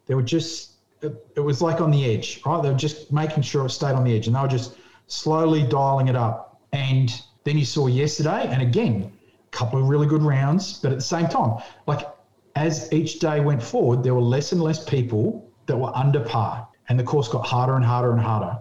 they 0.08 0.16
were 0.16 0.24
just, 0.24 0.72
it, 1.02 1.14
it 1.36 1.42
was 1.42 1.62
like 1.62 1.82
on 1.82 1.92
the 1.92 2.06
edge, 2.06 2.42
right? 2.46 2.64
They 2.64 2.70
were 2.70 2.78
just 2.78 3.12
making 3.12 3.44
sure 3.44 3.66
it 3.66 3.70
stayed 3.70 3.94
on 3.94 4.04
the 4.04 4.16
edge, 4.16 4.28
and 4.28 4.36
they 4.36 4.40
were 4.40 4.48
just 4.48 4.76
slowly 5.08 5.64
dialing 5.64 6.08
it 6.08 6.16
up. 6.16 6.60
And 6.72 7.12
then 7.44 7.58
you 7.58 7.66
saw 7.66 7.88
yesterday, 7.88 8.48
and 8.48 8.62
again, 8.62 9.12
a 9.46 9.56
couple 9.56 9.80
of 9.80 9.88
really 9.88 10.08
good 10.08 10.24
rounds, 10.24 10.80
but 10.80 10.92
at 10.92 10.98
the 10.98 11.04
same 11.04 11.28
time, 11.28 11.62
like 11.86 12.08
as 12.56 12.92
each 12.92 13.20
day 13.20 13.40
went 13.40 13.62
forward, 13.62 14.04
there 14.04 14.16
were 14.16 14.22
less 14.22 14.52
and 14.52 14.62
less 14.62 14.84
people 14.84 15.48
that 15.68 15.78
were 15.78 15.96
under 15.96 16.22
par, 16.22 16.68
and 16.90 17.00
the 17.00 17.04
course 17.04 17.28
got 17.28 17.46
harder 17.46 17.76
and 17.76 17.86
harder 17.86 18.12
and 18.12 18.22
harder. 18.22 18.60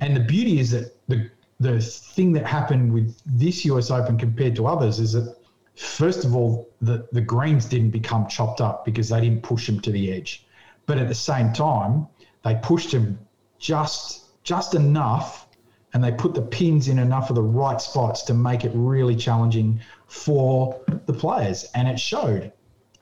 And 0.00 0.16
the 0.16 0.20
beauty 0.20 0.58
is 0.58 0.70
that 0.70 0.96
the 1.08 1.30
the 1.60 1.80
thing 1.80 2.32
that 2.32 2.46
happened 2.46 2.92
with 2.92 3.16
this 3.24 3.64
US 3.66 3.90
Open 3.90 4.18
compared 4.18 4.56
to 4.56 4.66
others 4.66 4.98
is 4.98 5.12
that 5.12 5.36
first 5.76 6.24
of 6.24 6.34
all, 6.34 6.68
the 6.80 7.06
the 7.12 7.20
greens 7.20 7.66
didn't 7.66 7.90
become 7.90 8.26
chopped 8.28 8.60
up 8.60 8.84
because 8.84 9.08
they 9.08 9.20
didn't 9.20 9.42
push 9.42 9.66
them 9.66 9.80
to 9.80 9.90
the 9.90 10.12
edge, 10.12 10.46
but 10.86 10.98
at 10.98 11.08
the 11.08 11.14
same 11.14 11.52
time, 11.52 12.06
they 12.44 12.54
pushed 12.56 12.92
them 12.92 13.18
just 13.58 14.42
just 14.42 14.74
enough, 14.74 15.46
and 15.92 16.04
they 16.04 16.12
put 16.12 16.34
the 16.34 16.42
pins 16.42 16.88
in 16.88 16.98
enough 16.98 17.30
of 17.30 17.36
the 17.36 17.42
right 17.42 17.80
spots 17.80 18.22
to 18.22 18.34
make 18.34 18.64
it 18.64 18.72
really 18.74 19.16
challenging 19.16 19.80
for 20.06 20.80
the 21.06 21.12
players, 21.12 21.64
and 21.74 21.88
it 21.88 21.98
showed. 21.98 22.52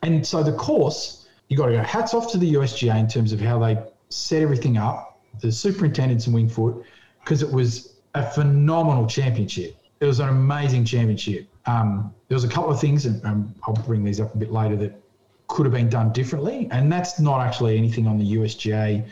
And 0.01 0.25
so 0.25 0.43
the 0.43 0.53
course, 0.53 1.27
you 1.47 1.57
got 1.57 1.67
to 1.67 1.73
go 1.73 1.83
hats 1.83 2.13
off 2.13 2.31
to 2.31 2.37
the 2.37 2.53
USGA 2.53 2.97
in 2.99 3.07
terms 3.07 3.33
of 3.33 3.39
how 3.39 3.59
they 3.59 3.77
set 4.13 4.41
everything 4.41 4.77
up, 4.77 5.19
the 5.41 5.51
superintendents 5.51 6.27
in 6.27 6.33
Winged 6.33 6.51
Foot, 6.51 6.83
because 7.23 7.41
it 7.41 7.51
was 7.51 7.95
a 8.15 8.23
phenomenal 8.23 9.07
championship. 9.07 9.77
It 9.99 10.05
was 10.05 10.19
an 10.19 10.29
amazing 10.29 10.85
championship. 10.85 11.47
Um, 11.65 12.13
there 12.27 12.35
was 12.35 12.43
a 12.43 12.49
couple 12.49 12.71
of 12.71 12.79
things, 12.79 13.05
and 13.05 13.23
um, 13.25 13.55
I'll 13.65 13.73
bring 13.73 14.03
these 14.03 14.19
up 14.19 14.33
a 14.33 14.37
bit 14.37 14.51
later, 14.51 14.75
that 14.77 15.01
could 15.47 15.65
have 15.65 15.73
been 15.73 15.89
done 15.89 16.11
differently. 16.11 16.67
And 16.71 16.91
that's 16.91 17.19
not 17.19 17.41
actually 17.41 17.77
anything 17.77 18.07
on 18.07 18.17
the 18.17 18.33
USGA 18.35 19.07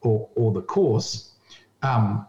or, 0.00 0.28
or 0.34 0.52
the 0.52 0.62
course. 0.62 1.32
Um, 1.82 2.26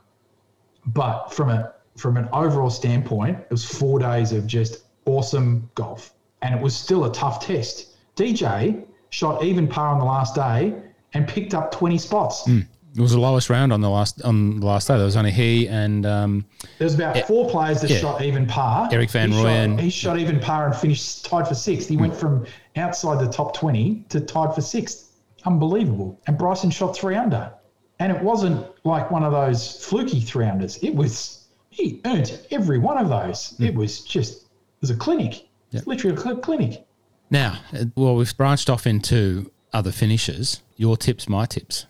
but 0.88 1.28
from 1.28 1.50
a 1.50 1.74
from 1.96 2.18
an 2.18 2.28
overall 2.34 2.72
standpoint, 2.72 3.38
it 3.40 3.52
was 3.52 3.64
four 3.64 4.00
days 4.00 4.32
of 4.32 4.48
just 4.48 4.86
awesome 5.06 5.70
golf, 5.76 6.14
and 6.42 6.56
it 6.56 6.62
was 6.62 6.76
still 6.76 7.06
a 7.06 7.14
tough 7.14 7.46
test. 7.46 7.96
DJ 8.16 8.84
shot 9.12 9.44
even 9.44 9.68
par 9.68 9.90
on 9.90 10.00
the 10.00 10.06
last 10.06 10.34
day 10.34 10.76
and 11.14 11.28
picked 11.28 11.54
up 11.54 11.72
20 11.72 11.98
spots. 11.98 12.44
Mm. 12.48 12.68
It 12.96 13.02
was 13.02 13.12
the 13.12 13.20
lowest 13.20 13.50
round 13.50 13.74
on 13.74 13.82
the 13.82 13.90
last 13.90 14.22
on 14.22 14.60
the 14.60 14.66
last 14.68 14.88
day. 14.88 14.96
There 14.96 15.06
was 15.06 15.16
only 15.16 15.32
he 15.32 15.68
and 15.68 16.06
um, 16.06 16.46
there 16.78 16.86
was 16.86 16.94
about 16.94 17.18
four 17.26 17.50
players 17.50 17.82
that 17.82 17.90
yeah. 17.90 17.98
shot 17.98 18.22
even 18.22 18.46
par. 18.46 18.88
Erik 18.92 19.10
van 19.10 19.32
he 19.32 19.38
Rooyen. 19.38 19.72
Shot, 19.72 19.80
he 19.80 19.90
shot 19.90 20.20
even 20.20 20.40
par 20.40 20.68
and 20.68 20.76
finished 20.76 21.26
tied 21.26 21.48
for 21.48 21.56
sixth. 21.56 21.90
He 21.90 21.98
mm. 21.98 22.02
went 22.02 22.16
from 22.16 22.46
outside 22.76 23.20
the 23.20 23.32
top 23.32 23.56
20 23.56 24.06
to 24.10 24.22
tied 24.22 24.54
for 24.54 24.62
sixth. 24.62 25.14
Unbelievable. 25.46 26.22
And 26.28 26.38
Bryson 26.38 26.70
shot 26.70 26.96
three 26.96 27.16
under. 27.16 27.52
And 28.00 28.12
it 28.12 28.22
wasn't 28.22 28.66
like 28.84 29.10
one 29.10 29.24
of 29.24 29.32
those 29.32 29.84
fluky 29.84 30.22
three 30.22 30.46
unders. 30.46 30.84
It 30.84 30.94
was, 30.94 31.48
he 31.70 32.02
earned 32.06 32.40
every 32.52 32.78
one 32.78 32.98
of 32.98 33.10
those. 33.10 33.56
Mm. 33.60 33.70
It 33.70 33.76
was 33.76 34.02
just, 34.02 34.44
it 34.44 34.82
was 34.82 34.90
a 34.92 34.96
clinic. 34.96 35.34
Yep. 35.72 35.80
It's 35.80 35.88
literally 35.88 36.16
a 36.16 36.36
clinic. 36.38 36.86
Now, 37.32 37.60
well, 37.96 38.16
we've 38.16 38.36
branched 38.38 38.70
off 38.70 38.86
into 38.86 39.52
other 39.74 39.92
finishes. 39.92 40.62
Your 40.78 40.98
tips, 40.98 41.28
my 41.28 41.46
tips. 41.46 41.86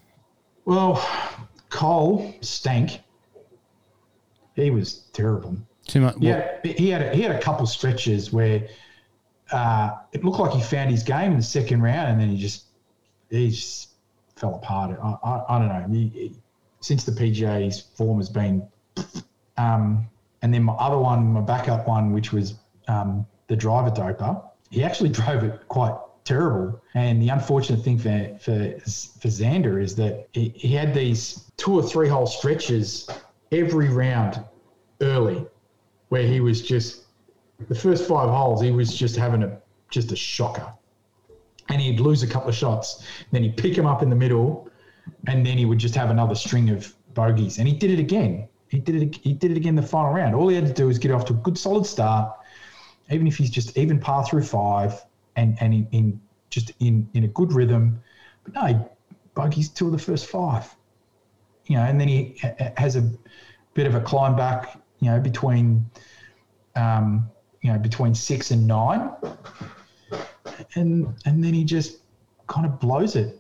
Well, 0.65 1.05
Cole 1.69 2.33
stank. 2.41 3.01
He 4.55 4.69
was 4.69 5.05
terrible. 5.13 5.57
Too 5.87 6.01
much. 6.01 6.15
Yeah, 6.19 6.59
he 6.63 6.89
had 6.89 7.01
a, 7.01 7.15
he 7.15 7.21
had 7.21 7.35
a 7.35 7.41
couple 7.41 7.65
stretches 7.65 8.31
where 8.31 8.67
uh, 9.51 9.95
it 10.13 10.23
looked 10.23 10.39
like 10.39 10.51
he 10.51 10.61
found 10.61 10.91
his 10.91 11.03
game 11.03 11.31
in 11.31 11.37
the 11.37 11.43
second 11.43 11.81
round, 11.81 12.11
and 12.11 12.21
then 12.21 12.29
he 12.29 12.37
just 12.37 12.65
he 13.29 13.49
just 13.49 13.89
fell 14.35 14.55
apart. 14.55 14.97
I, 15.01 15.15
I, 15.23 15.55
I 15.55 15.59
don't 15.59 15.67
know. 15.67 15.99
He, 15.99 16.07
he, 16.09 16.35
since 16.79 17.03
the 17.03 17.11
PGA's 17.11 17.81
form 17.95 18.17
has 18.19 18.29
been, 18.29 18.65
um, 19.57 20.07
and 20.41 20.53
then 20.53 20.63
my 20.63 20.73
other 20.73 20.97
one, 20.97 21.33
my 21.33 21.41
backup 21.41 21.87
one, 21.87 22.13
which 22.13 22.31
was 22.31 22.55
um, 22.87 23.25
the 23.47 23.55
driver 23.55 23.89
doper, 23.89 24.43
he 24.69 24.83
actually 24.83 25.09
drove 25.19 25.43
it 25.43 25.67
quite 25.67 25.95
terrible. 26.23 26.81
And 26.93 27.21
the 27.21 27.29
unfortunate 27.29 27.83
thing 27.83 27.97
for 27.97 28.37
for, 28.39 28.79
for 28.79 29.27
Xander 29.27 29.81
is 29.81 29.95
that 29.95 30.27
he, 30.33 30.49
he 30.55 30.73
had 30.73 30.93
these 30.93 31.51
two 31.57 31.73
or 31.73 31.83
three 31.83 32.07
hole 32.07 32.25
stretches 32.25 33.09
every 33.51 33.89
round 33.89 34.43
early, 35.01 35.45
where 36.09 36.25
he 36.25 36.39
was 36.39 36.61
just 36.61 37.03
the 37.69 37.75
first 37.75 38.07
five 38.07 38.29
holes 38.29 38.61
he 38.61 38.71
was 38.71 38.95
just 38.95 39.15
having 39.15 39.43
a 39.43 39.59
just 39.89 40.11
a 40.11 40.15
shocker, 40.15 40.71
and 41.69 41.81
he'd 41.81 41.99
lose 41.99 42.23
a 42.23 42.27
couple 42.27 42.49
of 42.49 42.55
shots, 42.55 43.05
then 43.31 43.43
he'd 43.43 43.57
pick 43.57 43.77
him 43.77 43.85
up 43.85 44.01
in 44.01 44.09
the 44.09 44.15
middle, 44.15 44.69
and 45.27 45.45
then 45.45 45.57
he 45.57 45.65
would 45.65 45.77
just 45.77 45.95
have 45.95 46.09
another 46.09 46.35
string 46.35 46.69
of 46.69 46.93
bogeys, 47.13 47.59
and 47.59 47.67
he 47.67 47.73
did 47.73 47.91
it 47.91 47.99
again. 47.99 48.47
He 48.69 48.79
did 48.79 48.95
it. 48.95 49.15
He 49.17 49.33
did 49.33 49.51
it 49.51 49.57
again 49.57 49.75
the 49.75 49.83
final 49.83 50.11
round. 50.13 50.33
All 50.33 50.47
he 50.47 50.55
had 50.55 50.65
to 50.65 50.73
do 50.73 50.87
was 50.87 50.97
get 50.97 51.11
off 51.11 51.25
to 51.25 51.33
a 51.33 51.35
good 51.37 51.57
solid 51.57 51.85
start, 51.85 52.35
even 53.11 53.27
if 53.27 53.37
he's 53.37 53.51
just 53.51 53.77
even 53.77 53.99
par 53.99 54.25
through 54.25 54.43
five 54.43 55.05
and 55.35 55.57
and 55.59 55.73
in, 55.73 55.87
in 55.91 56.21
just 56.49 56.71
in 56.79 57.07
in 57.13 57.23
a 57.23 57.27
good 57.27 57.53
rhythm. 57.53 58.01
But 58.43 58.53
no, 58.53 58.65
he 58.65 58.75
bogeys 59.33 59.69
two 59.69 59.87
of 59.87 59.91
the 59.91 59.99
first 59.99 60.27
five. 60.27 60.73
You 61.65 61.77
know, 61.77 61.83
and 61.83 61.99
then 61.99 62.07
he 62.07 62.41
has 62.77 62.95
a 62.95 63.09
bit 63.73 63.87
of 63.87 63.95
a 63.95 64.01
climb 64.01 64.35
back. 64.35 64.77
You 64.99 65.11
know, 65.11 65.19
between 65.19 65.85
um, 66.75 67.29
you 67.61 67.71
know 67.71 67.79
between 67.79 68.13
six 68.13 68.51
and 68.51 68.67
nine, 68.67 69.11
and 70.75 71.13
and 71.25 71.43
then 71.43 71.53
he 71.53 71.63
just 71.63 71.99
kind 72.47 72.65
of 72.65 72.79
blows 72.79 73.15
it. 73.15 73.39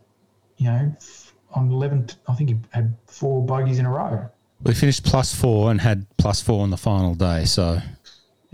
You 0.57 0.65
know, 0.67 0.95
on 1.53 1.71
eleven, 1.71 2.07
I 2.27 2.35
think 2.35 2.49
he 2.49 2.57
had 2.71 2.95
four 3.07 3.45
bogeys 3.45 3.79
in 3.79 3.85
a 3.85 3.91
row. 3.91 4.29
We 4.63 4.73
finished 4.73 5.03
plus 5.03 5.35
four 5.35 5.71
and 5.71 5.81
had 5.81 6.05
plus 6.17 6.41
four 6.41 6.63
on 6.63 6.69
the 6.69 6.77
final 6.77 7.15
day, 7.15 7.43
so 7.43 7.79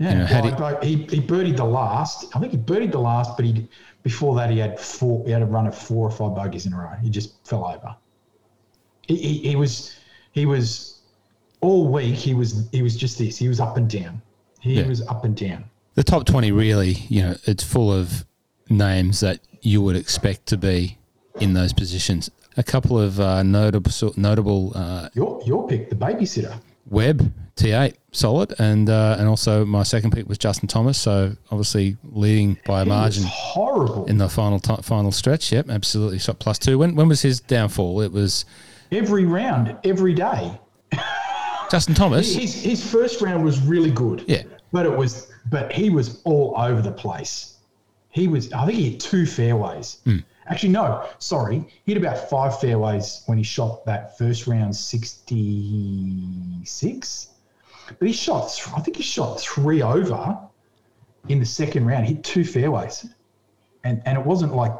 yeah, 0.00 0.42
you 0.42 0.50
know, 0.50 0.56
well, 0.58 0.80
he, 0.80 0.96
he, 0.96 1.16
he 1.16 1.20
birdied 1.20 1.58
the 1.58 1.64
last. 1.64 2.34
I 2.34 2.40
think 2.40 2.52
he 2.52 2.58
birdied 2.58 2.92
the 2.92 2.98
last, 2.98 3.36
but 3.36 3.44
he 3.44 3.68
before 4.02 4.34
that 4.36 4.48
he 4.48 4.58
had 4.58 4.80
four. 4.80 5.22
He 5.26 5.30
had 5.30 5.42
a 5.42 5.46
run 5.46 5.66
of 5.66 5.76
four 5.76 6.08
or 6.08 6.10
five 6.10 6.34
bogeys 6.34 6.64
in 6.64 6.72
a 6.72 6.78
row. 6.78 6.94
He 7.02 7.10
just 7.10 7.46
fell 7.46 7.66
over. 7.66 7.94
He, 9.06 9.16
he, 9.16 9.38
he 9.50 9.56
was 9.56 9.94
he 10.32 10.46
was 10.46 11.02
all 11.60 11.86
week. 11.92 12.14
He 12.14 12.32
was 12.32 12.66
he 12.72 12.80
was 12.80 12.96
just 12.96 13.18
this. 13.18 13.36
He 13.36 13.46
was 13.46 13.60
up 13.60 13.76
and 13.76 13.90
down. 13.90 14.22
He 14.60 14.80
yeah. 14.80 14.86
was 14.86 15.06
up 15.06 15.24
and 15.24 15.36
down. 15.36 15.64
The 15.96 16.02
top 16.02 16.24
twenty 16.24 16.50
really, 16.50 16.92
you 17.08 17.20
know, 17.20 17.36
it's 17.44 17.62
full 17.62 17.92
of 17.92 18.24
names 18.70 19.20
that 19.20 19.40
you 19.60 19.82
would 19.82 19.96
expect 19.96 20.46
to 20.46 20.56
be 20.56 20.96
in 21.40 21.52
those 21.52 21.74
positions. 21.74 22.30
A 22.56 22.62
couple 22.62 22.98
of 22.98 23.20
uh, 23.20 23.42
notable 23.42 23.92
notable. 24.16 24.72
Uh, 24.74 25.10
your 25.12 25.42
your 25.44 25.68
pick, 25.68 25.90
the 25.90 25.96
babysitter. 25.96 26.58
Webb 26.86 27.32
T8 27.56 27.94
solid, 28.12 28.54
and 28.58 28.88
uh, 28.88 29.16
and 29.18 29.28
also 29.28 29.64
my 29.64 29.82
second 29.82 30.12
pick 30.12 30.28
was 30.28 30.38
Justin 30.38 30.68
Thomas. 30.68 30.98
So 30.98 31.34
obviously 31.50 31.96
leading 32.04 32.58
by 32.66 32.82
a 32.82 32.84
margin. 32.84 33.24
horrible 33.26 34.06
in 34.06 34.18
the 34.18 34.28
final 34.28 34.60
t- 34.60 34.82
final 34.82 35.10
stretch. 35.12 35.50
Yep, 35.52 35.70
absolutely 35.70 36.18
shot 36.18 36.38
plus 36.38 36.58
two. 36.58 36.78
When 36.78 36.94
when 36.94 37.08
was 37.08 37.22
his 37.22 37.40
downfall? 37.40 38.02
It 38.02 38.12
was 38.12 38.44
every 38.92 39.24
round, 39.24 39.76
every 39.84 40.12
day. 40.14 40.58
Justin 41.70 41.94
Thomas. 41.94 42.34
His 42.34 42.54
his 42.62 42.84
first 42.90 43.20
round 43.20 43.44
was 43.44 43.60
really 43.60 43.90
good. 43.92 44.24
Yeah, 44.26 44.42
but 44.72 44.86
it 44.86 44.96
was 44.96 45.30
but 45.50 45.70
he 45.72 45.90
was 45.90 46.20
all 46.24 46.54
over 46.58 46.82
the 46.82 46.90
place. 46.92 47.56
He 48.10 48.26
was 48.28 48.52
I 48.52 48.66
think 48.66 48.78
he 48.78 48.90
had 48.92 49.00
two 49.00 49.24
fairways. 49.26 49.98
Mm. 50.06 50.24
Actually, 50.48 50.70
no, 50.70 51.06
sorry. 51.20 51.64
He 51.86 51.92
had 51.92 52.02
about 52.02 52.28
five 52.28 52.58
fairways 52.60 53.22
when 53.26 53.38
he 53.38 53.44
shot 53.44 53.84
that 53.86 54.18
first 54.18 54.48
round 54.48 54.74
66. 54.74 57.28
But 57.98 58.08
he 58.08 58.12
shot, 58.12 58.50
I 58.76 58.80
think 58.80 58.96
he 58.96 59.02
shot 59.02 59.40
three 59.40 59.82
over 59.82 60.38
in 61.28 61.38
the 61.38 61.46
second 61.46 61.86
round, 61.86 62.06
hit 62.06 62.24
two 62.24 62.44
fairways. 62.44 63.06
And, 63.84 64.02
and 64.04 64.18
it 64.18 64.24
wasn't 64.24 64.54
like, 64.54 64.72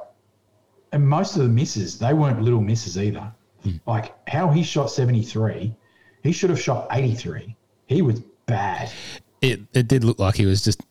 and 0.93 1.07
most 1.07 1.37
of 1.37 1.43
the 1.43 1.49
misses, 1.49 1.99
they 1.99 2.13
weren't 2.13 2.43
little 2.43 2.61
misses 2.61 2.99
either. 2.99 3.33
Hmm. 3.63 3.77
Like 3.87 4.15
how 4.29 4.49
he 4.49 4.63
shot 4.63 4.91
73, 4.91 5.75
he 6.23 6.33
should 6.33 6.51
have 6.51 6.61
shot 6.61 6.89
83. 6.91 7.57
He 7.87 8.03
was 8.03 8.21
bad. 8.47 8.91
It, 9.41 9.61
it 9.73 9.89
did 9.89 10.05
look 10.05 10.19
like 10.19 10.37
he 10.37 10.47
was 10.47 10.63
just 10.63 10.83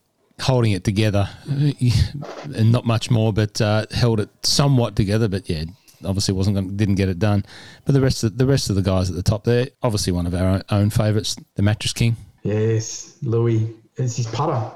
holding 0.41 0.71
it 0.71 0.83
together, 0.83 1.29
and 1.45 2.71
not 2.71 2.85
much 2.85 3.11
more, 3.11 3.33
but 3.33 3.59
uh, 3.61 3.85
held 3.91 4.19
it 4.19 4.29
somewhat 4.43 4.95
together. 4.95 5.27
But 5.27 5.49
yeah, 5.49 5.65
obviously 6.05 6.33
wasn't 6.33 6.55
going, 6.55 6.75
didn't 6.77 6.95
get 6.95 7.09
it 7.09 7.19
done. 7.19 7.45
But 7.85 7.93
the 7.93 8.01
rest 8.01 8.23
of 8.23 8.37
the 8.37 8.45
rest 8.45 8.69
of 8.69 8.75
the 8.75 8.81
guys 8.81 9.09
at 9.09 9.15
the 9.15 9.23
top 9.23 9.43
there, 9.43 9.67
obviously 9.83 10.13
one 10.13 10.25
of 10.27 10.33
our 10.33 10.47
own, 10.47 10.63
own 10.69 10.89
favourites, 10.89 11.35
the 11.55 11.61
Mattress 11.61 11.93
King. 11.93 12.15
Yes, 12.43 13.17
Louis. 13.21 13.75
It's 13.97 14.15
his 14.15 14.27
putter. 14.27 14.71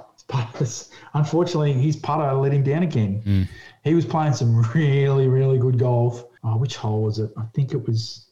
It's 0.59 0.89
unfortunately, 1.13 1.73
his 1.73 1.95
putter 1.95 2.33
let 2.33 2.53
him 2.53 2.63
down 2.63 2.83
again. 2.83 3.21
Mm. 3.25 3.47
He 3.83 3.93
was 3.93 4.05
playing 4.05 4.33
some 4.33 4.61
really, 4.73 5.27
really 5.27 5.59
good 5.59 5.77
golf. 5.77 6.25
Oh, 6.43 6.57
which 6.57 6.75
hole 6.75 7.03
was 7.03 7.19
it? 7.19 7.31
I 7.37 7.43
think 7.53 7.73
it 7.73 7.87
was. 7.87 8.25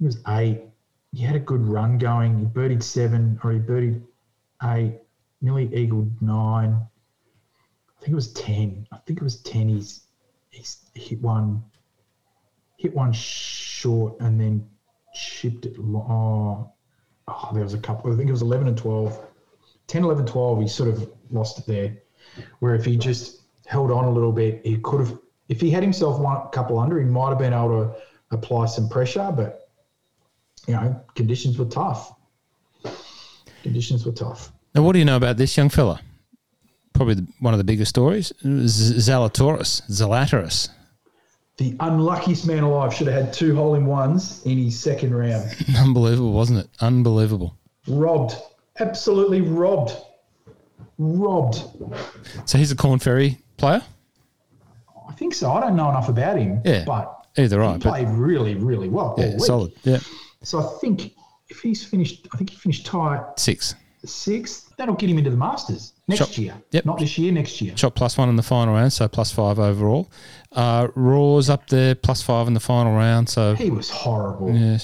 it 0.00 0.04
was 0.04 0.18
eight. 0.28 0.62
He 1.12 1.22
had 1.22 1.34
a 1.36 1.40
good 1.40 1.66
run 1.66 1.98
going. 1.98 2.38
He 2.38 2.44
birdied 2.44 2.82
seven, 2.82 3.38
or 3.42 3.52
he 3.52 3.58
birdied 3.58 4.02
eight, 4.62 5.00
nearly 5.40 5.74
eagled 5.74 6.10
nine. 6.22 6.72
I 6.72 8.00
think 8.00 8.12
it 8.12 8.14
was 8.14 8.32
ten. 8.32 8.86
I 8.92 8.98
think 8.98 9.18
it 9.18 9.24
was 9.24 9.40
ten. 9.42 9.68
He's 9.68 10.02
he's 10.50 10.78
hit 10.94 11.20
one, 11.20 11.62
hit 12.80 12.94
one 12.94 13.12
short, 13.12 14.18
and 14.20 14.40
then 14.40 14.66
chipped 15.14 15.66
it. 15.66 15.78
lo- 15.78 16.06
Oh, 16.08 16.72
oh, 17.28 17.50
there 17.54 17.62
was 17.62 17.74
a 17.74 17.78
couple. 17.78 18.10
I 18.12 18.16
think 18.16 18.28
it 18.28 18.32
was 18.32 18.42
eleven 18.42 18.66
and 18.68 18.76
12. 18.78 19.26
10, 19.86 20.04
11, 20.04 20.24
12. 20.24 20.60
He 20.62 20.68
sort 20.68 20.88
of 20.88 21.10
lost 21.30 21.58
it 21.58 21.66
there. 21.66 21.96
Where 22.60 22.74
if 22.76 22.84
he 22.84 22.96
just 22.96 23.40
held 23.66 23.90
on 23.90 24.04
a 24.04 24.10
little 24.10 24.32
bit, 24.32 24.60
he 24.64 24.78
could 24.78 25.00
have. 25.00 25.18
If 25.48 25.60
he 25.60 25.70
had 25.70 25.82
himself 25.82 26.20
one 26.20 26.48
couple 26.52 26.78
under, 26.78 26.98
he 26.98 27.04
might 27.04 27.28
have 27.30 27.38
been 27.38 27.52
able 27.52 27.68
to 27.92 27.96
apply 28.30 28.66
some 28.66 28.88
pressure. 28.88 29.32
But 29.36 29.68
you 30.66 30.74
know, 30.74 30.98
conditions 31.16 31.58
were 31.58 31.64
tough. 31.66 32.14
Conditions 33.62 34.06
were 34.06 34.12
tough. 34.12 34.52
Now, 34.74 34.82
what 34.82 34.92
do 34.92 35.00
you 35.00 35.04
know 35.04 35.16
about 35.16 35.36
this 35.36 35.56
young 35.56 35.68
fella? 35.68 36.00
Probably 36.92 37.14
the, 37.14 37.26
one 37.40 37.52
of 37.52 37.58
the 37.58 37.64
biggest 37.64 37.90
stories. 37.90 38.32
Z- 38.42 38.94
Zalatoris, 39.10 39.82
Zalatoris. 39.90 40.68
The 41.60 41.76
unluckiest 41.80 42.46
man 42.46 42.62
alive 42.62 42.94
should 42.94 43.06
have 43.08 43.22
had 43.26 43.32
two 43.34 43.54
hole 43.54 43.74
in 43.74 43.84
ones 43.84 44.42
in 44.46 44.56
his 44.56 44.80
second 44.80 45.14
round. 45.14 45.54
Unbelievable, 45.76 46.32
wasn't 46.32 46.60
it? 46.60 46.70
Unbelievable. 46.80 47.54
robbed, 47.86 48.34
absolutely 48.78 49.42
robbed, 49.42 49.92
robbed. 50.96 51.62
So 52.46 52.56
he's 52.56 52.72
a 52.72 52.76
Korn 52.76 52.98
Ferry 52.98 53.36
player. 53.58 53.82
I 55.06 55.12
think 55.12 55.34
so. 55.34 55.52
I 55.52 55.60
don't 55.60 55.76
know 55.76 55.90
enough 55.90 56.08
about 56.08 56.38
him. 56.38 56.62
Yeah. 56.64 56.84
but 56.86 57.26
Either 57.36 57.56
he 57.60 57.66
right, 57.66 57.78
but 57.78 57.90
played 57.90 58.08
really, 58.08 58.54
really 58.54 58.88
well. 58.88 59.14
yeah, 59.18 59.36
solid. 59.36 59.72
Yeah, 59.82 59.98
So 60.42 60.60
I 60.60 60.78
think 60.80 61.12
if 61.50 61.60
he's 61.60 61.84
finished, 61.84 62.26
I 62.32 62.38
think 62.38 62.48
he 62.48 62.56
finished 62.56 62.86
tied 62.86 63.20
six. 63.36 63.74
Six. 64.06 64.70
That'll 64.78 64.94
get 64.94 65.10
him 65.10 65.18
into 65.18 65.28
the 65.30 65.36
Masters 65.36 65.92
next 66.10 66.18
Shot- 66.18 66.38
year. 66.38 66.54
yep. 66.70 66.84
Not 66.84 66.98
this 66.98 67.16
year, 67.18 67.32
next 67.32 67.60
year. 67.62 67.76
Shot 67.76 67.94
plus 67.94 68.16
one 68.18 68.28
in 68.28 68.36
the 68.36 68.42
final 68.42 68.74
round, 68.74 68.92
so 68.92 69.08
plus 69.08 69.32
five 69.32 69.58
overall. 69.58 70.10
Uh, 70.52 70.88
Raw's 70.94 71.48
up 71.48 71.68
there, 71.68 71.94
plus 71.94 72.20
five 72.22 72.46
in 72.46 72.54
the 72.54 72.60
final 72.60 72.92
round. 72.92 73.28
So 73.28 73.54
He 73.54 73.70
was 73.70 73.88
horrible. 73.90 74.54
yeah, 74.54 74.78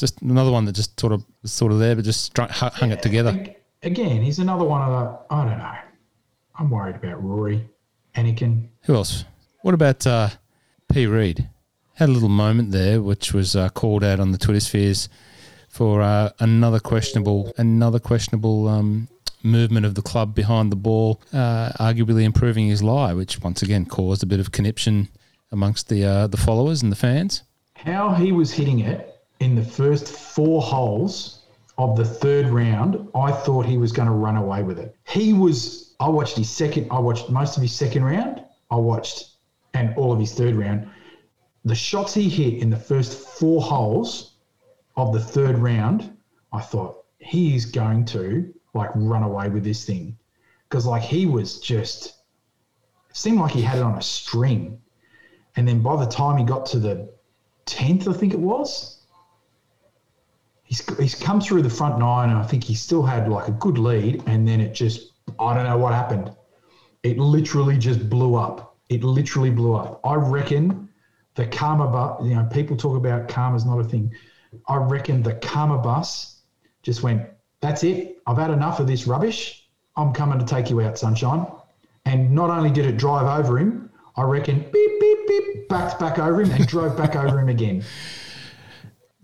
just 0.00 0.20
another 0.22 0.50
one 0.50 0.64
that 0.64 0.72
just 0.74 0.98
sort 0.98 1.12
of 1.12 1.24
was 1.42 1.52
sort 1.52 1.72
of 1.72 1.78
there, 1.78 1.94
but 1.96 2.04
just 2.04 2.32
stru- 2.34 2.50
hu- 2.50 2.76
hung 2.78 2.90
it 2.92 3.02
together. 3.02 3.54
Again, 3.82 4.22
he's 4.22 4.38
another 4.38 4.64
one 4.64 4.82
of 4.82 4.90
the. 4.90 5.34
I 5.34 5.44
don't 5.44 5.58
know. 5.58 5.74
I'm 6.58 6.70
worried 6.70 6.96
about 6.96 7.22
Rory, 7.22 7.68
Anakin. 8.16 8.68
Who 8.84 8.94
else? 8.96 9.24
What 9.62 9.74
about 9.74 10.06
uh, 10.06 10.30
P. 10.92 11.06
Reed? 11.06 11.48
Had 11.94 12.08
a 12.08 12.12
little 12.12 12.28
moment 12.28 12.70
there, 12.72 13.02
which 13.02 13.32
was 13.34 13.54
uh, 13.56 13.68
called 13.70 14.02
out 14.04 14.18
on 14.20 14.32
the 14.32 14.38
Twitter 14.38 14.60
spheres 14.60 15.08
for 15.68 16.00
uh, 16.02 16.30
another 16.40 16.78
questionable, 16.80 17.52
another 17.58 17.98
questionable 18.00 18.66
um, 18.68 19.08
movement 19.42 19.86
of 19.86 19.94
the 19.94 20.02
club 20.02 20.34
behind 20.34 20.72
the 20.72 20.76
ball, 20.76 21.20
uh, 21.32 21.70
arguably 21.78 22.24
improving 22.24 22.68
his 22.68 22.82
lie, 22.82 23.12
which 23.12 23.40
once 23.42 23.62
again 23.62 23.86
caused 23.86 24.22
a 24.22 24.26
bit 24.26 24.40
of 24.40 24.52
conniption 24.52 25.08
amongst 25.50 25.88
the 25.88 26.04
uh, 26.04 26.26
the 26.26 26.36
followers 26.36 26.82
and 26.82 26.92
the 26.92 26.96
fans. 26.96 27.42
How 27.74 28.12
he 28.14 28.32
was 28.32 28.52
hitting 28.52 28.80
it 28.80 29.20
in 29.40 29.54
the 29.54 29.62
first 29.62 30.08
four 30.08 30.60
holes 30.60 31.40
of 31.78 31.96
the 31.96 32.04
third 32.04 32.48
round, 32.48 33.08
I 33.14 33.30
thought 33.30 33.64
he 33.64 33.78
was 33.78 33.92
going 33.92 34.08
to 34.08 34.14
run 34.14 34.36
away 34.36 34.62
with 34.62 34.78
it. 34.78 34.96
He 35.06 35.32
was. 35.32 35.94
I 36.00 36.08
watched 36.08 36.36
his 36.36 36.50
second. 36.50 36.88
I 36.90 36.98
watched 36.98 37.30
most 37.30 37.56
of 37.56 37.62
his 37.62 37.72
second 37.72 38.04
round. 38.04 38.44
I 38.70 38.76
watched 38.76 39.30
and 39.74 39.96
all 39.96 40.12
of 40.12 40.18
his 40.18 40.34
third 40.34 40.56
round. 40.56 40.88
The 41.64 41.74
shots 41.74 42.14
he 42.14 42.28
hit 42.28 42.62
in 42.62 42.70
the 42.70 42.76
first 42.76 43.18
four 43.18 43.60
holes 43.62 44.34
of 44.96 45.12
the 45.12 45.20
third 45.20 45.58
round, 45.58 46.16
I 46.52 46.60
thought 46.60 47.04
he 47.18 47.54
is 47.54 47.66
going 47.66 48.04
to 48.06 48.52
like 48.78 48.90
run 48.94 49.22
away 49.22 49.48
with 49.48 49.64
this 49.64 49.84
thing 49.84 50.16
because 50.68 50.86
like 50.86 51.02
he 51.02 51.26
was 51.26 51.60
just 51.60 52.14
seemed 53.12 53.38
like 53.38 53.52
he 53.52 53.62
had 53.62 53.78
it 53.78 53.82
on 53.82 53.98
a 53.98 54.02
string, 54.02 54.80
and 55.56 55.66
then 55.66 55.82
by 55.82 55.96
the 56.02 56.10
time 56.10 56.38
he 56.38 56.44
got 56.44 56.66
to 56.66 56.78
the 56.78 57.10
tenth, 57.66 58.08
I 58.08 58.12
think 58.12 58.32
it 58.32 58.40
was, 58.40 59.02
he's 60.62 60.82
he's 60.98 61.14
come 61.14 61.40
through 61.40 61.62
the 61.62 61.70
front 61.70 61.98
nine, 61.98 62.30
and 62.30 62.38
I 62.38 62.44
think 62.44 62.64
he 62.64 62.74
still 62.74 63.02
had 63.02 63.28
like 63.28 63.48
a 63.48 63.52
good 63.52 63.78
lead, 63.78 64.22
and 64.26 64.46
then 64.46 64.60
it 64.60 64.72
just 64.74 65.12
I 65.38 65.54
don't 65.54 65.64
know 65.64 65.78
what 65.78 65.94
happened. 65.94 66.30
It 67.02 67.18
literally 67.18 67.78
just 67.78 68.08
blew 68.08 68.34
up. 68.34 68.76
It 68.88 69.02
literally 69.02 69.50
blew 69.50 69.74
up. 69.74 70.00
I 70.04 70.14
reckon 70.14 70.88
the 71.34 71.46
karma 71.46 71.86
bus. 71.88 72.22
You 72.24 72.34
know, 72.34 72.48
people 72.50 72.76
talk 72.76 72.96
about 72.96 73.28
karma's 73.28 73.64
not 73.64 73.78
a 73.78 73.84
thing. 73.84 74.12
I 74.66 74.76
reckon 74.76 75.22
the 75.22 75.34
karma 75.34 75.78
bus 75.78 76.42
just 76.82 77.02
went. 77.02 77.22
That's 77.60 77.82
it. 77.84 78.18
I've 78.26 78.38
had 78.38 78.50
enough 78.50 78.80
of 78.80 78.86
this 78.86 79.06
rubbish. 79.06 79.68
I'm 79.96 80.12
coming 80.12 80.38
to 80.38 80.44
take 80.44 80.70
you 80.70 80.80
out, 80.80 80.98
sunshine. 80.98 81.46
And 82.04 82.30
not 82.32 82.50
only 82.50 82.70
did 82.70 82.86
it 82.86 82.96
drive 82.96 83.26
over 83.26 83.58
him, 83.58 83.90
I 84.16 84.22
reckon 84.22 84.60
beep 84.72 85.00
beep 85.00 85.18
beep 85.28 85.68
backed 85.68 85.98
back 86.00 86.18
over 86.18 86.40
him 86.42 86.50
and 86.50 86.66
drove 86.66 86.96
back 86.96 87.16
over 87.16 87.38
him 87.38 87.48
again. 87.48 87.84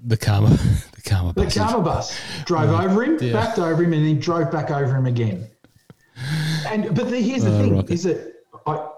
The 0.04 0.16
karma, 0.16 0.48
the 0.94 1.02
karma. 1.02 1.32
The 1.32 1.44
buses. 1.44 1.62
karma 1.62 1.82
bus 1.82 2.20
drove 2.44 2.68
mm. 2.70 2.84
over 2.84 3.02
him, 3.04 3.16
dear. 3.16 3.32
backed 3.32 3.58
over 3.58 3.82
him, 3.82 3.92
and 3.92 4.06
then 4.06 4.20
drove 4.20 4.50
back 4.50 4.70
over 4.70 4.94
him 4.94 5.06
again. 5.06 5.48
And 6.66 6.94
but 6.94 7.10
the, 7.10 7.20
here's 7.20 7.44
the 7.44 7.54
Oh, 7.54 7.58
thing: 7.58 7.76
rocket. 7.76 7.90
is 7.90 8.02
that 8.04 8.34
I, 8.66 8.88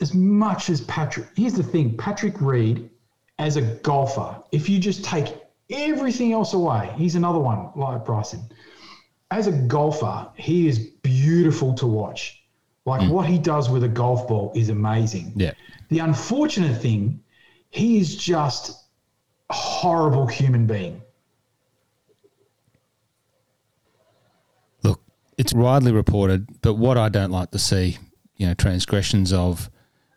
as 0.00 0.14
much 0.14 0.68
as 0.70 0.80
Patrick, 0.82 1.26
here's 1.36 1.54
the 1.54 1.62
thing: 1.62 1.96
Patrick 1.96 2.40
Reed, 2.40 2.90
as 3.38 3.56
a 3.56 3.62
golfer, 3.62 4.36
if 4.52 4.68
you 4.68 4.78
just 4.78 5.04
take 5.04 5.34
everything 5.70 6.32
else 6.32 6.52
away, 6.52 6.92
he's 6.96 7.14
another 7.14 7.38
one 7.38 7.70
like 7.76 8.04
Bryson. 8.04 8.40
As 9.30 9.46
a 9.46 9.52
golfer, 9.52 10.28
he 10.34 10.66
is 10.66 10.78
beautiful 10.78 11.74
to 11.74 11.86
watch. 11.86 12.42
Like 12.84 13.02
mm. 13.02 13.10
what 13.10 13.26
he 13.26 13.38
does 13.38 13.70
with 13.70 13.84
a 13.84 13.88
golf 13.88 14.26
ball 14.26 14.52
is 14.54 14.68
amazing. 14.68 15.32
Yeah. 15.36 15.52
The 15.88 16.00
unfortunate 16.00 16.80
thing, 16.80 17.22
he 17.68 17.98
is 17.98 18.16
just 18.16 18.84
a 19.50 19.54
horrible 19.54 20.26
human 20.26 20.66
being. 20.66 21.02
Look, 24.82 25.00
it's 25.36 25.52
widely 25.52 25.92
reported, 25.92 26.48
but 26.62 26.74
what 26.74 26.96
I 26.96 27.08
don't 27.08 27.30
like 27.30 27.50
to 27.52 27.58
see, 27.58 27.98
you 28.36 28.46
know, 28.46 28.54
transgressions 28.54 29.32
of 29.32 29.70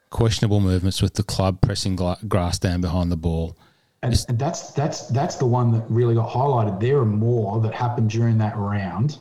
questionable 0.09 0.59
movements 0.59 1.01
with 1.01 1.15
the 1.15 1.23
club 1.23 1.59
pressing 1.59 1.95
grass 1.95 2.59
down 2.59 2.81
behind 2.81 3.11
the 3.11 3.17
ball. 3.17 3.57
And, 4.03 4.25
and 4.27 4.37
that's 4.37 4.71
that's 4.71 5.07
that's 5.07 5.37
the 5.37 5.45
one 5.45 5.71
that 5.71 5.85
really 5.89 6.13
got 6.13 6.29
highlighted. 6.29 6.79
There 6.79 6.97
are 6.97 7.05
more 7.05 7.61
that 7.61 7.73
happened 7.73 8.09
during 8.09 8.37
that 8.39 8.55
round 8.57 9.19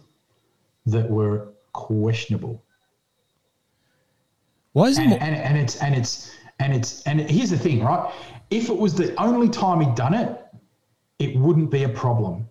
that 0.87 1.09
were 1.09 1.53
questionable. 1.73 2.65
Why 4.73 4.87
is 4.87 4.99
it 4.99 5.05
And, 5.05 5.13
and, 5.15 5.37
and 5.37 5.57
it's 5.57 5.81
and 5.81 5.95
it's 5.95 6.35
and 6.59 6.75
it's 6.75 7.03
and 7.05 7.21
here's 7.21 7.51
the 7.51 7.59
thing, 7.59 7.85
right? 7.85 8.13
If 8.51 8.71
it 8.71 8.77
was 8.77 8.95
the 8.95 9.15
only 9.23 9.49
time 9.49 9.81
he'd 9.81 9.95
done 9.95 10.15
it, 10.15 10.41
it 11.21 11.37
wouldn't 11.37 11.71
be 11.71 11.85
a 11.85 11.89
problem. 11.89 12.49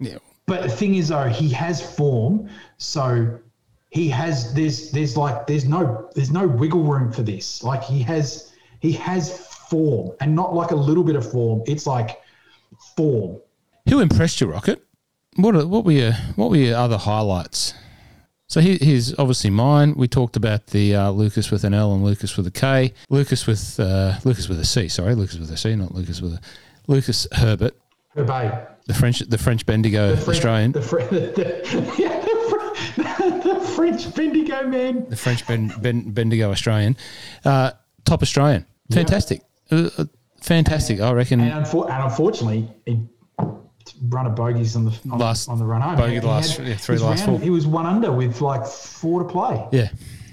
Yeah. 0.00 0.18
But 0.46 0.62
the 0.62 0.68
thing 0.70 0.94
is, 0.94 1.08
though, 1.08 1.28
he 1.28 1.50
has 1.50 1.82
form, 1.96 2.48
so 2.78 3.38
he 3.90 4.08
has 4.08 4.54
there's 4.54 4.90
there's 4.90 5.16
like 5.18 5.46
there's 5.46 5.66
no 5.66 6.08
there's 6.14 6.30
no 6.30 6.46
wiggle 6.46 6.82
room 6.82 7.12
for 7.12 7.22
this. 7.22 7.62
Like 7.62 7.82
he 7.82 8.02
has 8.02 8.52
he 8.80 8.92
has 8.92 9.53
form, 9.74 10.12
and 10.20 10.36
not 10.36 10.54
like 10.54 10.70
a 10.70 10.76
little 10.76 11.02
bit 11.02 11.16
of 11.16 11.28
form. 11.28 11.62
It's 11.66 11.84
like 11.86 12.20
form. 12.96 13.40
Who 13.88 13.98
impressed 14.00 14.40
you, 14.40 14.46
Rocket? 14.46 14.84
What 15.36 15.56
are, 15.56 15.66
what 15.66 15.84
were 15.84 15.90
your 15.92 16.12
what 16.36 16.50
were 16.50 16.56
your 16.56 16.76
other 16.76 16.96
highlights? 16.96 17.74
So 18.46 18.60
here, 18.60 18.78
here's 18.80 19.12
obviously 19.18 19.50
mine. 19.50 19.94
We 19.96 20.06
talked 20.06 20.36
about 20.36 20.68
the 20.68 20.94
uh, 20.94 21.10
Lucas 21.10 21.50
with 21.50 21.64
an 21.64 21.74
L 21.74 21.92
and 21.92 22.04
Lucas 22.04 22.36
with 22.36 22.46
a 22.46 22.50
K. 22.52 22.92
Lucas 23.10 23.46
with 23.48 23.80
uh, 23.80 24.14
Lucas 24.24 24.48
with 24.48 24.60
a 24.60 24.64
C. 24.64 24.86
Sorry, 24.88 25.14
Lucas 25.16 25.38
with 25.38 25.50
a 25.50 25.56
C, 25.56 25.74
not 25.74 25.92
Lucas 25.92 26.20
with 26.20 26.34
a 26.34 26.40
Lucas 26.86 27.26
Herbert, 27.32 27.74
Obey. 28.16 28.52
the 28.86 28.94
French 28.94 29.18
the 29.20 29.38
French 29.38 29.66
Bendigo 29.66 30.14
French- 30.14 30.28
Australian, 30.36 30.70
The, 30.72 30.82
Fr- 30.82 31.00
the, 31.10 31.94
yeah, 31.98 32.20
the, 32.96 33.40
the 33.54 33.60
French 33.74 34.14
Bendigo 34.14 34.68
man. 34.68 35.06
the 35.08 35.16
French 35.16 35.46
ben, 35.48 35.72
ben, 35.80 36.10
Bendigo 36.12 36.50
Australian, 36.52 36.96
uh, 37.44 37.72
top 38.04 38.22
Australian, 38.22 38.66
fantastic, 38.92 39.42
uh, 39.70 40.04
fantastic. 40.40 41.00
I 41.00 41.12
reckon. 41.12 41.40
And, 41.40 41.64
unfor- 41.64 41.90
and 41.90 42.02
unfortunately, 42.04 42.68
he 42.86 43.00
run 44.08 44.26
of 44.26 44.34
bogeys 44.34 44.76
on 44.76 44.86
the 44.86 44.98
on, 45.10 45.18
Last 45.18 45.48
on 45.48 45.58
the 45.58 45.64
run 45.64 45.80
home. 45.82 45.96
bogey 45.96 46.14
He 46.14 46.20
last- 46.20 46.56
had- 46.56 46.66
yeah, 46.66 46.76
three 46.76 46.98
last 46.98 47.26
round- 47.26 47.38
four. 47.38 47.40
He 47.40 47.50
was 47.50 47.66
one 47.66 47.86
under 47.86 48.12
with 48.12 48.40
like 48.40 48.66
four 48.66 49.22
to 49.22 49.28
play. 49.28 49.66
yeah, 49.72 49.88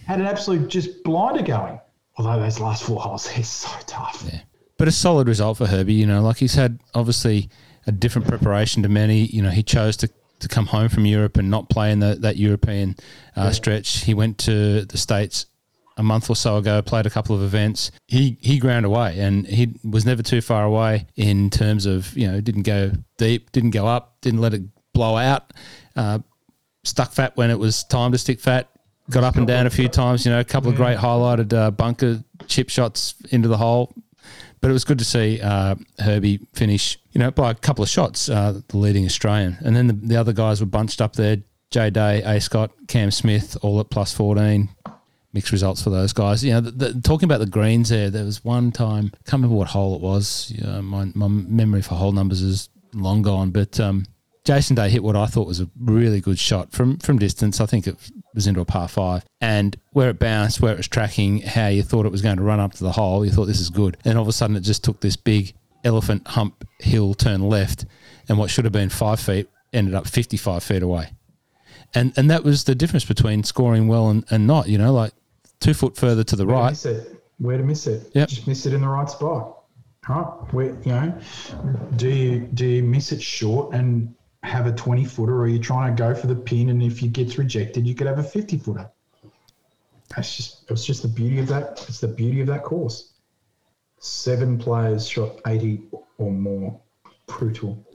Had 0.08 0.20
an 0.20 0.26
absolute 0.28 0.70
just 0.70 1.04
blinder 1.04 1.44
going. 1.44 1.80
Although 2.18 2.40
those 2.42 2.60
last 2.60 2.84
four 2.84 3.00
holes, 3.02 3.30
they're 3.36 3.44
so 3.44 3.70
tough. 3.88 4.24
Yeah. 4.32 4.40
But 4.78 4.88
a 4.88 4.92
solid 4.92 5.28
result 5.28 5.58
for 5.58 5.68
Herbie. 5.68 5.94
You 5.94 6.06
know, 6.08 6.22
like 6.22 6.38
he's 6.38 6.56
had 6.56 6.80
obviously 6.94 7.50
a 7.88 7.92
different 7.92 8.28
preparation 8.28 8.84
to 8.84 8.90
many. 8.90 9.26
You 9.26 9.42
know, 9.42 9.50
he 9.50 9.64
chose 9.64 9.96
to, 9.98 10.10
to 10.40 10.48
come 10.48 10.68
home 10.68 10.90
from 10.90 11.06
Europe 11.06 11.38
and 11.38 11.50
not 11.50 11.70
play 11.70 11.92
in 11.92 12.00
the, 12.00 12.16
that 12.22 12.38
European 12.38 12.96
uh, 13.36 13.52
stretch. 13.52 14.04
He 14.06 14.14
went 14.14 14.38
to 14.40 14.86
the 14.86 14.98
States 14.98 15.46
a 15.98 16.04
month 16.04 16.30
or 16.30 16.36
so 16.36 16.58
ago, 16.58 16.82
played 16.82 17.06
a 17.06 17.10
couple 17.10 17.36
of 17.36 17.42
events. 17.42 17.92
He 18.08 18.38
he 18.42 18.60
ground 18.60 18.86
away, 18.86 19.20
and 19.20 19.46
he 19.48 19.76
was 19.84 20.06
never 20.06 20.24
too 20.24 20.42
far 20.42 20.64
away 20.64 21.08
in 21.16 21.50
terms 21.50 21.86
of 21.86 22.16
you 22.18 22.28
know 22.28 22.42
didn't 22.42 22.64
go 22.64 22.92
deep, 23.18 23.52
didn't 23.52 23.72
go 23.72 23.88
up, 23.88 24.18
didn't 24.22 24.42
let 24.42 24.54
it 24.54 24.64
blow 24.94 25.18
out. 25.18 25.54
Uh, 25.96 26.20
stuck 26.84 27.12
fat 27.12 27.36
when 27.36 27.50
it 27.50 27.60
was 27.60 27.84
time 27.86 28.12
to 28.12 28.18
stick 28.18 28.40
fat. 28.40 28.70
Got 29.10 29.24
up 29.24 29.36
and 29.36 29.48
down 29.48 29.68
a 29.68 29.70
few 29.70 29.90
times. 29.90 30.26
You 30.26 30.32
know, 30.32 30.40
a 30.40 30.44
couple 30.46 30.70
of 30.70 30.76
great 30.76 30.98
highlighted 30.98 31.52
uh, 31.54 31.72
bunker 31.72 32.24
chip 32.48 32.70
shots 32.70 33.16
into 33.30 33.48
the 33.48 33.58
hole. 33.58 33.94
But 34.62 34.70
it 34.70 34.74
was 34.74 34.86
good 34.86 35.00
to 35.00 35.06
see 35.06 35.42
uh, 35.42 35.76
Herbie 36.00 36.40
finish, 36.54 37.00
you 37.12 37.20
know, 37.20 37.32
by 37.32 37.50
a 37.50 37.56
couple 37.56 37.84
of 37.84 37.90
shots, 37.90 38.30
uh, 38.30 38.62
the 38.68 38.78
leading 38.78 39.06
Australian. 39.06 39.58
And 39.66 39.76
then 39.76 39.88
the, 39.88 39.94
the 39.94 40.16
other 40.16 40.34
guys 40.34 40.62
were 40.62 40.68
bunched 40.68 41.02
up 41.02 41.16
there. 41.16 41.38
Jay 41.72 41.90
Day, 41.90 42.22
A. 42.22 42.40
Scott, 42.40 42.72
Cam 42.88 43.12
Smith, 43.12 43.58
all 43.62 43.80
at 43.80 43.90
plus 43.90 44.14
14 44.14 44.70
mixed 45.34 45.52
results 45.52 45.82
for 45.82 45.90
those 45.90 46.14
guys. 46.14 46.44
You 46.44 46.54
know, 46.54 46.62
the, 46.62 46.72
the, 46.72 47.02
talking 47.02 47.26
about 47.26 47.40
the 47.40 47.46
greens 47.46 47.90
there, 47.90 48.10
there 48.10 48.26
was 48.26 48.44
one 48.44 48.72
time, 48.72 49.12
can't 49.26 49.34
remember 49.34 49.56
what 49.56 49.70
hole 49.70 49.96
it 49.96 50.02
was. 50.02 50.54
my, 50.82 51.12
my 51.14 51.28
memory 51.28 51.82
for 51.82 51.96
hole 51.96 52.12
numbers 52.12 52.42
is 52.42 52.70
long 52.94 53.22
gone, 53.22 53.52
but 53.52 53.80
um, 53.80 54.06
Jason 54.44 54.76
Day 54.76 54.90
hit 54.90 55.04
what 55.04 55.16
I 55.16 55.28
thought 55.28 55.48
was 55.48 55.60
a 55.60 55.70
really 55.80 56.20
good 56.20 56.40
shot 56.40 56.72
from 56.72 56.98
from 56.98 57.20
distance. 57.20 57.62
I 57.62 57.68
think 57.68 57.86
it 57.88 57.96
was 58.34 58.48
into 58.48 58.60
a 58.60 58.66
par 58.66 58.88
five, 58.88 59.24
and 59.40 59.78
where 59.92 60.10
it 60.10 60.20
bounced, 60.20 60.62
where 60.62 60.74
it 60.74 60.78
was 60.78 60.88
tracking, 60.88 61.42
how 61.42 61.68
you 61.68 61.84
thought 61.84 62.06
it 62.06 62.12
was 62.12 62.22
going 62.22 62.38
to 62.38 62.44
run 62.44 62.60
up 62.60 62.74
to 62.74 62.84
the 62.84 62.92
hole, 62.92 63.24
you 63.26 63.32
thought 63.32 63.46
this 63.46 63.60
is 63.60 63.70
good, 63.70 63.98
and 64.04 64.18
all 64.18 64.24
of 64.24 64.28
a 64.28 64.34
sudden 64.34 64.56
it 64.56 64.62
just 64.62 64.84
took 64.84 65.00
this 65.02 65.16
big 65.16 65.54
elephant 65.84 66.28
hump 66.28 66.68
hill 66.80 67.14
turn 67.14 67.42
left, 67.42 67.86
and 68.28 68.38
what 68.38 68.50
should 68.50 68.66
have 68.66 68.72
been 68.72 68.90
five 68.90 69.20
feet 69.20 69.48
ended 69.74 69.94
up 69.94 70.08
fifty 70.08 70.38
five 70.38 70.64
feet 70.64 70.82
away, 70.82 71.14
and 71.94 72.12
and 72.18 72.30
that 72.32 72.44
was 72.44 72.64
the 72.64 72.76
difference 72.76 73.06
between 73.06 73.44
scoring 73.44 73.88
well 73.88 74.10
and, 74.10 74.26
and 74.32 74.48
not. 74.48 74.68
You 74.68 74.80
know, 74.80 74.92
like 74.92 75.14
two 75.62 75.74
foot 75.74 75.96
further 75.96 76.26
to 76.26 76.36
the 76.36 76.46
Where 76.46 76.56
right. 76.58 76.66
To 76.66 76.72
miss 76.72 76.86
it. 76.86 77.24
Where 77.38 77.58
to 77.58 77.64
miss 77.64 77.88
it? 77.88 78.12
Yep. 78.14 78.28
Just 78.28 78.48
miss 78.48 78.66
it 78.66 78.74
in 78.74 78.82
the 78.82 78.88
right 78.90 79.10
spot. 79.10 79.60
Right? 80.10 80.26
Where 80.52 80.66
you 80.84 80.92
know, 80.92 81.18
do 81.96 82.10
you 82.10 82.40
do 82.54 82.66
you 82.66 82.84
miss 82.84 83.12
it 83.14 83.22
short 83.22 83.74
and 83.74 84.14
have 84.44 84.66
a 84.66 84.72
20 84.72 85.06
footer 85.06 85.40
or 85.40 85.48
you're 85.48 85.62
trying 85.62 85.96
to 85.96 86.02
go 86.04 86.16
for 86.16 86.26
the 86.26 86.36
pin 86.36 86.70
and 86.70 86.82
if 86.82 87.04
it 87.04 87.14
gets 87.14 87.38
rejected 87.38 87.86
you 87.86 87.94
could 87.94 88.08
have 88.08 88.18
a 88.18 88.24
50 88.24 88.58
footer 88.58 88.90
that's 90.10 90.36
just 90.36 90.64
it's 90.72 90.84
just 90.84 91.04
the 91.04 91.08
beauty 91.08 91.38
of 91.38 91.48
that 91.48 91.86
it's 91.88 92.00
the 92.00 92.08
beauty 92.08 92.42
of 92.42 92.48
that 92.48 92.64
course 92.64 93.12
seven 94.00 94.58
players 94.58 95.08
shot 95.08 95.40
80 95.46 95.82
or 96.18 96.32
more 96.32 96.80
brutal 97.28 97.86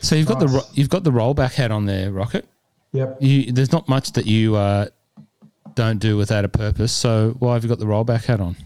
So 0.00 0.14
you've 0.14 0.28
got 0.28 0.38
the 0.38 0.64
you've 0.74 0.88
got 0.88 1.02
the 1.02 1.10
rollback 1.10 1.54
hat 1.54 1.72
on 1.72 1.86
there, 1.86 2.12
Rocket. 2.12 2.46
yep 2.92 3.16
You, 3.20 3.50
there's 3.50 3.72
not 3.72 3.88
much 3.88 4.12
that 4.12 4.26
you 4.26 4.54
uh, 4.54 4.86
don't 5.74 5.98
do 5.98 6.16
without 6.16 6.44
a 6.44 6.48
purpose. 6.48 6.92
So 6.92 7.34
why 7.38 7.54
have 7.54 7.62
you 7.64 7.68
got 7.68 7.78
the 7.78 7.86
rollback 7.86 8.24
hat 8.24 8.40
on? 8.40 8.56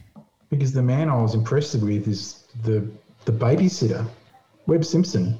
because 0.50 0.72
the 0.72 0.82
man 0.82 1.10
i 1.10 1.14
was 1.20 1.34
impressed 1.34 1.74
with 1.74 2.08
is 2.08 2.44
the 2.64 2.90
the 3.26 3.32
babysitter 3.32 4.02
webb 4.66 4.82
simpson 4.82 5.38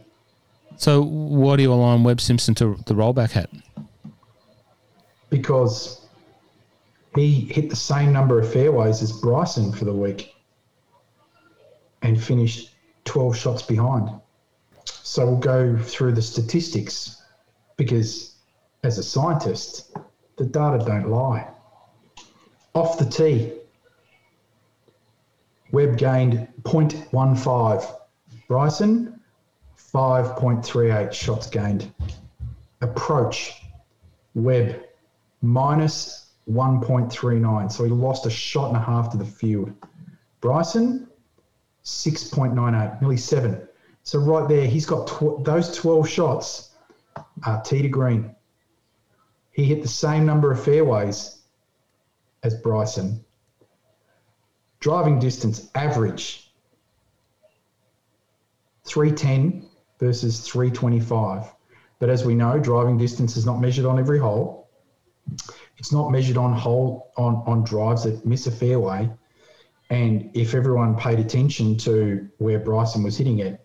So 0.77 1.03
why 1.03 1.57
do 1.57 1.63
you 1.63 1.73
align 1.73 2.05
Webb 2.05 2.21
Simpson 2.21 2.55
to 2.57 2.77
the 2.87 2.93
rollback 2.95 3.31
hat? 3.31 3.49
because 5.31 6.07
he 7.15 7.41
hit 7.41 7.71
the 7.71 7.77
same 7.77 8.13
number 8.13 8.39
of 8.39 8.53
fairways 8.53 9.03
as 9.03 9.13
Bryson 9.13 9.73
for 9.73 9.85
the 9.87 9.93
week 9.93 10.35
and 12.03 12.23
finished 12.23 12.71
12 13.05 13.37
shots 13.37 13.63
behind. 13.63 14.11
So 14.85 15.27
we'll 15.27 15.37
go 15.37 15.77
through 15.79 16.13
the 16.13 16.23
statistics 16.23 17.23
because 17.77 18.37
as 18.85 18.99
a 18.99 19.03
scientist, 19.03 19.97
the 20.37 20.45
data 20.45 20.85
don't 20.85 21.09
lie. 21.11 21.49
Off 22.75 22.99
the 22.99 23.05
tee, 23.05 23.53
Webb 25.73 25.99
gained 25.99 26.49
0.15. 26.63 27.95
Bryson, 28.47 29.21
5.38 29.77 31.13
shots 31.13 31.49
gained. 31.49 31.93
Approach, 32.81 33.63
Webb, 34.35 34.83
minus 35.43 36.31
1.39. 36.51 37.73
So 37.73 37.85
he 37.85 37.91
lost 37.91 38.27
a 38.27 38.31
shot 38.31 38.69
and 38.69 38.77
a 38.77 38.81
half 38.81 39.11
to 39.11 39.17
the 39.17 39.25
field. 39.25 39.73
Bryson, 40.41 41.09
6.98, 41.85 43.01
nearly 43.01 43.17
seven. 43.17 43.67
So 44.03 44.19
right 44.19 44.49
there, 44.49 44.67
he's 44.67 44.87
got 44.87 45.07
tw- 45.07 45.45
those 45.45 45.77
12 45.77 46.09
shots 46.09 46.71
are 47.45 47.63
tee 47.63 47.83
to 47.83 47.89
green. 47.89 48.35
He 49.51 49.65
hit 49.65 49.83
the 49.83 49.89
same 49.89 50.25
number 50.25 50.53
of 50.53 50.63
fairways 50.63 51.38
as 52.43 52.55
Bryson. 52.55 53.25
Driving 54.81 55.19
distance 55.19 55.69
average 55.75 56.53
310 58.85 59.69
versus 59.99 60.41
325. 60.47 61.53
But 61.99 62.11
as 62.11 62.25
we 62.25 62.35
know, 62.35 62.59
driving 62.59 62.97
distance 62.97 63.37
is 63.37 63.45
not 63.45 63.61
measured 63.61 63.85
on 63.85 63.99
every 63.99 64.19
hole. 64.19 64.69
It's 65.77 65.93
not 65.93 66.11
measured 66.11 66.37
on 66.37 66.53
hole 66.53 67.13
on, 67.17 67.43
on 67.47 67.65
drives 67.65 68.05
that 68.05 68.25
miss 68.25 68.47
a 68.47 68.51
fairway. 68.51 69.11
And 69.91 70.31
if 70.35 70.55
everyone 70.55 70.97
paid 70.97 71.19
attention 71.19 71.77
to 71.79 72.29
where 72.39 72.59
Bryson 72.59 73.03
was 73.03 73.17
hitting 73.17 73.39
it, 73.41 73.65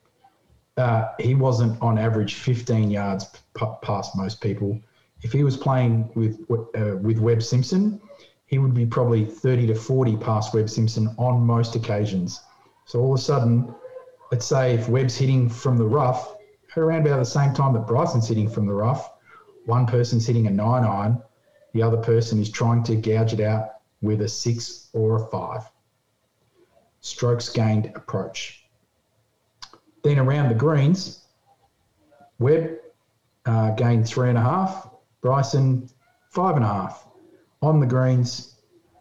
uh, 0.77 1.09
he 1.19 1.35
wasn't 1.35 1.79
on 1.81 1.97
average 1.97 2.35
15 2.35 2.89
yards 2.89 3.25
p- 3.53 3.65
past 3.81 4.15
most 4.15 4.41
people. 4.41 4.79
If 5.21 5.31
he 5.31 5.43
was 5.43 5.55
playing 5.55 6.09
with 6.15 6.39
uh, 6.51 6.97
with 6.97 7.19
Webb 7.19 7.43
Simpson, 7.43 8.01
he 8.53 8.59
would 8.59 8.75
be 8.75 8.85
probably 8.85 9.25
30 9.25 9.65
to 9.65 9.73
40 9.73 10.15
past 10.17 10.53
Webb 10.53 10.69
Simpson 10.69 11.07
on 11.17 11.41
most 11.41 11.75
occasions. 11.75 12.39
So 12.85 12.99
all 12.99 13.15
of 13.15 13.19
a 13.19 13.23
sudden, 13.23 13.73
let's 14.31 14.45
say 14.45 14.75
if 14.75 14.87
Webb's 14.87 15.15
hitting 15.17 15.49
from 15.49 15.75
the 15.75 15.85
rough, 15.87 16.35
around 16.77 17.07
about 17.07 17.17
the 17.17 17.25
same 17.25 17.55
time 17.55 17.73
that 17.73 17.87
Bryson's 17.87 18.27
hitting 18.27 18.47
from 18.47 18.67
the 18.67 18.73
rough, 18.73 19.09
one 19.65 19.87
person's 19.87 20.27
hitting 20.27 20.45
a 20.45 20.51
nine 20.51 20.83
iron, 20.83 21.19
the 21.73 21.81
other 21.81 21.97
person 21.97 22.39
is 22.39 22.51
trying 22.51 22.83
to 22.83 22.95
gouge 22.95 23.33
it 23.33 23.39
out 23.39 23.69
with 24.03 24.21
a 24.21 24.29
six 24.29 24.89
or 24.93 25.15
a 25.15 25.25
five. 25.31 25.63
Strokes 26.99 27.49
gained 27.49 27.87
approach. 27.95 28.67
Then 30.03 30.19
around 30.19 30.49
the 30.49 30.55
greens, 30.55 31.25
Webb 32.37 32.69
uh, 33.47 33.71
gained 33.71 34.07
three 34.07 34.29
and 34.29 34.37
a 34.37 34.41
half, 34.41 34.91
Bryson 35.21 35.89
five 36.29 36.55
and 36.55 36.63
a 36.63 36.67
half. 36.67 37.07
On 37.63 37.79
the 37.79 37.85
greens, 37.85 38.55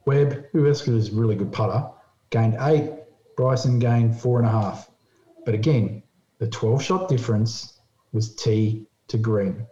Webb, 0.07 0.45
who 0.53 0.69
else 0.69 0.87
is 0.87 1.09
a 1.09 1.17
really 1.17 1.35
good 1.35 1.51
putter, 1.51 1.85
gained 2.31 2.57
eight, 2.61 2.93
Bryson 3.37 3.81
gained 3.81 4.17
four 4.17 4.39
and 4.39 4.47
a 4.47 4.53
half. 4.53 4.89
But 5.45 5.55
again, 5.55 6.05
the 6.39 6.47
12 6.47 6.81
shot 6.81 7.09
difference 7.09 7.81
was 8.13 8.37
tee 8.37 8.87
to 9.09 9.19
green. 9.19 9.67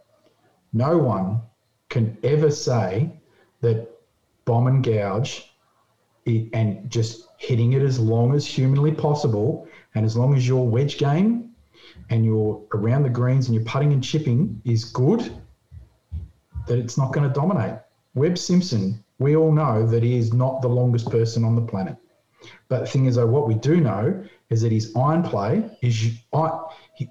No 0.73 0.97
one 0.97 1.41
can 1.87 2.17
ever 2.23 2.51
say 2.51 3.17
that 3.61 3.89
bomb 4.43 4.67
and 4.67 4.83
gouge 4.83 5.53
it, 6.25 6.49
and 6.51 6.91
just 6.91 7.29
hitting 7.37 7.71
it 7.71 7.81
as 7.81 7.97
long 7.97 8.35
as 8.35 8.45
humanly 8.45 8.91
possible 8.91 9.69
and 9.95 10.03
as 10.05 10.17
long 10.17 10.35
as 10.35 10.45
your 10.45 10.67
wedge 10.67 10.97
game 10.97 11.55
and 12.09 12.25
you're 12.25 12.61
around 12.73 13.03
the 13.03 13.09
greens 13.09 13.47
and 13.47 13.55
your 13.55 13.63
putting 13.63 13.93
and 13.93 14.03
chipping 14.03 14.61
is 14.65 14.83
good, 14.83 15.31
that 16.67 16.77
it's 16.77 16.97
not 16.97 17.13
going 17.13 17.25
to 17.25 17.33
dominate. 17.33 17.79
Webb 18.13 18.37
Simpson, 18.37 19.03
we 19.19 19.35
all 19.35 19.51
know 19.51 19.85
that 19.85 20.03
he 20.03 20.17
is 20.17 20.33
not 20.33 20.61
the 20.61 20.67
longest 20.67 21.09
person 21.09 21.43
on 21.43 21.55
the 21.55 21.61
planet. 21.61 21.95
But 22.67 22.81
the 22.81 22.87
thing 22.87 23.05
is, 23.05 23.15
though, 23.15 23.27
what 23.27 23.47
we 23.47 23.55
do 23.55 23.79
know 23.79 24.23
is 24.49 24.61
that 24.61 24.71
his 24.71 24.93
iron 24.95 25.23
play 25.23 25.69
is 25.81 26.19
I, 26.33 26.49
he, 26.95 27.07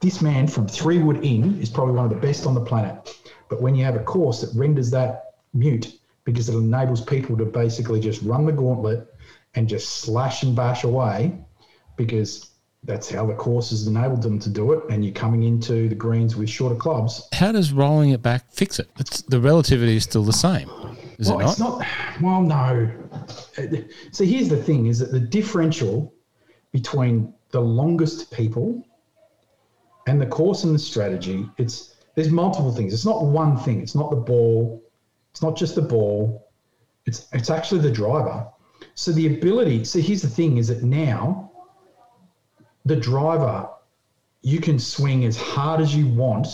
this 0.00 0.22
man 0.22 0.46
from 0.46 0.66
three 0.66 0.98
wood 0.98 1.24
Inn 1.24 1.60
is 1.60 1.68
probably 1.68 1.94
one 1.94 2.04
of 2.06 2.10
the 2.10 2.26
best 2.26 2.46
on 2.46 2.54
the 2.54 2.60
planet. 2.60 3.18
But 3.48 3.60
when 3.60 3.74
you 3.74 3.84
have 3.84 3.96
a 3.96 4.04
course 4.04 4.40
that 4.40 4.56
renders 4.58 4.90
that 4.92 5.34
mute 5.52 5.98
because 6.24 6.48
it 6.48 6.54
enables 6.54 7.00
people 7.00 7.36
to 7.36 7.44
basically 7.44 8.00
just 8.00 8.22
run 8.22 8.46
the 8.46 8.52
gauntlet 8.52 9.12
and 9.54 9.68
just 9.68 10.00
slash 10.00 10.42
and 10.42 10.54
bash 10.54 10.84
away 10.84 11.36
because 11.96 12.49
that's 12.84 13.10
how 13.10 13.26
the 13.26 13.34
course 13.34 13.70
has 13.70 13.86
enabled 13.86 14.22
them 14.22 14.38
to 14.38 14.48
do 14.48 14.72
it. 14.72 14.82
And 14.88 15.04
you're 15.04 15.14
coming 15.14 15.42
into 15.42 15.88
the 15.88 15.94
greens 15.94 16.36
with 16.36 16.48
shorter 16.48 16.74
clubs. 16.74 17.28
How 17.32 17.52
does 17.52 17.72
rolling 17.72 18.10
it 18.10 18.22
back 18.22 18.50
fix 18.50 18.78
it? 18.78 18.88
It's, 18.98 19.22
the 19.22 19.40
relativity 19.40 19.96
is 19.96 20.04
still 20.04 20.24
the 20.24 20.32
same, 20.32 20.70
is 21.18 21.28
well, 21.28 21.40
it 21.40 21.42
not? 21.42 21.50
it's 21.50 21.60
not. 21.60 21.86
Well, 22.22 22.42
no. 22.42 22.90
So 24.12 24.24
here's 24.24 24.48
the 24.48 24.56
thing: 24.56 24.86
is 24.86 24.98
that 25.00 25.12
the 25.12 25.20
differential 25.20 26.12
between 26.72 27.34
the 27.50 27.60
longest 27.60 28.32
people 28.32 28.86
and 30.06 30.20
the 30.20 30.26
course 30.26 30.64
and 30.64 30.74
the 30.74 30.78
strategy, 30.78 31.46
it's 31.58 31.96
there's 32.14 32.30
multiple 32.30 32.72
things. 32.72 32.94
It's 32.94 33.04
not 33.04 33.24
one 33.24 33.58
thing. 33.58 33.80
It's 33.82 33.94
not 33.94 34.10
the 34.10 34.16
ball. 34.16 34.82
It's 35.32 35.42
not 35.42 35.56
just 35.56 35.74
the 35.74 35.82
ball. 35.82 36.48
It's 37.04 37.28
it's 37.32 37.50
actually 37.50 37.82
the 37.82 37.90
driver. 37.90 38.46
So 38.94 39.12
the 39.12 39.26
ability. 39.26 39.84
So 39.84 39.98
here's 39.98 40.22
the 40.22 40.28
thing: 40.28 40.56
is 40.56 40.68
that 40.68 40.82
now 40.82 41.49
the 42.84 42.96
driver, 42.96 43.68
you 44.42 44.60
can 44.60 44.78
swing 44.78 45.24
as 45.24 45.36
hard 45.36 45.80
as 45.80 45.94
you 45.94 46.06
want, 46.08 46.48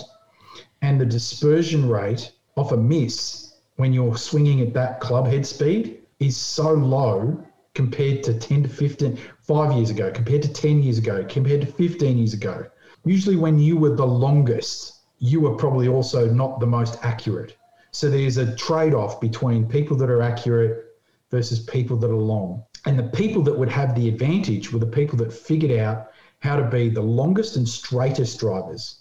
and 0.83 1.01
the 1.01 1.07
dispersion 1.07 1.89
rate 1.89 2.33
off 2.57 2.73
a 2.73 2.77
miss 2.77 3.55
when 3.77 3.93
you're 3.93 4.17
swinging 4.17 4.61
at 4.61 4.75
that 4.75 5.01
club 5.01 5.27
head 5.27 5.47
speed 5.47 6.01
is 6.19 6.37
so 6.37 6.73
low 6.73 7.43
compared 7.75 8.23
to 8.25 8.35
10 8.35 8.63
to 8.63 8.69
15, 8.69 9.19
five 9.43 9.73
years 9.77 9.91
ago, 9.91 10.11
compared 10.11 10.43
to 10.43 10.53
10 10.53 10.83
years 10.83 10.99
ago, 10.99 11.25
compared 11.29 11.61
to 11.61 11.67
15 11.67 12.19
years 12.19 12.33
ago. 12.33 12.67
Usually, 13.05 13.37
when 13.37 13.59
you 13.59 13.77
were 13.77 13.95
the 13.95 14.07
longest, 14.07 15.03
you 15.19 15.41
were 15.41 15.55
probably 15.55 15.87
also 15.87 16.29
not 16.31 16.59
the 16.59 16.67
most 16.67 16.99
accurate. 17.03 17.57
So 17.93 18.11
there's 18.11 18.39
a 18.39 18.57
trade 18.57 18.95
off 18.95 19.21
between 19.21 19.67
people 19.67 19.97
that 19.99 20.11
are 20.11 20.23
accurate 20.23 20.87
versus 21.31 21.61
people 21.61 21.97
that 21.99 22.11
are 22.11 22.17
long. 22.17 22.65
And 22.87 22.99
the 22.99 23.05
people 23.05 23.43
that 23.43 23.59
would 23.59 23.69
have 23.69 23.95
the 23.95 24.09
advantage 24.09 24.73
were 24.73 24.79
the 24.79 24.87
people 24.87 25.19
that 25.19 25.33
figured 25.33 25.79
out 25.79 26.09
how 26.47 26.57
to 26.57 26.65
be 26.65 26.89
the 26.89 27.03
longest 27.03 27.57
and 27.57 27.69
straightest 27.69 28.39
drivers. 28.39 29.01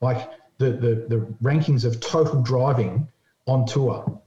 Like 0.00 0.28
the, 0.58 0.72
the, 0.72 1.06
the 1.08 1.26
rankings 1.42 1.84
of 1.84 2.00
total 2.00 2.42
driving 2.42 3.08
on 3.46 3.64
tour. 3.66 4.20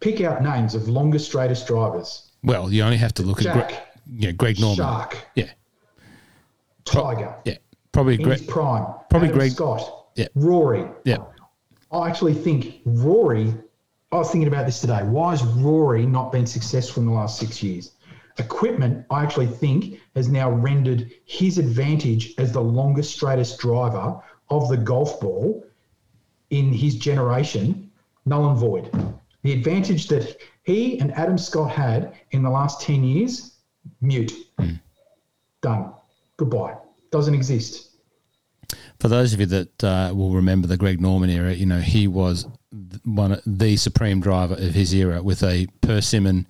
Pick 0.00 0.20
out 0.20 0.42
names 0.42 0.74
of 0.74 0.88
longest, 0.88 1.26
straightest 1.26 1.66
drivers. 1.66 2.32
Well, 2.42 2.70
you 2.72 2.82
only 2.82 2.96
have 2.98 3.14
to 3.14 3.22
look 3.22 3.40
Jack, 3.40 3.56
at 3.56 3.68
Gre- 3.68 3.76
yeah, 4.16 4.30
Greg 4.32 4.60
Norman. 4.60 4.76
Shark, 4.76 5.16
Yeah, 5.34 5.50
Tiger, 6.84 7.34
yeah, 7.44 7.56
probably 7.92 8.18
Greg. 8.18 8.46
prime. 8.46 8.84
probably 9.08 9.28
Adam 9.28 9.38
Greg- 9.38 9.52
Scott, 9.52 10.06
Yeah. 10.16 10.26
Rory. 10.34 10.84
Yeah, 11.04 11.18
I 11.90 12.08
actually 12.08 12.34
think 12.34 12.80
Rory. 12.84 13.54
I 14.12 14.16
was 14.18 14.30
thinking 14.30 14.48
about 14.48 14.66
this 14.66 14.80
today. 14.80 15.02
Why 15.02 15.30
has 15.30 15.42
Rory 15.42 16.04
not 16.06 16.30
been 16.32 16.46
successful 16.46 17.02
in 17.02 17.06
the 17.08 17.14
last 17.14 17.38
six 17.38 17.62
years? 17.62 17.92
Equipment, 18.38 19.06
I 19.10 19.22
actually 19.22 19.46
think, 19.46 20.00
has 20.16 20.28
now 20.28 20.50
rendered 20.50 21.10
his 21.24 21.58
advantage 21.58 22.34
as 22.38 22.52
the 22.52 22.60
longest, 22.60 23.14
straightest 23.14 23.58
driver 23.58 24.20
of 24.50 24.68
the 24.68 24.76
golf 24.76 25.20
ball 25.20 25.64
in 26.50 26.72
his 26.72 26.96
generation 26.96 27.90
null 28.26 28.50
and 28.50 28.58
void. 28.58 28.90
The 29.42 29.52
advantage 29.52 30.08
that 30.08 30.36
he 30.62 30.98
and 30.98 31.12
Adam 31.12 31.38
Scott 31.38 31.70
had 31.70 32.14
in 32.30 32.42
the 32.42 32.50
last 32.50 32.80
10 32.80 33.04
years, 33.04 33.56
mute. 34.00 34.32
Done. 35.60 35.92
Goodbye. 36.36 36.76
Doesn't 37.10 37.34
exist. 37.34 37.90
for 38.98 39.08
those 39.08 39.32
of 39.32 39.40
you 39.40 39.46
that 39.46 39.84
uh, 39.84 40.12
will 40.14 40.30
remember 40.30 40.66
the 40.66 40.76
Greg 40.76 41.00
Norman 41.00 41.30
era, 41.30 41.52
you 41.52 41.66
know 41.66 41.80
he 41.80 42.08
was 42.08 42.46
one 43.04 43.32
of 43.32 43.42
the 43.46 43.76
supreme 43.76 44.20
driver 44.20 44.54
of 44.54 44.74
his 44.74 44.92
era 44.92 45.22
with 45.22 45.42
a 45.42 45.66
persimmon 45.80 46.46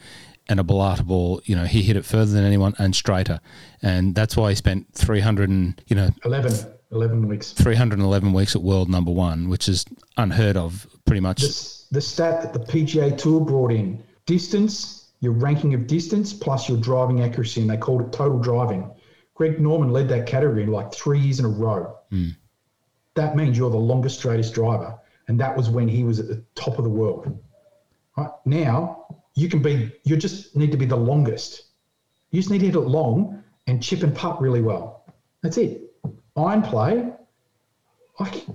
and 0.48 0.60
a 0.60 0.62
Balata 0.62 1.04
ball. 1.04 1.40
You 1.44 1.56
know 1.56 1.64
he 1.64 1.82
hit 1.82 1.96
it 1.96 2.04
further 2.04 2.32
than 2.32 2.44
anyone 2.44 2.74
and 2.78 2.94
straighter, 2.94 3.40
and 3.82 4.14
that's 4.14 4.36
why 4.36 4.50
he 4.50 4.56
spent 4.56 4.92
three 4.94 5.20
hundred 5.20 5.50
and 5.50 5.80
you 5.86 5.96
know 5.96 6.10
11, 6.24 6.52
11 6.92 7.28
weeks. 7.28 7.52
311 7.52 8.32
weeks 8.32 8.54
at 8.54 8.62
world 8.62 8.88
number 8.88 9.10
one, 9.10 9.48
which 9.48 9.68
is 9.68 9.84
unheard 10.16 10.56
of 10.56 10.86
pretty 11.04 11.20
much. 11.20 11.42
the, 11.42 11.96
the 11.96 12.00
stat 12.00 12.42
that 12.42 12.52
the 12.52 12.60
PGA 12.60 13.16
Tour 13.16 13.40
brought 13.40 13.72
in 13.72 14.02
distance, 14.26 15.10
your 15.20 15.32
ranking 15.32 15.74
of 15.74 15.86
distance 15.86 16.32
plus 16.32 16.68
your 16.68 16.78
driving 16.78 17.22
accuracy, 17.22 17.60
and 17.60 17.70
they 17.70 17.76
called 17.76 18.02
it 18.02 18.12
total 18.12 18.38
driving. 18.38 18.90
Greg 19.34 19.60
Norman 19.60 19.90
led 19.90 20.08
that 20.08 20.26
category 20.26 20.64
like 20.66 20.92
three 20.92 21.18
years 21.18 21.40
in 21.40 21.44
a 21.44 21.48
row. 21.48 21.96
Hmm. 22.10 22.30
That 23.14 23.36
means 23.36 23.58
you're 23.58 23.70
the 23.70 23.76
longest, 23.76 24.18
straightest 24.18 24.54
driver. 24.54 24.98
And 25.26 25.40
that 25.40 25.56
was 25.56 25.70
when 25.70 25.88
he 25.88 26.04
was 26.04 26.20
at 26.20 26.28
the 26.28 26.44
top 26.54 26.78
of 26.78 26.84
the 26.84 26.90
world. 26.90 27.38
Right? 28.16 28.30
Now, 28.44 29.03
you 29.34 29.48
can 29.48 29.62
be, 29.62 29.92
you 30.04 30.16
just 30.16 30.56
need 30.56 30.70
to 30.70 30.76
be 30.76 30.86
the 30.86 30.96
longest. 30.96 31.64
You 32.30 32.40
just 32.40 32.50
need 32.50 32.60
to 32.60 32.66
hit 32.66 32.74
it 32.74 32.80
long 32.80 33.42
and 33.66 33.82
chip 33.82 34.02
and 34.02 34.14
putt 34.14 34.40
really 34.40 34.62
well. 34.62 35.04
That's 35.42 35.58
it. 35.58 35.82
Iron 36.36 36.62
play, 36.62 37.12
like 38.18 38.46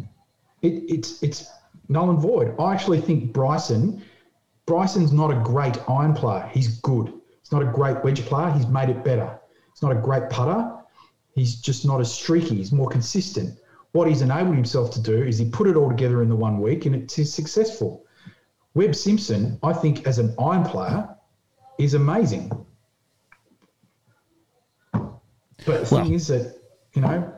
it, 0.61 0.67
it's 0.67 1.23
it's 1.23 1.49
null 1.87 2.09
and 2.09 2.19
void. 2.19 2.55
I 2.59 2.73
actually 2.73 3.01
think 3.01 3.31
Bryson, 3.31 4.03
Bryson's 4.65 5.11
not 5.11 5.31
a 5.31 5.41
great 5.43 5.77
iron 5.89 6.13
player. 6.13 6.49
He's 6.53 6.79
good. 6.79 7.13
He's 7.41 7.51
not 7.51 7.61
a 7.61 7.71
great 7.71 8.03
wedge 8.03 8.21
player. 8.25 8.51
He's 8.51 8.67
made 8.67 8.89
it 8.89 9.03
better. 9.03 9.39
He's 9.73 9.81
not 9.81 9.91
a 9.91 9.99
great 9.99 10.29
putter. 10.29 10.75
He's 11.35 11.55
just 11.55 11.85
not 11.85 12.01
as 12.01 12.13
streaky. 12.13 12.55
He's 12.55 12.71
more 12.71 12.89
consistent. 12.89 13.57
What 13.91 14.07
he's 14.07 14.21
enabled 14.21 14.55
himself 14.55 14.91
to 14.91 15.01
do 15.01 15.23
is 15.23 15.37
he 15.37 15.49
put 15.49 15.67
it 15.67 15.75
all 15.75 15.89
together 15.89 16.21
in 16.21 16.29
the 16.29 16.35
one 16.35 16.59
week 16.59 16.85
and 16.85 16.95
it's 16.95 17.15
successful. 17.33 18.05
Webb 18.79 18.95
Simpson, 18.95 19.59
I 19.61 19.73
think, 19.73 20.07
as 20.07 20.19
an 20.19 20.33
iron 20.39 20.63
player, 20.63 21.09
is 21.79 21.95
amazing. 21.95 22.49
But 24.93 25.11
the 25.65 25.71
Well- 25.91 26.03
thing 26.05 26.13
is 26.13 26.27
that, 26.27 26.55
you 26.93 27.01
know, 27.01 27.33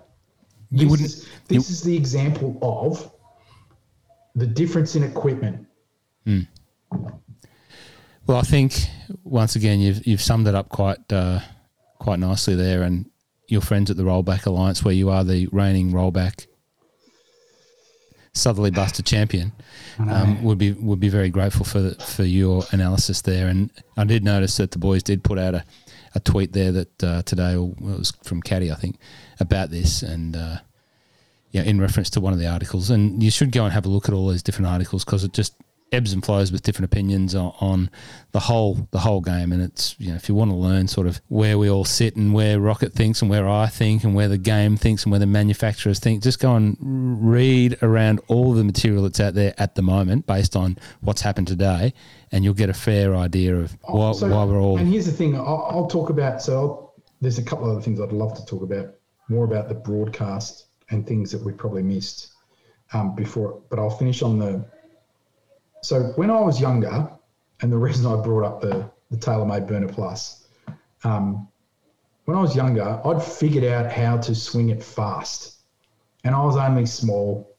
You 0.70 0.78
this 0.82 0.90
wouldn't- 0.92 1.10
is, 1.10 1.28
this 1.48 1.70
is 1.72 1.82
the 1.82 1.98
example 1.98 2.60
of 2.62 3.12
the 4.36 4.46
difference 4.46 4.96
in 4.96 5.02
equipment. 5.02 5.66
Well, 8.28 8.38
I 8.38 8.44
think 8.44 8.88
once 9.24 9.56
again 9.56 9.80
you've 9.80 10.06
you've 10.06 10.22
summed 10.22 10.48
it 10.48 10.54
up 10.54 10.70
quite 10.70 11.12
uh, 11.12 11.40
quite 11.98 12.20
nicely 12.20 12.54
there, 12.56 12.84
and 12.84 13.10
your 13.48 13.62
friends 13.62 13.90
at 13.90 13.98
the 13.98 14.04
Rollback 14.04 14.46
Alliance, 14.46 14.86
where 14.86 14.94
you 14.94 15.10
are 15.10 15.24
the 15.24 15.48
reigning 15.48 15.92
rollback 15.92 16.46
southerly 18.34 18.72
buster 18.72 19.04
champion, 19.04 19.52
um, 20.00 20.44
would 20.44 20.58
be 20.58 20.72
would 20.74 21.00
be 21.00 21.10
very 21.10 21.30
grateful 21.30 21.66
for 21.66 21.92
for 21.96 22.24
your 22.24 22.64
analysis 22.72 23.22
there. 23.22 23.48
And 23.48 23.72
I 23.98 24.04
did 24.06 24.24
notice 24.24 24.58
that 24.58 24.72
the 24.72 24.80
boys 24.80 25.04
did 25.04 25.24
put 25.24 25.38
out 25.38 25.54
a, 25.54 25.66
a 26.16 26.20
tweet 26.20 26.54
there 26.54 26.72
that 26.72 27.04
uh, 27.04 27.22
today, 27.24 27.56
or 27.56 27.72
it 27.72 27.82
was 28.00 28.12
from 28.24 28.42
Caddy, 28.42 28.72
I 28.72 28.76
think, 28.76 28.98
about 29.40 29.70
this, 29.70 30.02
and 30.02 30.36
uh, 30.36 30.58
yeah, 31.52 31.64
in 31.64 31.82
reference 31.82 32.10
to 32.12 32.22
one 32.22 32.34
of 32.34 32.40
the 32.40 32.48
articles. 32.48 32.90
And 32.90 33.22
you 33.22 33.32
should 33.32 33.52
go 33.52 33.66
and 33.66 33.74
have 33.74 33.86
a 33.86 33.90
look 33.90 34.08
at 34.08 34.14
all 34.16 34.28
those 34.28 34.44
different 34.44 34.68
articles 34.68 35.04
because 35.04 35.24
it 35.24 35.34
just 35.34 35.54
ebbs 35.92 36.14
and 36.14 36.24
flows 36.26 36.52
with 36.52 36.64
different 36.64 36.86
opinions 36.86 37.36
on, 37.36 37.54
on 37.60 37.90
the 38.32 38.40
whole 38.40 38.88
the 38.92 39.00
whole 39.00 39.22
game. 39.22 39.52
And 39.52 39.62
it's 39.62 39.96
you 40.00 40.10
know 40.10 40.16
if 40.16 40.30
you 40.30 40.36
want 40.36 40.52
to 40.52 40.56
learn 40.56 40.88
sort 40.88 41.08
of 41.08 41.22
where 41.28 41.58
we 41.58 41.70
all 41.70 41.86
sit 41.86 42.16
and 42.16 42.34
where 42.34 42.60
Rocket 42.60 42.94
thinks 42.94 43.22
and 43.22 43.30
where 43.30 43.48
I 43.48 43.68
think 43.68 44.04
and 44.04 44.16
where 44.16 44.28
the 44.28 44.38
game 44.38 44.78
thinks 44.78 45.04
and 45.04 45.12
where 45.12 45.20
the 45.20 45.26
manufacturers 45.26 46.00
think, 46.00 46.24
just 46.24 46.40
go 46.40 46.56
and 46.56 46.78
read 46.82 47.78
around 47.82 48.22
all 48.28 48.54
the 48.54 48.64
material 48.64 49.04
that's 49.04 49.20
out 49.20 49.34
there 49.34 49.54
at 49.58 49.76
the 49.76 49.82
moment 49.82 50.26
based 50.28 50.56
on 50.56 50.78
what's 51.02 51.22
happened 51.22 51.48
today, 51.48 51.94
and 52.32 52.44
you'll 52.44 52.54
get 52.54 52.70
a 52.70 52.74
fair 52.74 53.16
idea 53.16 53.56
of 53.56 53.76
why, 53.84 54.12
So- 54.14 54.30
why 54.30 54.44
we're 54.46 54.62
all. 54.62 54.78
And 54.78 54.88
here's 54.88 55.06
the 55.06 55.12
thing 55.12 55.36
I'll, 55.36 55.68
I'll 55.70 55.88
talk 55.88 56.10
about. 56.10 56.42
So 56.42 56.58
I'll, 56.58 56.94
there's 57.20 57.38
a 57.38 57.44
couple 57.44 57.66
of 57.66 57.72
other 57.74 57.82
things 57.82 58.00
I'd 58.00 58.12
love 58.12 58.34
to 58.36 58.46
talk 58.46 58.64
about, 58.64 58.96
more 59.30 59.46
about 59.46 59.68
the 59.70 59.76
broadcast 59.76 60.66
and 60.90 61.06
things 61.06 61.32
that 61.32 61.44
we 61.44 61.52
probably 61.52 61.84
missed 61.84 62.30
um, 62.94 63.16
before. 63.16 63.62
But 63.70 63.80
I'll 63.80 63.90
finish 63.90 64.22
on 64.22 64.40
the. 64.40 64.66
So 65.84 66.04
when 66.16 66.30
I 66.30 66.40
was 66.40 66.62
younger, 66.62 67.10
and 67.62 67.72
the 67.72 67.78
reason 67.78 68.06
I 68.06 68.22
brought 68.22 68.46
up 68.46 68.62
the 68.62 68.90
the 69.10 69.18
TaylorMade 69.18 69.68
Burner 69.68 69.90
Plus, 69.90 70.48
um, 71.04 71.48
when 72.26 72.38
I 72.38 72.42
was 72.42 72.56
younger, 72.56 73.02
I'd 73.04 73.22
figured 73.22 73.66
out 73.66 73.92
how 73.92 74.18
to 74.18 74.34
swing 74.36 74.70
it 74.70 74.84
fast, 74.84 75.58
and 76.24 76.36
I 76.36 76.44
was 76.46 76.56
only 76.56 76.86
small. 76.86 77.56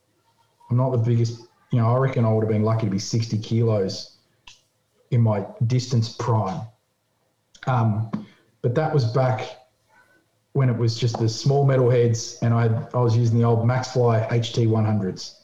I'm 0.71 0.77
not 0.77 0.93
the 0.93 0.99
biggest. 0.99 1.43
You 1.73 1.81
know, 1.81 1.95
I 1.95 1.99
reckon 1.99 2.25
I 2.25 2.33
would 2.33 2.43
have 2.43 2.51
been 2.51 2.63
lucky 2.63 2.87
to 2.87 2.91
be 2.91 2.99
60 2.99 3.39
kilos 3.39 4.19
in 5.11 5.21
my 5.21 5.47
distance 5.67 6.11
prime. 6.11 6.61
Um, 7.67 8.11
but 8.61 8.75
that 8.75 8.93
was 8.93 9.05
back 9.07 9.69
when 10.53 10.69
it 10.69 10.77
was 10.77 10.99
just 10.99 11.19
the 11.19 11.29
small 11.29 11.65
metal 11.67 11.91
heads, 11.91 12.39
and 12.43 12.55
I 12.55 12.67
I 12.95 12.99
was 12.99 13.17
using 13.17 13.39
the 13.39 13.45
old 13.45 13.67
Maxfli 13.67 14.29
HT 14.29 14.69
100s. 14.69 15.42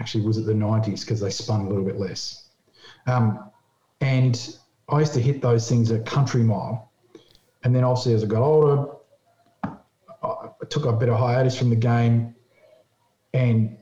Actually, 0.00 0.24
was 0.24 0.38
it 0.38 0.46
the 0.46 0.52
90s 0.52 1.00
because 1.00 1.20
they 1.20 1.30
spun 1.30 1.60
a 1.60 1.68
little 1.68 1.84
bit 1.84 1.98
less. 1.98 2.48
Um, 3.06 3.50
and 4.00 4.56
I 4.88 5.00
used 5.00 5.12
to 5.14 5.20
hit 5.20 5.42
those 5.42 5.68
things 5.68 5.90
at 5.90 6.06
country 6.06 6.42
mile, 6.42 6.90
and 7.62 7.74
then 7.74 7.84
obviously 7.84 8.14
as 8.14 8.24
I 8.24 8.26
got 8.26 8.42
older, 8.42 8.86
I 10.22 10.66
took 10.68 10.86
a 10.86 10.92
bit 10.92 11.08
of 11.08 11.18
hiatus 11.18 11.58
from 11.58 11.70
the 11.70 11.76
game, 11.76 12.34
and 13.34 13.76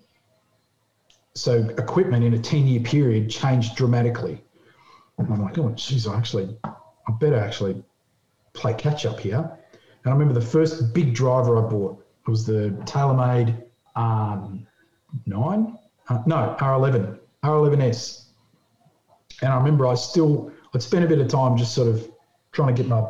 so 1.35 1.69
equipment 1.79 2.25
in 2.25 2.35
a 2.35 2.39
10 2.39 2.67
year 2.67 2.81
period 2.81 3.31
changed 3.31 3.77
dramatically. 3.77 4.43
And 5.19 5.33
I'm 5.33 5.43
like, 5.43 5.59
oh, 5.59 5.71
geez, 5.71 6.07
I 6.07 6.17
actually, 6.17 6.57
I 6.65 7.13
better 7.21 7.39
actually 7.39 7.83
play 8.53 8.75
catch 8.75 9.07
up 9.07 9.21
here. 9.21 9.39
And 10.05 10.07
I 10.07 10.11
remember 10.11 10.35
the 10.35 10.47
first 10.47 10.93
big 10.93 11.15
driver 11.15 11.65
I 11.65 11.69
bought 11.69 12.05
was 12.27 12.45
the 12.45 12.71
TaylorMade 12.85 13.63
um, 13.97 14.67
9, 15.27 15.78
uh, 16.09 16.23
no, 16.27 16.57
R11, 16.61 17.19
R11S. 17.45 18.25
And 19.43 19.53
I 19.53 19.57
remember 19.57 19.87
I 19.87 19.95
still, 19.95 20.51
I'd 20.75 20.83
spent 20.83 21.05
a 21.05 21.09
bit 21.09 21.19
of 21.19 21.29
time 21.29 21.57
just 21.57 21.75
sort 21.75 21.89
of 21.89 22.11
trying 22.53 22.75
to 22.75 22.83
get 22.83 22.89
my 22.89 23.05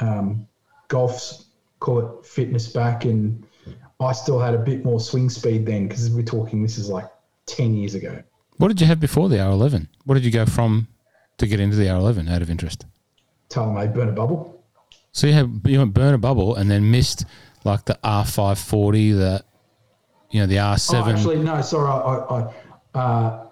um, 0.00 0.46
golf's, 0.88 1.46
call 1.80 1.98
it 1.98 2.26
fitness 2.26 2.68
back. 2.68 3.04
And 3.04 3.46
I 4.00 4.12
still 4.12 4.38
had 4.38 4.54
a 4.54 4.58
bit 4.58 4.84
more 4.84 5.00
swing 5.00 5.28
speed 5.28 5.66
then 5.66 5.88
because 5.88 6.10
we're 6.10 6.22
talking, 6.22 6.62
this 6.62 6.78
is 6.78 6.88
like 6.88 7.06
10 7.46 7.74
years 7.74 7.94
ago. 7.94 8.22
what 8.56 8.68
did 8.68 8.80
you 8.80 8.86
have 8.86 9.00
before 9.00 9.28
the 9.28 9.36
R11? 9.36 9.88
What 10.04 10.14
did 10.14 10.24
you 10.24 10.30
go 10.30 10.46
from 10.46 10.88
to 11.38 11.46
get 11.46 11.60
into 11.60 11.76
the 11.76 11.86
R11 11.86 12.30
out 12.30 12.42
of 12.42 12.50
interest? 12.50 12.86
TaylorMade 13.50 13.92
Burner 13.92 14.12
Bubble. 14.12 14.62
So 15.12 15.26
you 15.26 15.32
had 15.32 15.60
you 15.64 15.78
went 15.78 15.92
Burner 15.92 16.18
Bubble 16.18 16.54
and 16.54 16.70
then 16.70 16.90
missed 16.90 17.24
like 17.64 17.84
the 17.84 17.98
R 18.04 18.24
five 18.24 18.58
forty, 18.58 19.10
the 19.12 19.44
you 20.30 20.40
know 20.40 20.46
the 20.46 20.58
R 20.58 20.74
Oh, 20.74 20.76
seven. 20.76 21.16
actually, 21.16 21.38
no, 21.38 21.60
sorry. 21.60 21.88
I, 21.90 22.36
I, 22.38 22.54
I, 22.94 22.98
uh, 22.98 23.46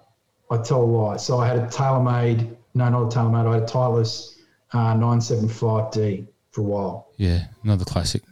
I 0.51 0.57
tell 0.63 0.81
a 0.81 0.83
lie. 0.83 1.17
So 1.17 1.39
I 1.39 1.47
had 1.47 1.57
a 1.57 1.67
TaylorMade, 1.67 2.55
no, 2.73 2.89
not 2.89 3.13
a 3.13 3.17
TaylorMade, 3.17 3.47
I 3.47 3.53
had 3.55 3.63
a 3.63 3.65
Titleist 3.65 4.35
uh, 4.73 4.95
975D 4.95 6.27
for 6.51 6.61
a 6.61 6.63
while. 6.63 7.07
Yeah, 7.17 7.45
another 7.63 7.85
classic. 7.85 8.23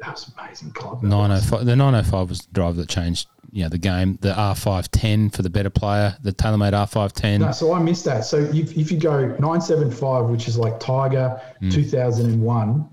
That 0.00 0.12
was 0.12 0.30
amazing 0.38 0.72
club. 0.72 1.00
that 1.02 1.08
Nine 1.08 1.30
oh 1.30 1.34
was. 1.34 1.64
The 1.64 1.74
nine 1.74 1.94
oh 1.94 2.02
five 2.02 2.28
was 2.28 2.40
the 2.40 2.52
drive 2.52 2.76
that 2.76 2.88
changed. 2.88 3.28
You 3.50 3.62
know, 3.62 3.68
the 3.70 3.78
game. 3.78 4.18
The 4.20 4.34
R 4.38 4.54
five 4.54 4.90
ten 4.90 5.30
for 5.30 5.40
the 5.42 5.48
better 5.48 5.70
player. 5.70 6.14
The 6.22 6.32
TaylorMade 6.32 6.74
R 6.74 6.86
five 6.86 7.14
ten. 7.14 7.40
No, 7.40 7.50
so 7.52 7.72
I 7.72 7.78
missed 7.80 8.04
that. 8.04 8.24
So 8.26 8.36
if, 8.38 8.76
if 8.76 8.92
you 8.92 8.98
go 9.00 9.20
975, 9.26 10.26
which 10.26 10.48
is 10.48 10.58
like 10.58 10.78
Tiger, 10.78 11.40
2001, 11.70 12.88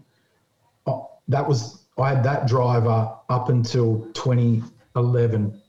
oh, 0.88 1.10
that 1.28 1.48
was, 1.48 1.86
I 1.98 2.10
had 2.10 2.24
that 2.24 2.48
driver 2.48 3.14
up 3.30 3.50
until 3.50 4.08
2011, 4.96 5.62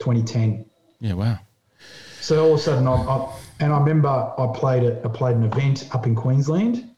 2010. 0.00 0.64
Yeah. 1.00 1.14
Wow. 1.14 1.38
So 2.20 2.44
all 2.44 2.54
of 2.54 2.58
a 2.58 2.62
sudden, 2.62 2.86
I, 2.86 2.92
I 2.92 3.36
and 3.60 3.72
I 3.72 3.78
remember 3.78 4.08
I 4.08 4.46
played 4.54 4.82
it. 4.82 5.02
I 5.04 5.08
played 5.08 5.36
an 5.36 5.44
event 5.44 5.88
up 5.92 6.06
in 6.06 6.14
Queensland, 6.14 6.90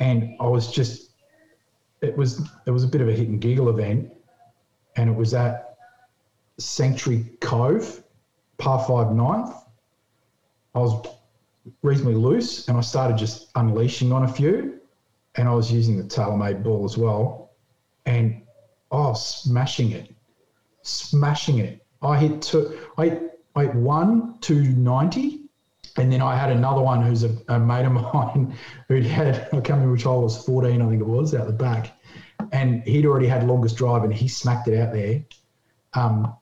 and 0.00 0.36
I 0.40 0.46
was 0.46 0.70
just, 0.70 1.10
it 2.02 2.16
was 2.16 2.48
it 2.66 2.70
was 2.70 2.84
a 2.84 2.86
bit 2.86 3.00
of 3.00 3.08
a 3.08 3.12
hit 3.12 3.28
and 3.28 3.40
giggle 3.40 3.68
event, 3.68 4.12
and 4.96 5.08
it 5.08 5.16
was 5.16 5.34
at 5.34 5.78
Sanctuary 6.58 7.24
Cove, 7.40 8.02
par 8.58 8.84
five 8.86 9.12
ninth. 9.12 9.54
I 10.74 10.78
was 10.78 11.06
reasonably 11.82 12.14
loose, 12.14 12.68
and 12.68 12.76
I 12.76 12.80
started 12.80 13.16
just 13.16 13.50
unleashing 13.54 14.12
on 14.12 14.24
a 14.24 14.28
few, 14.32 14.80
and 15.36 15.48
I 15.48 15.54
was 15.54 15.70
using 15.72 15.96
the 15.96 16.04
TaylorMade 16.04 16.62
ball 16.62 16.84
as 16.84 16.96
well, 16.96 17.52
and 18.06 18.42
Was 18.90 19.44
smashing 19.44 19.92
it, 19.92 20.14
smashing 20.82 21.58
it. 21.58 21.86
I 22.02 22.18
hit 22.18 22.42
two. 22.42 22.78
I 22.98 23.20
I 23.54 23.64
hit 23.64 23.74
one 23.74 24.38
two 24.40 24.62
ninety, 24.62 25.42
and 25.96 26.12
then 26.12 26.20
I 26.20 26.36
had 26.36 26.50
another 26.50 26.82
one 26.82 27.02
who's 27.02 27.22
a, 27.22 27.36
a 27.48 27.58
mate 27.58 27.84
of 27.84 27.92
mine 28.14 28.56
who'd 28.88 29.04
had 29.04 29.48
I 29.52 29.60
can't 29.60 29.68
remember 29.68 29.92
which 29.92 30.02
hole 30.04 30.22
was 30.22 30.44
fourteen, 30.44 30.82
I 30.82 30.88
think 30.88 31.00
it 31.00 31.06
was 31.06 31.34
out 31.34 31.46
the 31.46 31.52
back, 31.52 32.00
and 32.52 32.82
he'd 32.82 33.06
already 33.06 33.28
had 33.28 33.46
longest 33.46 33.76
drive, 33.76 34.02
and 34.02 34.12
he 34.12 34.26
smacked 34.26 34.66
it 34.66 34.78
out 34.78 34.92
there. 34.92 35.22
Um, 35.94 36.34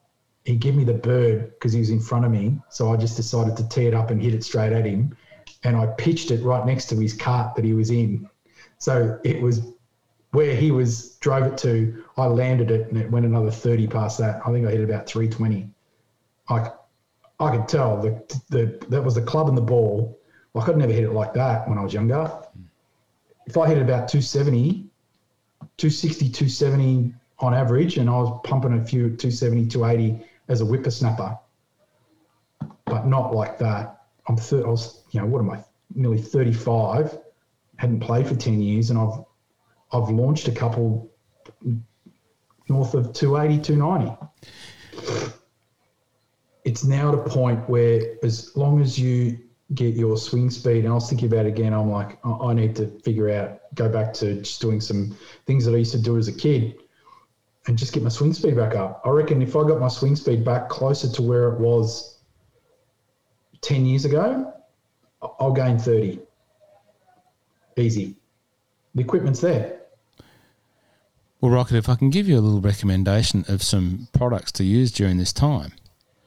he 0.45 0.57
gave 0.57 0.75
me 0.75 0.85
the 0.85 0.95
bird 0.95 1.51
because 1.51 1.75
he 1.75 1.81
was 1.81 1.91
in 1.91 2.01
front 2.01 2.25
of 2.25 2.31
me, 2.31 2.59
so 2.71 2.91
I 2.93 2.97
just 2.97 3.17
decided 3.17 3.57
to 3.59 3.69
tee 3.69 3.87
it 3.87 3.95
up 3.95 4.11
and 4.11 4.23
hit 4.23 4.33
it 4.33 4.43
straight 4.43 4.73
at 4.73 4.87
him, 4.87 5.15
and 5.65 5.77
I 5.77 5.87
pitched 5.87 6.31
it 6.31 6.43
right 6.43 6.65
next 6.65 6.87
to 6.87 6.97
his 6.97 7.13
cart 7.13 7.55
that 7.57 7.65
he 7.65 7.75
was 7.75 7.91
in. 7.91 8.29
So 8.79 9.19
it 9.25 9.43
was 9.43 9.75
where 10.33 10.55
he 10.55 10.71
was 10.71 11.17
drove 11.17 11.47
it 11.47 11.59
to. 11.59 12.05
I 12.17 12.27
landed 12.27 12.71
it 12.71 12.89
and 12.89 12.99
it 12.99 13.11
went 13.11 13.27
another 13.27 13.51
thirty 13.51 13.87
past 13.87 14.19
that. 14.19 14.41
I 14.47 14.53
think 14.53 14.67
I 14.67 14.71
hit 14.71 14.83
about 14.83 15.07
three 15.07 15.29
twenty. 15.29 15.69
I 16.49 16.71
I 17.41 17.57
could 17.57 17.69
tell 17.69 18.01
the 18.01 18.23
the 18.51 18.85
that 18.89 19.03
was 19.03 19.15
the 19.15 19.23
club 19.23 19.49
and 19.49 19.57
the 19.57 19.63
ball. 19.63 20.19
Like 20.55 20.69
I'd 20.69 20.77
never 20.77 20.93
hit 20.93 21.05
it 21.05 21.13
like 21.13 21.35
that 21.35 21.69
when 21.69 21.79
I 21.79 21.83
was 21.83 21.93
younger. 21.93 22.31
If 23.47 23.57
I 23.57 23.67
hit 23.67 23.79
it 23.79 23.83
about 23.83 24.09
270, 24.09 24.91
260, 25.79 26.29
270 26.29 27.15
on 27.39 27.55
average, 27.55 27.97
and 27.97 28.11
I 28.11 28.13
was 28.13 28.41
pumping 28.45 28.75
a 28.75 28.85
few 28.85 29.05
270, 29.17 29.69
280 29.69 30.23
as 30.49 30.61
a 30.61 30.67
whippersnapper, 30.67 31.39
but 32.85 33.07
not 33.07 33.35
like 33.35 33.57
that. 33.59 34.03
I'm 34.29 34.37
thir- 34.37 34.67
I 34.67 34.71
was, 34.71 35.03
you 35.13 35.21
know, 35.21 35.27
what 35.27 35.39
am 35.39 35.51
I? 35.51 35.65
Nearly 35.95 36.21
35. 36.21 37.19
Hadn't 37.77 38.01
played 38.01 38.27
for 38.27 38.35
10 38.35 38.61
years, 38.61 38.91
and 38.91 38.99
I've 38.99 39.25
I've 39.93 40.11
launched 40.11 40.49
a 40.49 40.53
couple 40.53 41.11
north 42.69 42.95
of 42.95 43.13
280, 43.13 43.63
290. 43.63 44.17
It's 46.65 46.85
now 46.85 47.13
at 47.13 47.15
a 47.15 47.31
point 47.31 47.69
where, 47.69 48.17
as 48.23 48.55
long 48.57 48.81
as 48.83 48.99
you 48.99 49.39
get 49.75 49.95
your 49.95 50.17
swing 50.17 50.51
speed, 50.51 50.85
and 50.85 50.89
I 50.89 50.95
was 50.95 51.09
thinking 51.09 51.29
about 51.33 51.47
it 51.47 51.49
again, 51.49 51.73
I'm 51.73 51.91
like, 51.91 52.19
I 52.25 52.53
need 52.53 52.77
to 52.77 52.87
figure 53.01 53.31
out, 53.31 53.61
go 53.75 53.89
back 53.89 54.13
to 54.15 54.37
just 54.37 54.61
doing 54.61 54.81
some 54.81 55.17
things 55.47 55.65
that 55.65 55.75
I 55.75 55.79
used 55.79 55.93
to 55.93 56.03
do 56.03 56.19
as 56.19 56.29
a 56.29 56.33
kid 56.33 56.81
and 57.67 57.77
just 57.79 57.93
get 57.93 58.03
my 58.03 58.09
swing 58.09 58.33
speed 58.33 58.57
back 58.57 58.75
up. 58.75 59.03
I 59.05 59.11
reckon 59.11 59.41
if 59.43 59.57
I 59.57 59.63
got 59.67 59.81
my 59.81 59.89
swing 59.89 60.17
speed 60.17 60.45
back 60.45 60.69
closer 60.69 61.09
to 61.09 61.23
where 61.23 61.49
it 61.49 61.61
was 61.61 62.19
10 63.61 63.87
years 63.87 64.05
ago, 64.05 64.53
I'll 65.23 65.53
gain 65.53 65.79
30. 65.79 66.21
Easy. 67.77 68.17
The 68.95 69.03
equipment's 69.03 69.41
there. 69.41 69.78
Well, 71.41 71.53
Rocket, 71.53 71.77
if 71.77 71.89
I 71.89 71.95
can 71.95 72.11
give 72.11 72.27
you 72.27 72.37
a 72.37 72.41
little 72.41 72.61
recommendation 72.61 73.45
of 73.47 73.63
some 73.63 74.09
products 74.13 74.51
to 74.53 74.65
use 74.65 74.91
during 74.91 75.19
this 75.19 75.33
time, 75.33 75.73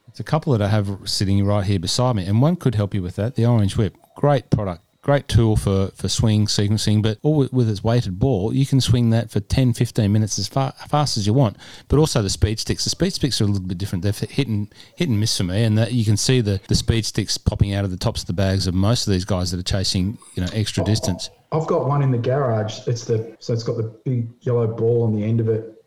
it's 0.07 0.21
a 0.21 0.23
couple 0.23 0.53
that 0.53 0.61
I 0.61 0.69
have 0.69 0.99
sitting 1.03 1.45
right 1.45 1.65
here 1.65 1.79
beside 1.79 2.15
me, 2.15 2.25
and 2.25 2.41
one 2.41 2.55
could 2.55 2.75
help 2.75 2.93
you 2.93 3.01
with 3.01 3.17
that. 3.17 3.35
The 3.35 3.45
Orange 3.45 3.75
Whip, 3.75 3.97
great 4.15 4.49
product, 4.49 4.85
great 5.01 5.27
tool 5.27 5.57
for, 5.57 5.91
for 5.95 6.07
swing 6.07 6.45
sequencing, 6.45 7.01
but 7.01 7.17
all 7.23 7.35
with, 7.35 7.51
with 7.51 7.69
its 7.69 7.83
weighted 7.83 8.19
ball, 8.19 8.53
you 8.53 8.65
can 8.65 8.79
swing 8.79 9.09
that 9.09 9.29
for 9.29 9.41
10, 9.41 9.73
15 9.73 10.09
minutes 10.09 10.39
as 10.39 10.47
far, 10.47 10.71
fast 10.87 11.17
as 11.17 11.27
you 11.27 11.33
want. 11.33 11.57
But 11.89 11.99
also 11.99 12.21
the 12.21 12.29
speed 12.29 12.61
sticks. 12.61 12.85
The 12.85 12.89
speed 12.89 13.11
sticks 13.11 13.41
are 13.41 13.43
a 13.43 13.47
little 13.47 13.67
bit 13.67 13.77
different. 13.77 14.03
They're 14.03 14.13
hit 14.13 14.47
and, 14.47 14.73
hit 14.95 15.09
and 15.09 15.19
miss 15.19 15.35
for 15.35 15.43
me, 15.43 15.65
and 15.65 15.77
that 15.77 15.91
you 15.91 16.05
can 16.05 16.15
see 16.15 16.39
the, 16.39 16.61
the 16.69 16.75
speed 16.75 17.05
sticks 17.05 17.37
popping 17.37 17.73
out 17.73 17.83
of 17.83 17.91
the 17.91 17.97
tops 17.97 18.21
of 18.21 18.27
the 18.27 18.33
bags 18.33 18.65
of 18.65 18.73
most 18.73 19.07
of 19.07 19.11
these 19.11 19.25
guys 19.25 19.51
that 19.51 19.59
are 19.59 19.63
chasing 19.63 20.17
you 20.35 20.43
know 20.43 20.49
extra 20.53 20.85
distance. 20.85 21.29
I've 21.51 21.67
got 21.67 21.87
one 21.87 22.01
in 22.01 22.11
the 22.11 22.17
garage. 22.17 22.79
It's 22.87 23.05
the 23.05 23.35
so 23.39 23.53
it's 23.53 23.63
got 23.63 23.77
the 23.77 23.83
big 24.05 24.29
yellow 24.41 24.67
ball 24.67 25.03
on 25.03 25.15
the 25.15 25.23
end 25.23 25.39
of 25.39 25.49
it, 25.49 25.83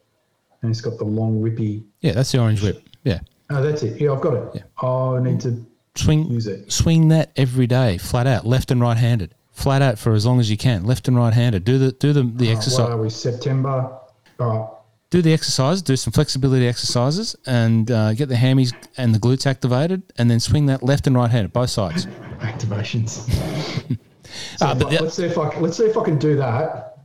and 0.63 0.71
it's 0.71 0.81
got 0.81 0.99
the 0.99 1.05
long 1.05 1.41
whippy. 1.43 1.83
Yeah, 2.01 2.13
that's 2.13 2.33
the 2.33 2.39
Orange 2.41 2.63
Whip. 2.63 2.83
Yeah. 3.05 3.21
Oh, 3.51 3.63
that's 3.63 3.83
it. 3.83 4.01
Yeah, 4.01 4.13
I've 4.13 4.21
got 4.21 4.35
it. 4.57 4.65
Oh, 4.83 5.17
I 5.17 5.23
need 5.23 5.41
to 5.41 5.65
Swing 5.97 6.27
use 6.29 6.47
it. 6.47 6.71
swing 6.73 7.09
that 7.09 7.31
every 7.37 7.67
day, 7.67 7.99
flat 7.99 8.27
out, 8.27 8.45
left 8.47 8.71
and 8.73 8.81
right 8.81 8.97
handed, 8.97 9.33
flat 9.53 9.81
out 9.81 9.99
for 9.99 10.13
as 10.13 10.27
long 10.27 10.41
as 10.41 10.51
you 10.51 10.57
can, 10.57 10.85
left 10.85 11.07
and 11.09 11.17
right 11.17 11.33
handed. 11.33 11.65
Do 11.65 11.79
the 11.79 11.93
do 11.93 12.13
the 12.13 12.23
the 12.25 12.51
Uh, 12.51 12.57
exercise. 12.57 12.81
what 12.81 12.91
are 12.91 12.97
we? 13.01 13.09
September. 13.11 13.91
Right. 14.39 14.67
Do 15.11 15.23
the 15.23 15.33
exercise. 15.33 15.81
Do 15.83 15.95
some 15.97 16.13
flexibility 16.13 16.67
exercises, 16.67 17.37
and 17.47 17.91
uh, 17.91 18.13
get 18.15 18.29
the 18.29 18.35
hammies 18.35 18.73
and 18.97 19.15
the 19.15 19.19
glutes 19.21 19.47
activated, 19.47 20.03
and 20.19 20.29
then 20.31 20.41
swing 20.41 20.67
that 20.67 20.83
left 20.83 21.07
and 21.07 21.15
right 21.15 21.31
handed, 21.31 21.53
both 21.53 21.71
sides. 21.71 22.07
Activations. 22.41 23.29
So 24.57 24.71
if 24.71 24.79
but 24.79 24.91
the- 24.91 25.03
let's 25.03 25.15
see 25.17 25.25
if 25.25 25.39
I 25.39 25.59
let's 25.59 25.77
see 25.77 25.85
if 25.85 25.97
I 25.97 26.05
can 26.05 26.19
do 26.19 26.37
that 26.37 26.99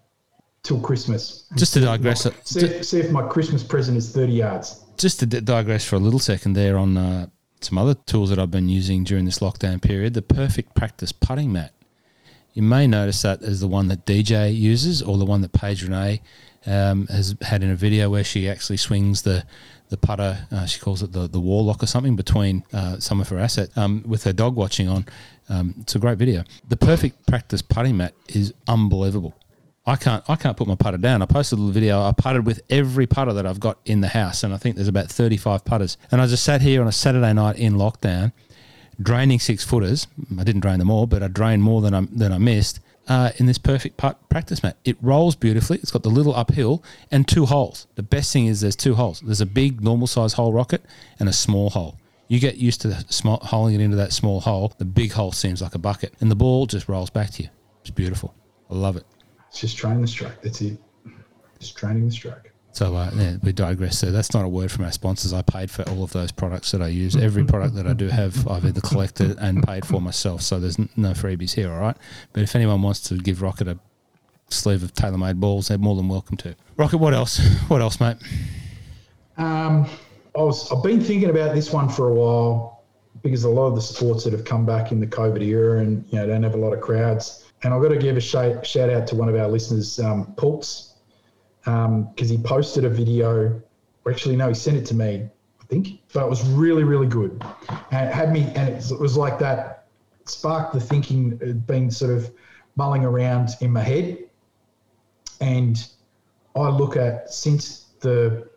till 0.63 0.79
Christmas. 0.81 1.45
Just 1.55 1.73
to 1.73 1.79
digress, 1.81 2.27
See 2.43 2.59
if, 2.65 2.85
see 2.85 2.99
if 2.99 3.11
my 3.11 3.25
Christmas 3.27 3.63
present 3.63 3.97
is 3.97 4.11
thirty 4.11 4.33
yards. 4.33 4.83
just 4.97 5.19
to 5.21 5.25
digress 5.25 5.85
for 5.85 5.95
a 5.95 5.99
little 5.99 6.19
second 6.19 6.53
there 6.53 6.77
on 6.77 6.97
uh, 6.97 7.27
some 7.61 7.77
other 7.77 7.93
tools 7.93 8.29
that 8.29 8.39
I've 8.39 8.51
been 8.51 8.69
using 8.69 9.03
during 9.03 9.25
this 9.25 9.39
lockdown 9.39 9.81
period. 9.81 10.13
The 10.13 10.21
Perfect 10.21 10.75
Practice 10.75 11.11
putting 11.11 11.51
mat. 11.53 11.73
You 12.53 12.63
may 12.63 12.87
notice 12.87 13.21
that 13.21 13.41
as 13.41 13.59
the 13.61 13.67
one 13.67 13.87
that 13.87 14.05
DJ 14.05 14.53
uses, 14.53 15.01
or 15.01 15.17
the 15.17 15.25
one 15.25 15.41
that 15.41 15.53
Paige 15.53 15.83
Renee 15.83 16.21
um, 16.65 17.07
has 17.07 17.35
had 17.41 17.63
in 17.63 17.69
a 17.69 17.75
video 17.75 18.09
where 18.09 18.23
she 18.23 18.49
actually 18.49 18.77
swings 18.77 19.21
the 19.21 19.45
the 19.89 19.97
putter. 19.97 20.45
Uh, 20.51 20.65
she 20.65 20.79
calls 20.79 21.01
it 21.01 21.13
the 21.13 21.27
the 21.27 21.39
warlock 21.39 21.81
or 21.81 21.87
something 21.87 22.15
between 22.15 22.63
uh, 22.73 22.99
some 22.99 23.21
of 23.21 23.29
her 23.29 23.39
assets 23.39 23.75
um, 23.77 24.03
with 24.05 24.23
her 24.25 24.33
dog 24.33 24.55
watching 24.55 24.87
on. 24.89 25.05
Um, 25.49 25.75
it's 25.81 25.95
a 25.95 25.99
great 25.99 26.17
video. 26.17 26.43
The 26.67 26.77
Perfect 26.77 27.25
Practice 27.25 27.61
putting 27.61 27.97
mat 27.97 28.13
is 28.27 28.53
unbelievable. 28.67 29.35
I 29.85 29.95
can't 29.95 30.23
I 30.29 30.35
can't 30.35 30.55
put 30.55 30.67
my 30.67 30.75
putter 30.75 30.97
down. 30.97 31.23
I 31.23 31.25
posted 31.25 31.57
a 31.57 31.61
little 31.61 31.73
video. 31.73 32.01
I 32.01 32.11
putted 32.11 32.45
with 32.45 32.61
every 32.69 33.07
putter 33.07 33.33
that 33.33 33.47
I've 33.47 33.59
got 33.59 33.79
in 33.85 34.01
the 34.01 34.09
house, 34.09 34.43
and 34.43 34.53
I 34.53 34.57
think 34.57 34.75
there's 34.75 34.87
about 34.87 35.09
35 35.09 35.65
putters. 35.65 35.97
And 36.11 36.21
I 36.21 36.27
just 36.27 36.43
sat 36.43 36.61
here 36.61 36.81
on 36.81 36.87
a 36.87 36.91
Saturday 36.91 37.33
night 37.33 37.57
in 37.57 37.73
lockdown, 37.73 38.31
draining 39.01 39.39
six 39.39 39.63
footers. 39.63 40.05
I 40.37 40.43
didn't 40.43 40.61
drain 40.61 40.77
them 40.77 40.91
all, 40.91 41.07
but 41.07 41.23
I 41.23 41.27
drained 41.27 41.63
more 41.63 41.81
than 41.81 41.95
I 41.95 42.01
than 42.11 42.31
I 42.31 42.37
missed. 42.37 42.79
Uh, 43.07 43.31
in 43.37 43.47
this 43.47 43.57
perfect 43.57 43.97
putt 43.97 44.29
practice 44.29 44.61
mat, 44.61 44.77
it 44.85 44.95
rolls 45.01 45.35
beautifully. 45.35 45.79
It's 45.79 45.89
got 45.89 46.03
the 46.03 46.11
little 46.11 46.35
uphill 46.35 46.83
and 47.09 47.27
two 47.27 47.47
holes. 47.47 47.87
The 47.95 48.03
best 48.03 48.31
thing 48.31 48.45
is 48.45 48.61
there's 48.61 48.75
two 48.75 48.93
holes. 48.93 49.21
There's 49.21 49.41
a 49.41 49.47
big 49.47 49.81
normal 49.81 50.05
size 50.05 50.33
hole 50.33 50.53
rocket 50.53 50.85
and 51.19 51.27
a 51.27 51.33
small 51.33 51.71
hole. 51.71 51.98
You 52.29 52.39
get 52.39 52.57
used 52.57 52.81
to 52.81 52.89
the 52.89 53.05
small, 53.09 53.37
holing 53.37 53.73
it 53.73 53.81
into 53.81 53.97
that 53.97 54.13
small 54.13 54.39
hole. 54.39 54.71
The 54.77 54.85
big 54.85 55.11
hole 55.11 55.31
seems 55.31 55.61
like 55.63 55.73
a 55.73 55.79
bucket, 55.79 56.13
and 56.21 56.29
the 56.29 56.35
ball 56.35 56.67
just 56.67 56.87
rolls 56.87 57.09
back 57.09 57.31
to 57.31 57.43
you. 57.43 57.49
It's 57.81 57.89
beautiful. 57.89 58.35
I 58.69 58.75
love 58.75 58.97
it. 58.97 59.05
It's 59.49 59.59
just 59.59 59.77
training 59.77 60.01
the 60.01 60.07
stroke. 60.07 60.39
That's 60.43 60.61
it. 60.61 60.79
Just 61.59 61.75
training 61.75 62.05
the 62.05 62.11
stroke. 62.11 62.51
So 62.71 62.95
uh, 62.95 63.09
yeah, 63.15 63.37
we 63.41 63.51
digress 63.51 63.99
there. 64.01 64.11
That's 64.11 64.31
not 64.31 64.45
a 64.45 64.47
word 64.47 64.71
from 64.71 64.85
our 64.85 64.91
sponsors. 64.91 65.33
I 65.33 65.41
paid 65.41 65.71
for 65.71 65.81
all 65.89 66.03
of 66.03 66.13
those 66.13 66.31
products 66.31 66.71
that 66.71 66.83
I 66.83 66.87
use. 66.89 67.15
Every 67.15 67.43
product 67.53 67.73
that 67.75 67.87
I 67.87 67.93
do 67.93 68.09
have, 68.09 68.47
I've 68.47 68.63
either 68.63 68.81
collected 68.81 69.35
and 69.39 69.63
paid 69.63 69.85
for 69.85 69.99
myself. 69.99 70.41
So 70.43 70.59
there's 70.59 70.77
no 70.95 71.11
freebies 71.13 71.55
here, 71.55 71.71
all 71.71 71.79
right? 71.79 71.97
But 72.31 72.43
if 72.43 72.55
anyone 72.55 72.83
wants 72.83 73.01
to 73.09 73.15
give 73.17 73.41
Rocket 73.41 73.67
a 73.67 73.79
sleeve 74.49 74.83
of 74.83 74.93
TaylorMade 74.93 75.39
balls, 75.39 75.69
they're 75.69 75.79
more 75.79 75.95
than 75.95 76.07
welcome 76.07 76.37
to. 76.37 76.55
Rocket, 76.77 76.99
what 76.99 77.15
else? 77.15 77.39
What 77.69 77.81
else, 77.81 77.99
mate? 77.99 78.17
Um, 79.37 79.89
I 80.39 80.43
was, 80.43 80.71
I've 80.71 80.81
been 80.81 81.01
thinking 81.01 81.29
about 81.29 81.53
this 81.53 81.73
one 81.73 81.89
for 81.89 82.07
a 82.07 82.13
while 82.13 82.85
because 83.23 83.43
a 83.43 83.49
lot 83.49 83.67
of 83.67 83.75
the 83.75 83.81
sports 83.81 84.23
that 84.23 84.31
have 84.31 84.45
come 84.45 84.65
back 84.65 84.93
in 84.93 85.01
the 85.01 85.05
COVID 85.05 85.41
era 85.41 85.81
and 85.81 86.05
you 86.09 86.17
know 86.17 86.25
don't 86.25 86.43
have 86.43 86.53
a 86.53 86.57
lot 86.57 86.71
of 86.71 86.79
crowds. 86.79 87.45
And 87.61 87.73
I've 87.73 87.81
got 87.81 87.89
to 87.89 87.97
give 87.97 88.15
a 88.15 88.21
shout, 88.21 88.65
shout 88.65 88.89
out 88.89 89.05
to 89.07 89.15
one 89.15 89.27
of 89.27 89.35
our 89.35 89.49
listeners, 89.49 89.99
um, 89.99 90.33
because 91.65 92.29
he 92.29 92.37
posted 92.37 92.85
a 92.85 92.89
video. 92.89 93.61
Actually, 94.09 94.37
no, 94.37 94.47
he 94.47 94.53
sent 94.53 94.77
it 94.77 94.85
to 94.85 94.95
me. 94.95 95.27
I 95.61 95.65
think, 95.65 95.99
but 96.13 96.23
it 96.23 96.29
was 96.29 96.41
really, 96.47 96.85
really 96.85 97.05
good. 97.05 97.43
And 97.91 98.09
it 98.09 98.13
had 98.13 98.31
me, 98.31 98.43
and 98.55 98.69
it 98.69 98.97
was 98.97 99.17
like 99.17 99.39
that 99.39 99.87
sparked 100.23 100.73
the 100.73 100.79
thinking, 100.79 101.37
uh, 101.43 101.51
being 101.71 101.91
sort 101.91 102.15
of 102.15 102.31
mulling 102.77 103.03
around 103.03 103.49
in 103.59 103.71
my 103.71 103.81
head. 103.81 104.17
And 105.41 105.85
I 106.55 106.69
look 106.69 106.95
at 106.95 107.29
since 107.29 107.87
the 107.99 108.49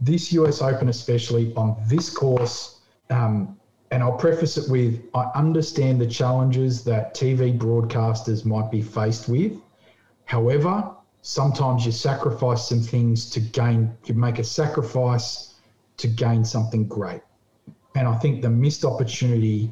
this 0.00 0.32
US 0.32 0.60
Open, 0.62 0.88
especially 0.88 1.54
on 1.54 1.76
this 1.86 2.10
course, 2.10 2.80
um, 3.10 3.56
and 3.90 4.02
I'll 4.02 4.16
preface 4.16 4.56
it 4.56 4.68
with 4.70 5.00
I 5.14 5.30
understand 5.34 6.00
the 6.00 6.06
challenges 6.06 6.82
that 6.84 7.14
TV 7.14 7.56
broadcasters 7.56 8.44
might 8.44 8.70
be 8.70 8.82
faced 8.82 9.28
with. 9.28 9.52
However, 10.24 10.90
sometimes 11.22 11.86
you 11.86 11.92
sacrifice 11.92 12.68
some 12.68 12.80
things 12.80 13.30
to 13.30 13.40
gain, 13.40 13.96
you 14.04 14.14
make 14.14 14.38
a 14.38 14.44
sacrifice 14.44 15.54
to 15.98 16.08
gain 16.08 16.44
something 16.44 16.86
great. 16.88 17.20
And 17.94 18.08
I 18.08 18.16
think 18.18 18.42
the 18.42 18.50
missed 18.50 18.84
opportunity 18.84 19.70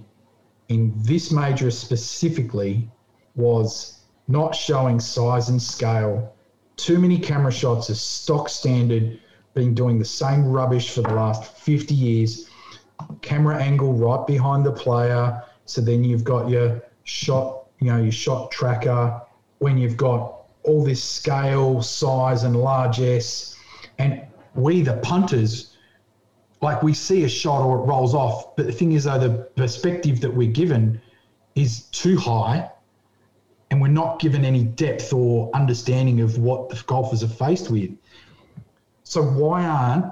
in 0.68 0.92
this 0.96 1.32
major 1.32 1.70
specifically 1.70 2.88
was 3.34 4.00
not 4.28 4.54
showing 4.54 5.00
size 5.00 5.48
and 5.48 5.60
scale. 5.60 6.34
Too 6.76 6.98
many 6.98 7.18
camera 7.18 7.52
shots 7.52 7.90
as 7.90 8.00
stock 8.00 8.48
standard, 8.48 9.18
been 9.54 9.74
doing 9.74 9.98
the 9.98 10.04
same 10.04 10.46
rubbish 10.46 10.90
for 10.90 11.02
the 11.02 11.12
last 11.12 11.56
50 11.58 11.94
years. 11.94 12.48
Camera 13.20 13.60
angle 13.60 13.92
right 13.92 14.26
behind 14.26 14.64
the 14.64 14.72
player. 14.72 15.42
So 15.66 15.80
then 15.80 16.04
you've 16.04 16.24
got 16.24 16.48
your 16.48 16.82
shot, 17.04 17.66
you 17.80 17.88
know, 17.88 17.98
your 17.98 18.12
shot 18.12 18.50
tracker. 18.50 19.20
When 19.58 19.78
you've 19.78 19.96
got 19.96 20.34
all 20.64 20.84
this 20.84 21.02
scale, 21.02 21.82
size, 21.82 22.44
and 22.44 22.56
largesse, 22.56 23.56
and 23.98 24.22
we, 24.54 24.82
the 24.82 24.96
punters, 24.98 25.76
like 26.60 26.82
we 26.82 26.94
see 26.94 27.24
a 27.24 27.28
shot 27.28 27.62
or 27.62 27.78
it 27.78 27.82
rolls 27.82 28.14
off. 28.14 28.56
But 28.56 28.66
the 28.66 28.72
thing 28.72 28.92
is, 28.92 29.04
though, 29.04 29.18
the 29.18 29.30
perspective 29.56 30.20
that 30.20 30.32
we're 30.32 30.50
given 30.50 31.00
is 31.54 31.82
too 31.86 32.16
high 32.16 32.70
and 33.70 33.80
we're 33.80 33.88
not 33.88 34.20
given 34.20 34.44
any 34.44 34.64
depth 34.64 35.12
or 35.12 35.50
understanding 35.54 36.20
of 36.20 36.38
what 36.38 36.68
the 36.68 36.82
golfers 36.86 37.22
are 37.22 37.28
faced 37.28 37.70
with. 37.70 37.90
So 39.12 39.22
why 39.22 39.66
aren't 39.66 40.06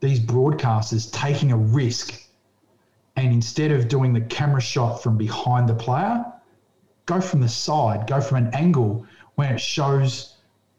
these 0.00 0.18
broadcasters 0.18 1.12
taking 1.12 1.52
a 1.52 1.58
risk 1.58 2.26
and 3.16 3.34
instead 3.34 3.70
of 3.70 3.86
doing 3.86 4.14
the 4.14 4.22
camera 4.22 4.62
shot 4.62 5.02
from 5.02 5.18
behind 5.18 5.68
the 5.68 5.74
player, 5.74 6.24
go 7.04 7.20
from 7.20 7.42
the 7.42 7.50
side, 7.50 8.06
go 8.06 8.18
from 8.18 8.46
an 8.46 8.54
angle 8.54 9.04
where 9.34 9.52
it 9.52 9.60
shows 9.60 10.36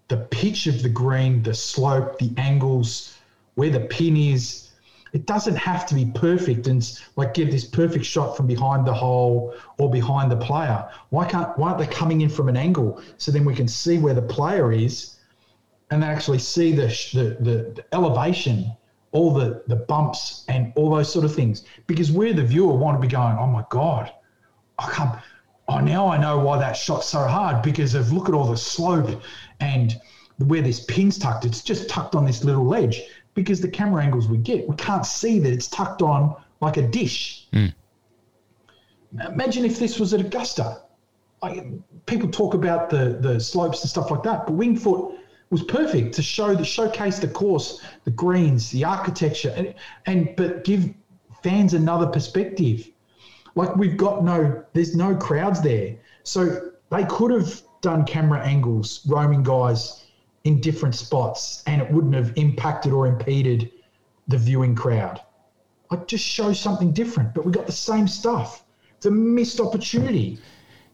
the 0.07 0.17
pitch 0.17 0.65
of 0.65 0.81
the 0.81 0.89
green, 0.89 1.43
the 1.43 1.53
slope, 1.53 2.17
the 2.17 2.33
angles, 2.37 3.15
where 3.53 3.69
the 3.69 3.81
pin 3.81 4.17
is, 4.17 4.71
it 5.13 5.27
doesn't 5.27 5.57
have 5.57 5.85
to 5.85 5.93
be 5.93 6.05
perfect 6.15 6.65
and 6.65 6.99
like 7.15 7.35
give 7.35 7.51
this 7.51 7.65
perfect 7.65 8.05
shot 8.05 8.35
from 8.35 8.47
behind 8.47 8.87
the 8.87 8.93
hole 8.95 9.53
or 9.77 9.91
behind 9.91 10.31
the 10.31 10.37
player. 10.37 10.89
Why 11.11 11.27
can't 11.27 11.55
why 11.59 11.73
aren't 11.73 11.77
they 11.77 11.95
coming 11.95 12.21
in 12.21 12.29
from 12.29 12.49
an 12.49 12.57
angle 12.57 12.99
so 13.19 13.31
then 13.31 13.45
we 13.45 13.53
can 13.53 13.67
see 13.67 13.99
where 13.99 14.15
the 14.15 14.23
player 14.23 14.71
is 14.71 15.17
and 15.91 16.03
actually 16.03 16.39
see 16.39 16.71
the 16.71 16.87
the, 17.13 17.37
the, 17.39 17.55
the 17.75 17.85
elevation, 17.91 18.71
all 19.11 19.33
the 19.33 19.63
the 19.67 19.75
bumps 19.75 20.45
and 20.47 20.73
all 20.75 20.89
those 20.89 21.11
sort 21.11 21.25
of 21.25 21.35
things. 21.35 21.65
Because 21.85 22.11
we're 22.11 22.33
the 22.33 22.43
viewer 22.43 22.73
want 22.73 22.99
to 22.99 23.07
be 23.07 23.11
going, 23.11 23.37
oh 23.37 23.47
my 23.47 23.63
god, 23.69 24.11
I 24.79 24.89
can't. 24.91 25.19
Oh, 25.67 25.79
now 25.79 26.07
I 26.07 26.17
know 26.17 26.39
why 26.39 26.57
that 26.57 26.73
shot's 26.75 27.07
so 27.07 27.25
hard 27.27 27.61
because 27.61 27.93
of 27.93 28.11
look 28.11 28.27
at 28.27 28.33
all 28.33 28.47
the 28.47 28.57
slope 28.57 29.21
and 29.59 29.95
where 30.39 30.61
this 30.61 30.83
pin's 30.85 31.17
tucked. 31.19 31.45
It's 31.45 31.61
just 31.61 31.87
tucked 31.87 32.15
on 32.15 32.25
this 32.25 32.43
little 32.43 32.65
ledge 32.65 33.03
because 33.35 33.61
the 33.61 33.69
camera 33.69 34.03
angles 34.03 34.27
we 34.27 34.37
get, 34.37 34.67
we 34.67 34.75
can't 34.75 35.05
see 35.05 35.39
that 35.39 35.53
it's 35.53 35.67
tucked 35.67 36.01
on 36.01 36.35
like 36.61 36.77
a 36.77 36.81
dish. 36.81 37.47
Mm. 37.53 37.73
Imagine 39.27 39.65
if 39.65 39.77
this 39.77 39.99
was 39.99 40.13
at 40.13 40.21
Augusta. 40.21 40.81
Like 41.41 41.65
people 42.05 42.29
talk 42.29 42.53
about 42.53 42.89
the 42.89 43.17
the 43.19 43.39
slopes 43.39 43.81
and 43.81 43.89
stuff 43.89 44.11
like 44.11 44.23
that, 44.23 44.45
but 44.45 44.53
Winged 44.53 44.81
Foot 44.81 45.15
was 45.51 45.63
perfect 45.63 46.15
to 46.15 46.21
show 46.21 46.55
the 46.55 46.65
showcase 46.65 47.19
the 47.19 47.27
course, 47.27 47.81
the 48.05 48.11
greens, 48.11 48.71
the 48.71 48.83
architecture, 48.83 49.53
and 49.55 49.75
and 50.05 50.33
but 50.35 50.63
give 50.63 50.89
fans 51.43 51.73
another 51.73 52.07
perspective. 52.07 52.89
Like 53.53 53.75
we've 53.75 53.97
got 53.97 54.23
no, 54.23 54.63
there's 54.73 54.95
no 54.95 55.15
crowds 55.15 55.61
there, 55.61 55.97
so 56.23 56.71
they 56.89 57.03
could 57.05 57.31
have 57.31 57.61
done 57.81 58.05
camera 58.05 58.39
angles, 58.39 59.01
roaming 59.07 59.43
guys 59.43 60.05
in 60.43 60.61
different 60.61 60.95
spots 60.95 61.63
and 61.67 61.81
it 61.81 61.91
wouldn't 61.91 62.15
have 62.15 62.33
impacted 62.35 62.91
or 62.93 63.07
impeded 63.07 63.71
the 64.27 64.37
viewing 64.37 64.75
crowd. 64.75 65.21
Like 65.89 66.07
just 66.07 66.25
show 66.25 66.53
something 66.53 66.91
different, 66.93 67.33
but 67.33 67.45
we 67.45 67.51
got 67.51 67.65
the 67.65 67.71
same 67.71 68.07
stuff. 68.07 68.63
It's 68.97 69.05
a 69.05 69.11
missed 69.11 69.59
opportunity. 69.59 70.39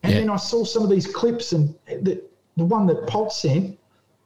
And 0.03 0.13
yeah. 0.13 0.19
then 0.19 0.29
I 0.29 0.37
saw 0.37 0.63
some 0.63 0.83
of 0.83 0.89
these 0.89 1.07
clips 1.07 1.53
and 1.53 1.75
the, 1.87 2.21
the 2.55 2.65
one 2.65 2.87
that 2.87 3.07
Pultz 3.07 3.37
sent, 3.37 3.77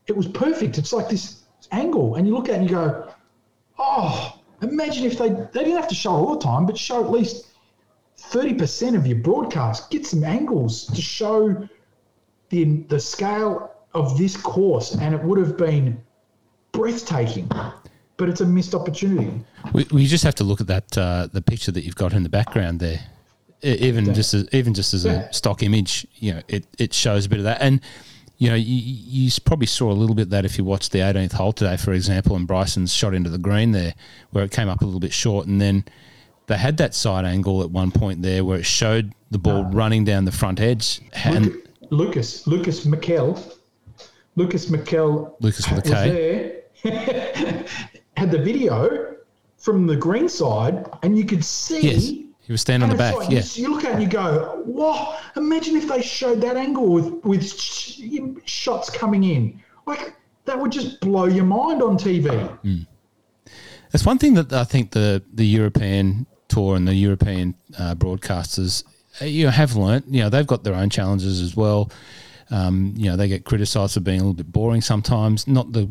it 0.07 0.15
was 0.15 0.27
perfect. 0.27 0.77
It's 0.77 0.93
like 0.93 1.09
this 1.09 1.43
angle. 1.71 2.15
And 2.15 2.27
you 2.27 2.33
look 2.33 2.49
at 2.49 2.55
it 2.55 2.61
and 2.61 2.69
you 2.69 2.75
go, 2.75 3.11
oh, 3.77 4.39
imagine 4.61 5.05
if 5.05 5.17
they, 5.17 5.29
they 5.29 5.63
didn't 5.63 5.77
have 5.77 5.87
to 5.87 5.95
show 5.95 6.11
all 6.11 6.35
the 6.35 6.41
time, 6.41 6.65
but 6.65 6.77
show 6.77 7.03
at 7.03 7.11
least 7.11 7.47
30% 8.17 8.95
of 8.95 9.07
your 9.07 9.17
broadcast. 9.17 9.89
Get 9.89 10.05
some 10.05 10.23
angles 10.23 10.85
to 10.87 11.01
show 11.01 11.67
the, 12.49 12.83
the 12.87 12.99
scale 12.99 13.73
of 13.93 14.17
this 14.17 14.37
course, 14.37 14.95
and 14.95 15.13
it 15.15 15.23
would 15.23 15.39
have 15.39 15.57
been 15.57 16.01
breathtaking. 16.71 17.49
But 18.17 18.29
it's 18.29 18.41
a 18.41 18.45
missed 18.45 18.75
opportunity. 18.75 19.43
We, 19.73 19.87
we 19.91 20.05
just 20.05 20.23
have 20.23 20.35
to 20.35 20.43
look 20.43 20.61
at 20.61 20.67
that 20.67 20.97
uh, 20.97 21.27
the 21.31 21.41
picture 21.41 21.71
that 21.71 21.83
you've 21.83 21.95
got 21.95 22.13
in 22.13 22.23
the 22.23 22.29
background 22.29 22.79
there. 22.79 22.99
Even 23.63 24.13
just 24.13 24.33
as, 24.33 24.47
even 24.53 24.73
just 24.73 24.93
as 24.93 25.05
a 25.05 25.31
stock 25.31 25.61
image, 25.61 26.07
you 26.15 26.33
know, 26.33 26.41
it, 26.47 26.65
it 26.79 26.93
shows 26.93 27.27
a 27.27 27.29
bit 27.29 27.37
of 27.37 27.45
that. 27.45 27.61
And 27.61 27.79
you 28.41 28.49
know, 28.49 28.55
you, 28.55 28.63
you 28.65 29.31
probably 29.45 29.67
saw 29.67 29.91
a 29.91 29.93
little 29.93 30.15
bit 30.15 30.31
that 30.31 30.45
if 30.45 30.57
you 30.57 30.63
watched 30.63 30.91
the 30.91 30.97
18th 30.97 31.33
hole 31.33 31.53
today, 31.53 31.77
for 31.77 31.93
example, 31.93 32.35
and 32.35 32.47
Bryson's 32.47 32.91
shot 32.91 33.13
into 33.13 33.29
the 33.29 33.37
green 33.37 33.71
there, 33.71 33.93
where 34.31 34.43
it 34.43 34.49
came 34.49 34.67
up 34.67 34.81
a 34.81 34.85
little 34.85 34.99
bit 34.99 35.13
short, 35.13 35.45
and 35.45 35.61
then 35.61 35.85
they 36.47 36.57
had 36.57 36.77
that 36.77 36.95
side 36.95 37.23
angle 37.23 37.61
at 37.61 37.69
one 37.69 37.91
point 37.91 38.23
there 38.23 38.43
where 38.43 38.57
it 38.57 38.65
showed 38.65 39.13
the 39.29 39.37
ball 39.37 39.65
uh, 39.65 39.69
running 39.69 40.05
down 40.05 40.25
the 40.25 40.31
front 40.31 40.59
edge. 40.59 41.01
And 41.13 41.53
Lucas, 41.91 42.47
Lucas 42.47 42.83
McKell 42.83 43.57
Lucas 44.35 44.65
McKell 44.67 45.35
Lucas 45.39 45.69
was 45.69 45.83
there, 45.83 46.61
had 48.17 48.31
the 48.31 48.41
video 48.41 49.17
from 49.57 49.85
the 49.85 49.95
green 49.95 50.27
side, 50.27 50.83
and 51.03 51.15
you 51.15 51.25
could 51.25 51.45
see. 51.45 51.91
Yes. 51.91 52.30
He 52.51 52.53
was 52.53 52.59
standing 52.59 52.89
on 52.89 52.89
the 52.89 52.97
back. 52.97 53.15
Like, 53.15 53.29
yeah. 53.29 53.43
You, 53.53 53.63
you, 53.63 53.73
look 53.73 53.85
at 53.85 53.91
it 53.91 53.93
and 53.93 54.03
you 54.03 54.09
go, 54.09 54.61
"Wow! 54.65 55.17
Imagine 55.37 55.77
if 55.77 55.87
they 55.87 56.01
showed 56.01 56.41
that 56.41 56.57
angle 56.57 56.85
with 56.85 57.23
with 57.23 57.49
sh- 57.49 58.01
shots 58.43 58.89
coming 58.89 59.23
in. 59.23 59.63
Like 59.87 60.13
that 60.43 60.59
would 60.59 60.73
just 60.73 60.99
blow 60.99 61.27
your 61.27 61.45
mind 61.45 61.81
on 61.81 61.97
TV." 61.97 62.27
Mm. 62.65 62.85
That's 63.91 64.05
one 64.05 64.17
thing 64.17 64.33
that 64.33 64.51
I 64.51 64.65
think 64.65 64.91
the 64.91 65.23
the 65.33 65.45
European 65.45 66.25
tour 66.49 66.75
and 66.75 66.85
the 66.85 66.93
European 66.93 67.55
uh, 67.79 67.95
broadcasters 67.95 68.83
uh, 69.21 69.25
you 69.25 69.45
know, 69.45 69.51
have 69.51 69.77
learnt. 69.77 70.09
You 70.09 70.23
know, 70.23 70.29
they've 70.29 70.45
got 70.45 70.65
their 70.65 70.75
own 70.75 70.89
challenges 70.89 71.39
as 71.39 71.55
well. 71.55 71.89
Um, 72.49 72.93
you 72.97 73.09
know, 73.09 73.15
they 73.15 73.29
get 73.29 73.45
criticised 73.45 73.93
for 73.93 74.01
being 74.01 74.19
a 74.19 74.23
little 74.23 74.33
bit 74.33 74.51
boring 74.51 74.81
sometimes. 74.81 75.47
Not 75.47 75.71
the 75.71 75.89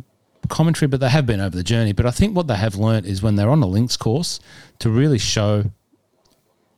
commentary, 0.49 0.89
but 0.89 1.01
they 1.01 1.09
have 1.09 1.25
been 1.25 1.41
over 1.41 1.57
the 1.57 1.65
journey. 1.65 1.93
But 1.93 2.05
I 2.05 2.11
think 2.11 2.37
what 2.37 2.49
they 2.49 2.57
have 2.57 2.77
learnt 2.77 3.07
is 3.07 3.23
when 3.23 3.37
they're 3.37 3.49
on 3.49 3.63
a 3.63 3.67
links 3.67 3.97
course 3.97 4.41
to 4.81 4.91
really 4.91 5.17
show 5.17 5.71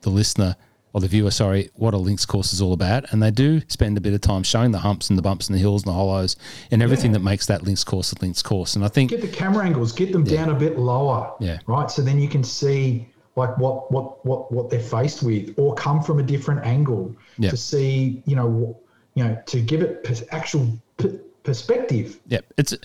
the 0.03 0.09
listener 0.09 0.55
or 0.93 1.01
the 1.01 1.07
viewer, 1.07 1.31
sorry, 1.31 1.71
what 1.73 1.95
a 1.95 1.97
links 1.97 2.25
course 2.25 2.53
is 2.53 2.61
all 2.61 2.71
about. 2.71 3.11
And 3.11 3.21
they 3.21 3.31
do 3.31 3.61
spend 3.67 3.97
a 3.97 4.01
bit 4.01 4.13
of 4.13 4.21
time 4.21 4.43
showing 4.43 4.71
the 4.71 4.79
humps 4.79 5.09
and 5.09 5.17
the 5.17 5.23
bumps 5.23 5.47
and 5.47 5.55
the 5.55 5.59
hills 5.59 5.83
and 5.83 5.89
the 5.89 5.95
hollows 5.95 6.35
and 6.69 6.83
everything 6.83 7.11
yeah. 7.11 7.17
that 7.17 7.23
makes 7.23 7.47
that 7.47 7.63
links 7.63 7.83
course 7.83 8.13
a 8.13 8.21
links 8.21 8.43
course. 8.43 8.75
And 8.75 8.85
I 8.85 8.87
think 8.89 9.09
get 9.09 9.21
the 9.21 9.27
camera 9.27 9.65
angles, 9.65 9.91
get 9.91 10.11
them 10.11 10.23
yeah. 10.25 10.45
down 10.45 10.55
a 10.55 10.59
bit 10.59 10.77
lower. 10.77 11.33
Yeah. 11.39 11.57
Right. 11.65 11.89
So 11.89 12.03
then 12.03 12.19
you 12.19 12.29
can 12.29 12.43
see 12.43 13.07
like 13.35 13.57
what 13.57 13.91
what 13.91 14.23
what 14.23 14.51
what 14.51 14.69
they're 14.69 14.79
faced 14.79 15.23
with, 15.23 15.57
or 15.57 15.73
come 15.73 16.01
from 16.01 16.19
a 16.19 16.23
different 16.23 16.63
angle 16.65 17.15
yeah. 17.39 17.49
to 17.49 17.57
see, 17.57 18.21
you 18.25 18.35
know, 18.35 18.79
you 19.15 19.23
know, 19.23 19.41
to 19.47 19.61
give 19.61 19.81
it 19.81 20.27
actual 20.31 20.67
p- 20.97 21.19
perspective. 21.43 22.19
Yeah, 22.27 22.41
it's 22.57 22.75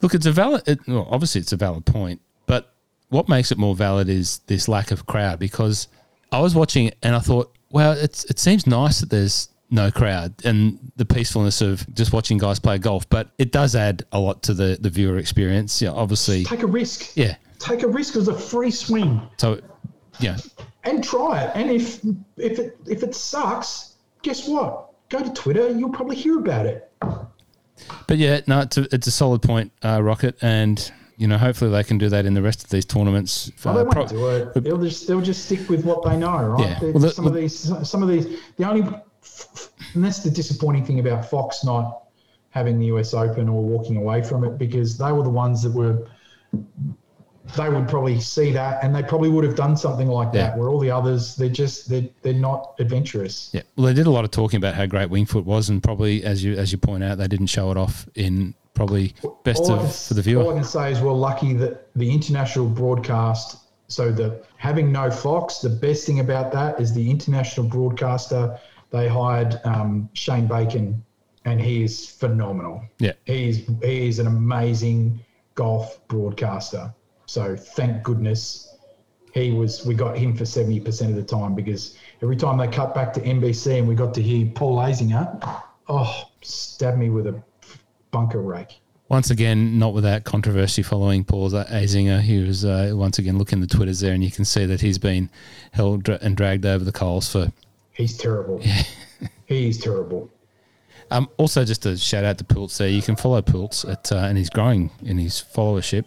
look, 0.00 0.14
it's 0.14 0.26
a 0.26 0.32
valid. 0.32 0.66
It, 0.66 0.78
well, 0.88 1.06
obviously, 1.10 1.42
it's 1.42 1.52
a 1.52 1.56
valid 1.56 1.84
point, 1.84 2.22
but 2.46 2.72
what 3.10 3.28
makes 3.28 3.52
it 3.52 3.58
more 3.58 3.74
valid 3.74 4.08
is 4.08 4.38
this 4.46 4.68
lack 4.68 4.90
of 4.90 5.06
crowd. 5.06 5.38
Because 5.38 5.88
I 6.32 6.40
was 6.40 6.54
watching 6.54 6.90
and 7.02 7.14
I 7.14 7.20
thought, 7.20 7.56
well, 7.70 7.92
it's 7.92 8.24
it 8.24 8.38
seems 8.38 8.66
nice 8.66 9.00
that 9.00 9.10
there's 9.10 9.48
no 9.70 9.90
crowd 9.90 10.34
and 10.44 10.78
the 10.96 11.04
peacefulness 11.04 11.60
of 11.60 11.86
just 11.94 12.12
watching 12.12 12.38
guys 12.38 12.58
play 12.58 12.78
golf, 12.78 13.08
but 13.10 13.30
it 13.38 13.52
does 13.52 13.76
add 13.76 14.04
a 14.12 14.18
lot 14.18 14.42
to 14.44 14.54
the 14.54 14.78
the 14.80 14.90
viewer 14.90 15.18
experience. 15.18 15.80
Yeah, 15.82 15.90
obviously, 15.90 16.44
take 16.44 16.62
a 16.62 16.66
risk. 16.66 17.16
Yeah, 17.16 17.36
take 17.58 17.82
a 17.82 17.88
risk 17.88 18.16
as 18.16 18.28
a 18.28 18.38
free 18.38 18.70
swing. 18.70 19.20
So, 19.36 19.60
yeah, 20.20 20.38
and 20.84 21.04
try 21.04 21.42
it. 21.42 21.52
And 21.54 21.70
if 21.70 22.00
if 22.36 22.58
it 22.58 22.78
if 22.86 23.02
it 23.02 23.14
sucks, 23.14 23.94
guess 24.22 24.48
what? 24.48 24.88
go 25.08 25.22
to 25.22 25.32
Twitter, 25.32 25.70
you'll 25.70 25.90
probably 25.90 26.16
hear 26.16 26.38
about 26.38 26.66
it. 26.66 26.90
But 28.06 28.18
yeah, 28.18 28.40
no, 28.46 28.60
it's 28.60 28.76
a, 28.76 28.94
it's 28.94 29.06
a 29.06 29.10
solid 29.10 29.42
point, 29.42 29.72
uh, 29.84 30.02
Rocket. 30.02 30.36
And 30.42 30.90
you 31.18 31.26
know, 31.26 31.36
hopefully 31.36 31.70
they 31.70 31.82
can 31.84 31.98
do 31.98 32.08
that 32.08 32.24
in 32.24 32.32
the 32.34 32.40
rest 32.42 32.62
of 32.64 32.70
these 32.70 32.84
tournaments. 32.86 33.50
Well, 33.64 33.74
they 33.74 33.80
Uh, 33.80 33.84
won't 33.84 33.92
pro- 33.92 34.06
do 34.06 34.28
it. 34.28 34.64
They'll 34.64 34.78
just 34.78 35.06
they'll 35.06 35.20
just 35.20 35.44
stick 35.44 35.68
with 35.68 35.84
what 35.84 36.02
they 36.04 36.16
know, 36.16 36.38
right? 36.56 36.80
Yeah. 36.82 36.90
Well, 36.92 37.10
some 37.10 37.26
of 37.26 37.34
these 37.34 37.58
some 37.86 38.02
of 38.02 38.08
these 38.08 38.38
the 38.56 38.68
only 38.68 38.82
and 39.94 40.04
that's 40.04 40.20
the 40.20 40.30
disappointing 40.30 40.84
thing 40.86 41.00
about 41.00 41.28
Fox 41.28 41.64
not 41.64 42.04
having 42.50 42.78
the 42.78 42.86
US 42.86 43.12
Open 43.14 43.48
or 43.48 43.62
walking 43.62 43.96
away 43.96 44.22
from 44.22 44.44
it 44.44 44.56
because 44.58 44.96
they 44.96 45.12
were 45.12 45.22
the 45.24 45.28
ones 45.44 45.62
that 45.62 45.72
were 45.72 46.06
they 47.56 47.68
would 47.70 47.88
probably 47.88 48.20
see 48.20 48.52
that 48.52 48.82
and 48.84 48.94
they 48.94 49.02
probably 49.02 49.30
would 49.30 49.42
have 49.44 49.54
done 49.56 49.76
something 49.76 50.06
like 50.08 50.28
Yeah. 50.34 50.42
that 50.50 50.58
where 50.58 50.68
all 50.68 50.78
the 50.78 50.90
others 50.90 51.34
they're 51.36 51.48
just 51.48 51.88
they're, 51.88 52.08
they're 52.22 52.32
not 52.34 52.74
adventurous. 52.78 53.50
Yeah, 53.52 53.62
well, 53.76 53.86
they 53.86 53.94
did 53.94 54.06
a 54.06 54.10
lot 54.10 54.24
of 54.24 54.30
talking 54.30 54.58
about 54.58 54.74
how 54.74 54.86
great 54.86 55.08
Winged 55.10 55.30
Foot 55.30 55.46
was, 55.46 55.68
and 55.70 55.82
probably 55.82 56.22
as 56.24 56.44
you 56.44 56.54
as 56.54 56.72
you 56.72 56.78
point 56.78 57.02
out, 57.02 57.18
they 57.18 57.26
didn't 57.28 57.46
show 57.46 57.70
it 57.70 57.76
off 57.76 58.06
in 58.14 58.54
probably 58.78 59.14
best 59.44 59.64
can- 59.64 59.88
for 59.88 60.14
the 60.14 60.22
viewer. 60.22 60.42
All 60.42 60.50
I 60.50 60.54
can 60.54 60.64
say 60.64 60.92
is 60.92 61.00
we're 61.00 61.12
lucky 61.12 61.52
that 61.54 61.92
the 61.94 62.10
international 62.10 62.66
broadcast. 62.66 63.58
So 63.88 64.12
the 64.12 64.42
having 64.56 64.92
no 64.92 65.10
Fox, 65.10 65.58
the 65.58 65.70
best 65.70 66.06
thing 66.06 66.20
about 66.20 66.52
that 66.52 66.80
is 66.80 66.94
the 66.94 67.10
international 67.10 67.66
broadcaster. 67.66 68.58
They 68.90 69.08
hired 69.08 69.60
um, 69.64 70.08
Shane 70.12 70.46
Bacon, 70.46 71.02
and 71.44 71.60
he 71.60 71.82
is 71.82 72.08
phenomenal. 72.08 72.82
Yeah, 72.98 73.12
He's 73.24 73.66
he 73.82 74.08
is 74.08 74.18
an 74.18 74.26
amazing 74.26 75.20
golf 75.54 76.06
broadcaster. 76.08 76.94
So 77.26 77.56
thank 77.56 78.02
goodness 78.02 78.76
he 79.32 79.52
was. 79.52 79.84
We 79.86 79.94
got 79.94 80.16
him 80.16 80.36
for 80.36 80.44
seventy 80.44 80.80
percent 80.80 81.10
of 81.10 81.16
the 81.16 81.22
time 81.22 81.54
because 81.54 81.96
every 82.22 82.36
time 82.36 82.58
they 82.58 82.68
cut 82.68 82.94
back 82.94 83.12
to 83.14 83.20
NBC 83.20 83.78
and 83.78 83.88
we 83.88 83.94
got 83.94 84.14
to 84.14 84.22
hear 84.22 84.50
Paul 84.54 84.76
Azinger, 84.78 85.62
oh, 85.88 86.24
stab 86.42 86.96
me 86.98 87.08
with 87.08 87.26
a 87.26 87.42
bunker 88.10 88.40
rake. 88.40 88.80
once 89.08 89.30
again, 89.30 89.78
not 89.78 89.94
without 89.94 90.24
controversy 90.24 90.82
following 90.82 91.24
Paul 91.24 91.50
Azinger. 91.50 92.20
He 92.20 92.40
was 92.40 92.64
uh, 92.64 92.92
once 92.94 93.18
again 93.18 93.38
looking 93.38 93.60
the 93.60 93.66
twitters 93.66 94.00
there, 94.00 94.12
and 94.12 94.22
you 94.22 94.30
can 94.30 94.44
see 94.44 94.66
that 94.66 94.80
he's 94.80 94.98
been 94.98 95.30
held 95.72 96.08
and 96.08 96.36
dragged 96.36 96.66
over 96.66 96.84
the 96.84 96.92
coals 96.92 97.30
for. 97.30 97.52
He's 97.92 98.16
terrible. 98.16 98.62
He's 99.46 99.78
terrible. 99.78 100.30
Um, 101.10 101.28
also, 101.38 101.64
just 101.64 101.86
a 101.86 101.96
shout 101.96 102.22
out 102.22 102.36
to 102.38 102.44
Pultz 102.44 102.76
there. 102.78 102.86
You 102.88 103.00
can 103.02 103.16
follow 103.16 103.40
Pultz 103.40 103.84
at, 103.84 104.12
uh, 104.12 104.16
and 104.16 104.36
he's 104.36 104.50
growing 104.50 104.90
in 105.02 105.16
his 105.18 105.42
followership. 105.54 106.04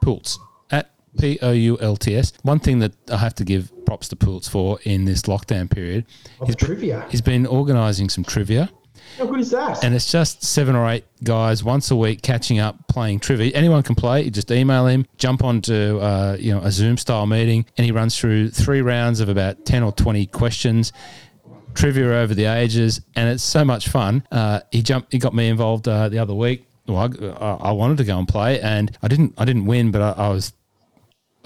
Pultz 0.00 0.38
at 0.70 0.90
P 1.18 1.36
O 1.42 1.50
U 1.50 1.76
L 1.80 1.96
T 1.96 2.14
S. 2.16 2.32
One 2.42 2.60
thing 2.60 2.78
that 2.78 2.92
I 3.10 3.16
have 3.16 3.34
to 3.34 3.44
give 3.44 3.72
props 3.84 4.06
to 4.08 4.16
Pultz 4.16 4.48
for 4.48 4.78
in 4.84 5.04
this 5.04 5.22
lockdown 5.22 5.68
period, 5.68 6.06
Of 6.40 6.56
trivia. 6.56 7.04
he's 7.10 7.20
been 7.20 7.44
organising 7.44 8.08
some 8.08 8.22
trivia. 8.24 8.70
How 9.18 9.26
good 9.26 9.40
is 9.40 9.50
that? 9.50 9.82
and 9.82 9.94
it's 9.94 10.10
just 10.10 10.42
seven 10.44 10.76
or 10.76 10.88
eight 10.88 11.04
guys 11.24 11.64
once 11.64 11.90
a 11.90 11.96
week 11.96 12.22
catching 12.22 12.58
up 12.58 12.86
playing 12.88 13.20
trivia. 13.20 13.52
Anyone 13.54 13.82
can 13.82 13.94
play. 13.94 14.22
You 14.22 14.30
just 14.30 14.50
email 14.50 14.86
him, 14.86 15.06
jump 15.18 15.42
onto 15.42 15.98
uh, 15.98 16.36
you 16.38 16.52
know 16.52 16.60
a 16.60 16.70
Zoom 16.70 16.96
style 16.96 17.26
meeting, 17.26 17.64
and 17.76 17.84
he 17.84 17.92
runs 17.92 18.18
through 18.18 18.50
three 18.50 18.82
rounds 18.82 19.20
of 19.20 19.28
about 19.28 19.64
ten 19.64 19.82
or 19.82 19.92
twenty 19.92 20.26
questions. 20.26 20.92
Trivia 21.74 22.06
over 22.22 22.34
the 22.34 22.46
ages, 22.46 23.02
and 23.16 23.28
it's 23.28 23.42
so 23.42 23.62
much 23.64 23.88
fun. 23.88 24.26
Uh, 24.32 24.60
he 24.72 24.80
jumped. 24.82 25.12
He 25.12 25.18
got 25.18 25.34
me 25.34 25.48
involved 25.48 25.86
uh, 25.86 26.08
the 26.08 26.18
other 26.18 26.34
week. 26.34 26.66
Well, 26.88 27.12
I, 27.38 27.68
I 27.68 27.72
wanted 27.72 27.98
to 27.98 28.04
go 28.04 28.18
and 28.18 28.26
play, 28.26 28.60
and 28.60 28.96
I 29.02 29.08
didn't. 29.08 29.34
I 29.36 29.44
didn't 29.44 29.66
win, 29.66 29.90
but 29.90 30.00
I, 30.00 30.24
I 30.24 30.28
was. 30.30 30.52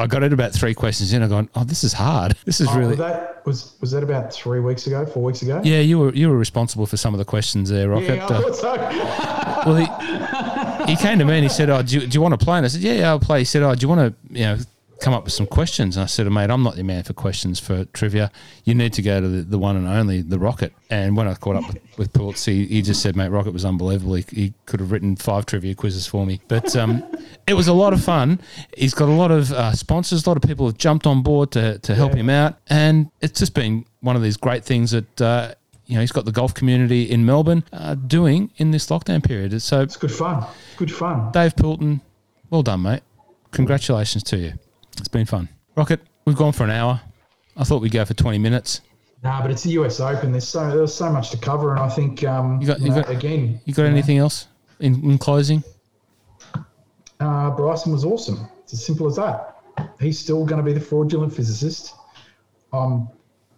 I 0.00 0.06
got 0.06 0.22
it 0.22 0.32
about 0.32 0.52
three 0.52 0.74
questions 0.74 1.12
in. 1.12 1.22
I 1.22 1.28
gone, 1.28 1.48
oh, 1.54 1.62
this 1.64 1.84
is 1.84 1.92
hard. 1.92 2.34
This 2.44 2.60
is 2.60 2.68
Oh, 2.70 2.78
really. 2.78 2.96
that 2.96 3.42
was 3.46 3.74
was 3.80 3.90
that 3.92 4.02
about 4.02 4.32
three 4.32 4.58
weeks 4.60 4.86
ago, 4.86 5.04
four 5.06 5.22
weeks 5.22 5.42
ago? 5.42 5.60
yeah, 5.62 5.80
you 5.80 5.98
were 5.98 6.12
you 6.14 6.28
were 6.28 6.36
responsible 6.38 6.86
for 6.86 6.96
some 6.96 7.14
of 7.14 7.18
the 7.18 7.24
questions 7.24 7.68
there, 7.70 7.88
Rocket. 7.90 8.16
Yeah, 8.16 8.26
I 8.26 8.34
Uh, 8.34 8.52
so. 8.52 9.66
Well, 9.66 9.76
he, 9.76 10.92
he 10.92 10.96
came 10.96 11.18
to 11.18 11.24
me 11.26 11.34
and 11.34 11.42
he 11.42 11.50
said, 11.50 11.68
"Oh, 11.68 11.82
do 11.82 11.98
you, 12.00 12.06
do 12.06 12.14
you 12.16 12.22
want 12.22 12.38
to 12.38 12.42
play?" 12.42 12.56
And 12.56 12.64
I 12.64 12.68
said, 12.70 12.80
"Yeah, 12.80 12.94
yeah, 12.94 13.08
I'll 13.10 13.20
play." 13.20 13.40
He 13.40 13.44
said, 13.44 13.62
"Oh, 13.62 13.74
do 13.74 13.82
you 13.84 13.88
want 13.90 14.00
to, 14.00 14.34
you 14.38 14.44
know, 14.46 14.56
come 15.00 15.14
up 15.14 15.24
with 15.24 15.32
some 15.32 15.46
questions?" 15.46 15.96
And 15.96 16.04
I 16.04 16.06
said, 16.06 16.30
"Mate, 16.30 16.50
I'm 16.50 16.62
not 16.62 16.76
your 16.76 16.84
man 16.84 17.02
for 17.02 17.12
questions 17.12 17.58
for 17.58 17.84
trivia. 17.86 18.30
You 18.64 18.74
need 18.74 18.92
to 18.94 19.02
go 19.02 19.20
to 19.20 19.28
the, 19.28 19.42
the 19.42 19.58
one 19.58 19.76
and 19.76 19.86
only, 19.88 20.22
the 20.22 20.38
Rocket." 20.38 20.72
And 20.90 21.16
when 21.16 21.26
I 21.28 21.34
caught 21.34 21.56
up 21.56 21.66
with, 21.66 21.78
with 21.98 22.12
Pultz, 22.12 22.44
he, 22.44 22.66
he 22.66 22.82
just 22.82 23.02
said, 23.02 23.16
"Mate, 23.16 23.28
Rocket 23.28 23.52
was 23.52 23.64
unbelievable. 23.64 24.14
He, 24.14 24.24
he 24.30 24.54
could 24.66 24.80
have 24.80 24.90
written 24.92 25.16
five 25.16 25.46
trivia 25.46 25.74
quizzes 25.74 26.06
for 26.06 26.24
me." 26.26 26.40
But 26.48 26.74
um, 26.76 27.02
it 27.46 27.54
was 27.54 27.68
a 27.68 27.72
lot 27.72 27.92
of 27.92 28.02
fun. 28.02 28.40
He's 28.76 28.94
got 28.94 29.08
a 29.08 29.12
lot 29.12 29.30
of 29.30 29.52
uh, 29.52 29.72
sponsors. 29.72 30.26
A 30.26 30.30
lot 30.30 30.36
of 30.36 30.42
people 30.42 30.66
have 30.66 30.78
jumped 30.78 31.06
on 31.06 31.22
board 31.22 31.50
to 31.52 31.78
to 31.78 31.94
help 31.94 32.14
him 32.14 32.30
out, 32.30 32.58
and 32.68 33.10
it's 33.20 33.38
just 33.38 33.54
been 33.54 33.84
one 34.00 34.16
of 34.16 34.22
these 34.22 34.36
great 34.36 34.64
things 34.64 34.90
that. 34.92 35.20
Uh, 35.20 35.54
you 35.86 35.96
know, 35.96 36.02
he's 36.02 36.12
got 36.12 36.24
the 36.24 36.30
golf 36.30 36.54
community 36.54 37.10
in 37.10 37.26
Melbourne 37.26 37.64
uh, 37.72 37.96
doing 37.96 38.52
in 38.58 38.70
this 38.70 38.86
lockdown 38.86 39.24
period. 39.24 39.60
So 39.60 39.80
It's 39.80 39.96
good 39.96 40.12
fun. 40.12 40.46
Good 40.76 40.92
fun. 40.92 41.32
Dave 41.32 41.56
Pilton, 41.56 42.00
well 42.48 42.62
done, 42.62 42.82
mate. 42.82 43.02
Congratulations 43.50 44.22
to 44.22 44.36
you. 44.36 44.52
It's 44.98 45.08
been 45.08 45.26
fun. 45.26 45.48
Rocket, 45.76 46.00
we've 46.24 46.36
gone 46.36 46.52
for 46.52 46.64
an 46.64 46.70
hour. 46.70 47.00
I 47.56 47.64
thought 47.64 47.82
we'd 47.82 47.92
go 47.92 48.04
for 48.04 48.14
20 48.14 48.38
minutes. 48.38 48.80
Nah, 49.22 49.42
but 49.42 49.50
it's 49.50 49.62
the 49.62 49.70
US 49.72 50.00
Open. 50.00 50.32
There's 50.32 50.48
so 50.48 50.70
there's 50.74 50.94
so 50.94 51.10
much 51.10 51.30
to 51.30 51.36
cover, 51.36 51.72
and 51.72 51.80
I 51.80 51.88
think 51.88 52.24
um, 52.24 52.60
You 52.60 52.66
got- 52.66 52.78
you 52.80 52.86
you 52.86 52.90
know, 52.92 53.02
got- 53.02 53.10
again. 53.10 53.60
You 53.64 53.74
got 53.74 53.84
anything 53.84 54.16
else 54.18 54.46
in, 54.78 54.94
in 55.04 55.18
closing? 55.18 55.62
Uh, 57.18 57.50
Bryson 57.50 57.92
was 57.92 58.04
awesome. 58.04 58.48
It's 58.62 58.72
as 58.72 58.84
simple 58.84 59.06
as 59.06 59.16
that. 59.16 59.58
He's 60.00 60.18
still 60.18 60.44
going 60.46 60.58
to 60.58 60.64
be 60.64 60.72
the 60.72 60.80
fraudulent 60.80 61.34
physicist. 61.34 61.94
I'm 62.72 63.08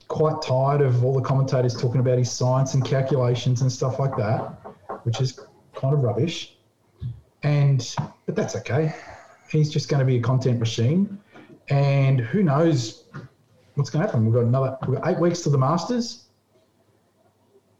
quite 0.08 0.42
tired 0.42 0.80
of 0.80 1.04
all 1.04 1.14
the 1.14 1.20
commentators 1.20 1.74
talking 1.74 2.00
about 2.00 2.18
his 2.18 2.30
science 2.30 2.74
and 2.74 2.84
calculations 2.84 3.62
and 3.62 3.70
stuff 3.70 3.98
like 4.00 4.16
that, 4.16 4.40
which 5.04 5.20
is 5.20 5.38
kind 5.74 5.94
of 5.94 6.00
rubbish. 6.02 6.56
And 7.44 7.94
but 8.26 8.34
that's 8.36 8.56
okay. 8.56 8.94
He's 9.52 9.70
just 9.70 9.88
going 9.88 10.00
to 10.00 10.06
be 10.06 10.16
a 10.16 10.20
content 10.20 10.58
machine, 10.58 11.18
and 11.68 12.20
who 12.20 12.42
knows 12.42 13.04
what's 13.74 13.90
going 13.90 14.02
to 14.02 14.06
happen. 14.08 14.24
We've 14.24 14.34
got 14.34 14.44
another 14.44 14.78
we've 14.88 14.98
got 14.98 15.12
eight 15.12 15.18
weeks 15.18 15.42
to 15.42 15.50
the 15.50 15.58
Masters. 15.58 16.24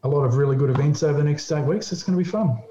A 0.05 0.09
lot 0.09 0.25
of 0.25 0.37
really 0.37 0.57
good 0.57 0.69
events 0.69 1.03
over 1.03 1.17
the 1.17 1.25
next 1.25 1.51
eight 1.51 1.65
weeks. 1.65 1.91
It's 1.91 2.03
going 2.03 2.19
to 2.19 2.23
be 2.23 2.29
fun. 2.29 2.63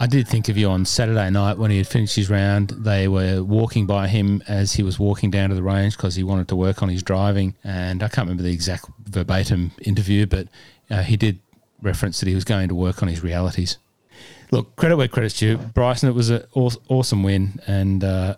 I 0.00 0.06
did 0.06 0.28
think 0.28 0.48
of 0.48 0.56
you 0.56 0.68
on 0.68 0.84
Saturday 0.84 1.28
night 1.30 1.58
when 1.58 1.72
he 1.72 1.78
had 1.78 1.88
finished 1.88 2.14
his 2.14 2.30
round. 2.30 2.70
They 2.70 3.08
were 3.08 3.42
walking 3.42 3.86
by 3.86 4.06
him 4.06 4.42
as 4.46 4.74
he 4.74 4.84
was 4.84 4.98
walking 4.98 5.30
down 5.30 5.48
to 5.48 5.56
the 5.56 5.62
range 5.62 5.96
because 5.96 6.14
he 6.14 6.22
wanted 6.22 6.46
to 6.48 6.56
work 6.56 6.82
on 6.84 6.88
his 6.88 7.02
driving. 7.02 7.56
And 7.64 8.02
I 8.02 8.08
can't 8.08 8.26
remember 8.26 8.44
the 8.44 8.52
exact 8.52 8.84
verbatim 9.06 9.72
interview, 9.82 10.26
but 10.26 10.46
uh, 10.88 11.02
he 11.02 11.16
did 11.16 11.40
reference 11.82 12.20
that 12.20 12.28
he 12.28 12.34
was 12.34 12.44
going 12.44 12.68
to 12.68 12.76
work 12.76 13.02
on 13.02 13.08
his 13.08 13.24
realities. 13.24 13.78
Look, 14.50 14.76
credit 14.76 14.96
where 14.96 15.08
credit's 15.08 15.38
due. 15.38 15.58
Bryson, 15.58 16.08
it 16.08 16.14
was 16.14 16.30
an 16.30 16.44
awesome 16.54 17.22
win. 17.22 17.60
And 17.66 18.02
uh, 18.02 18.36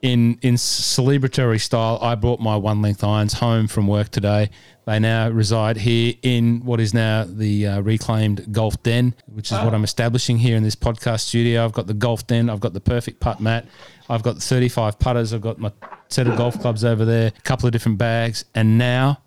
in 0.00 0.38
in 0.42 0.54
celebratory 0.54 1.60
style, 1.60 1.98
I 2.00 2.14
brought 2.14 2.40
my 2.40 2.56
one 2.56 2.80
length 2.80 3.02
irons 3.02 3.34
home 3.34 3.66
from 3.66 3.86
work 3.86 4.10
today. 4.10 4.50
They 4.86 4.98
now 4.98 5.28
reside 5.28 5.76
here 5.76 6.14
in 6.22 6.64
what 6.64 6.80
is 6.80 6.94
now 6.94 7.24
the 7.28 7.66
uh, 7.66 7.80
reclaimed 7.80 8.52
golf 8.52 8.82
den, 8.82 9.14
which 9.26 9.52
is 9.52 9.58
what 9.58 9.74
I'm 9.74 9.84
establishing 9.84 10.38
here 10.38 10.56
in 10.56 10.62
this 10.62 10.76
podcast 10.76 11.20
studio. 11.20 11.64
I've 11.64 11.72
got 11.72 11.88
the 11.88 11.94
golf 11.94 12.26
den, 12.26 12.48
I've 12.48 12.60
got 12.60 12.72
the 12.72 12.80
perfect 12.80 13.20
putt 13.20 13.40
mat, 13.40 13.66
I've 14.08 14.22
got 14.22 14.36
the 14.36 14.40
35 14.40 14.98
putters, 14.98 15.34
I've 15.34 15.42
got 15.42 15.58
my 15.58 15.72
set 16.08 16.26
of 16.26 16.38
golf 16.38 16.58
clubs 16.60 16.84
over 16.84 17.04
there, 17.04 17.32
a 17.36 17.42
couple 17.42 17.66
of 17.66 17.72
different 17.72 17.98
bags, 17.98 18.46
and 18.54 18.78
now, 18.78 19.20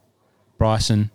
Bryson, 0.57 1.11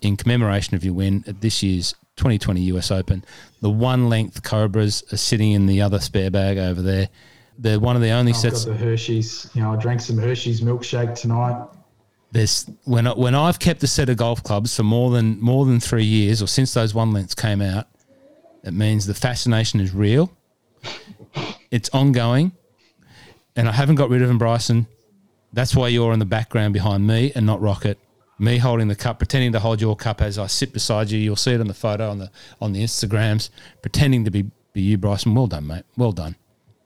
in 0.00 0.16
commemoration 0.16 0.74
of 0.74 0.84
your 0.84 0.94
win 0.94 1.24
at 1.26 1.40
this 1.40 1.62
year's 1.62 1.94
2020 2.16 2.60
US 2.62 2.90
Open, 2.90 3.24
the 3.60 3.70
one 3.70 4.08
length 4.08 4.42
Cobras 4.42 5.04
are 5.12 5.16
sitting 5.16 5.52
in 5.52 5.66
the 5.66 5.80
other 5.80 5.98
spare 5.98 6.30
bag 6.30 6.58
over 6.58 6.82
there. 6.82 7.08
They're 7.58 7.80
one 7.80 7.96
of 7.96 8.02
the 8.02 8.10
only 8.10 8.32
I've 8.32 8.38
sets. 8.38 8.64
got 8.64 8.72
the 8.72 8.84
Hershey's. 8.84 9.50
You 9.54 9.62
know, 9.62 9.72
I 9.72 9.76
drank 9.76 10.00
some 10.00 10.16
Hershey's 10.16 10.60
milkshake 10.60 11.18
tonight. 11.18 11.66
There's 12.30 12.70
when 12.84 13.06
I, 13.06 13.12
when 13.12 13.34
I've 13.34 13.58
kept 13.58 13.82
a 13.82 13.86
set 13.86 14.08
of 14.08 14.16
golf 14.16 14.42
clubs 14.42 14.76
for 14.76 14.82
more 14.82 15.10
than 15.10 15.40
more 15.40 15.64
than 15.64 15.80
three 15.80 16.04
years, 16.04 16.42
or 16.42 16.46
since 16.46 16.74
those 16.74 16.94
one 16.94 17.12
lengths 17.12 17.34
came 17.34 17.60
out, 17.60 17.88
it 18.62 18.74
means 18.74 19.06
the 19.06 19.14
fascination 19.14 19.80
is 19.80 19.92
real. 19.92 20.30
It's 21.70 21.88
ongoing, 21.90 22.52
and 23.56 23.68
I 23.68 23.72
haven't 23.72 23.96
got 23.96 24.08
rid 24.10 24.22
of 24.22 24.28
them, 24.28 24.38
Bryson. 24.38 24.86
That's 25.52 25.74
why 25.74 25.88
you're 25.88 26.12
in 26.12 26.18
the 26.18 26.26
background 26.26 26.74
behind 26.74 27.06
me 27.06 27.32
and 27.34 27.46
not 27.46 27.60
Rocket. 27.60 27.98
Me 28.38 28.58
holding 28.58 28.88
the 28.88 28.94
cup, 28.94 29.18
pretending 29.18 29.52
to 29.52 29.60
hold 29.60 29.80
your 29.80 29.96
cup 29.96 30.22
as 30.22 30.38
I 30.38 30.46
sit 30.46 30.72
beside 30.72 31.10
you. 31.10 31.18
You'll 31.18 31.36
see 31.36 31.52
it 31.52 31.60
on 31.60 31.66
the 31.66 31.74
photo 31.74 32.10
on 32.10 32.18
the 32.18 32.30
on 32.60 32.72
the 32.72 32.82
Instagrams, 32.82 33.50
pretending 33.82 34.24
to 34.24 34.30
be 34.30 34.46
be 34.72 34.82
you, 34.82 34.98
Bryson. 34.98 35.34
Well 35.34 35.46
done, 35.46 35.66
mate. 35.66 35.84
Well 35.96 36.12
done. 36.12 36.36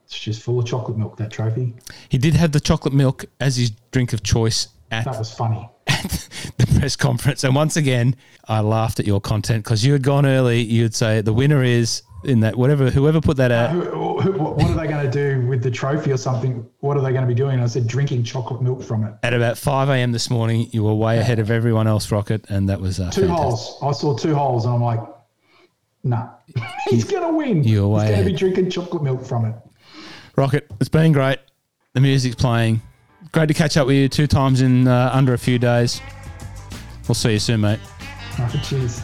It's 0.06 0.18
just 0.18 0.42
full 0.42 0.58
of 0.58 0.66
chocolate 0.66 0.98
milk. 0.98 1.16
That 1.16 1.30
trophy. 1.30 1.74
He 2.08 2.18
did 2.18 2.34
have 2.34 2.52
the 2.52 2.60
chocolate 2.60 2.94
milk 2.94 3.24
as 3.40 3.56
his 3.56 3.70
drink 3.90 4.12
of 4.12 4.22
choice 4.22 4.68
at 4.90 5.04
That 5.04 5.18
was 5.18 5.32
funny. 5.32 5.68
at 5.88 6.28
the 6.58 6.78
press 6.78 6.96
conference. 6.96 7.44
And 7.44 7.54
once 7.54 7.76
again, 7.76 8.16
I 8.46 8.60
laughed 8.60 9.00
at 9.00 9.06
your 9.06 9.20
content 9.20 9.64
because 9.64 9.84
you 9.84 9.92
had 9.92 10.02
gone 10.02 10.26
early. 10.26 10.60
You'd 10.60 10.94
say 10.94 11.20
the 11.20 11.32
winner 11.32 11.62
is 11.62 12.02
in 12.24 12.40
that 12.40 12.56
whatever 12.56 12.90
whoever 12.90 13.20
put 13.20 13.36
that 13.38 13.50
out. 13.52 13.70
Who, 13.70 14.20
who, 14.20 14.32
what 14.32 14.62
are 14.70 14.74
they 14.74 14.86
going 14.86 15.04
to 15.04 15.10
do 15.10 15.46
with 15.46 15.62
the 15.62 15.70
trophy 15.70 16.12
or 16.12 16.16
something? 16.16 16.68
What 16.80 16.96
are 16.96 17.00
they 17.02 17.10
going 17.10 17.22
to 17.22 17.28
be 17.28 17.34
doing? 17.34 17.60
I 17.60 17.66
said 17.66 17.86
drinking 17.86 18.24
chocolate 18.24 18.62
milk 18.62 18.82
from 18.82 19.04
it. 19.04 19.14
At 19.22 19.34
about 19.34 19.58
five 19.58 19.88
a.m. 19.88 20.12
this 20.12 20.30
morning, 20.30 20.68
you 20.72 20.84
were 20.84 20.94
way 20.94 21.18
ahead 21.18 21.38
of 21.38 21.50
everyone 21.50 21.86
else, 21.86 22.10
Rocket, 22.12 22.44
and 22.48 22.68
that 22.68 22.80
was 22.80 23.00
uh, 23.00 23.10
Two 23.10 23.22
fantastic. 23.22 23.28
holes. 23.30 23.78
I 23.82 23.92
saw 23.92 24.16
two 24.16 24.34
holes, 24.34 24.64
and 24.64 24.74
I'm 24.74 24.82
like, 24.82 25.00
nah, 26.04 26.28
he's 26.88 27.04
going 27.04 27.22
to 27.22 27.32
win. 27.36 27.64
You're 27.64 27.88
way 27.88 28.06
he's 28.06 28.10
going 28.14 28.24
to 28.24 28.30
be 28.30 28.36
drinking 28.36 28.70
chocolate 28.70 29.02
milk 29.02 29.24
from 29.24 29.46
it. 29.46 29.54
Rocket, 30.36 30.70
it's 30.80 30.88
been 30.88 31.12
great. 31.12 31.38
The 31.94 32.00
music's 32.00 32.36
playing. 32.36 32.80
Great 33.32 33.48
to 33.48 33.54
catch 33.54 33.76
up 33.76 33.86
with 33.86 33.96
you 33.96 34.08
two 34.08 34.26
times 34.26 34.60
in 34.62 34.86
uh, 34.88 35.10
under 35.12 35.34
a 35.34 35.38
few 35.38 35.58
days. 35.58 36.00
We'll 37.08 37.14
see 37.14 37.32
you 37.32 37.38
soon, 37.38 37.60
mate. 37.62 37.80
Right, 38.38 38.62
cheers. 38.62 39.02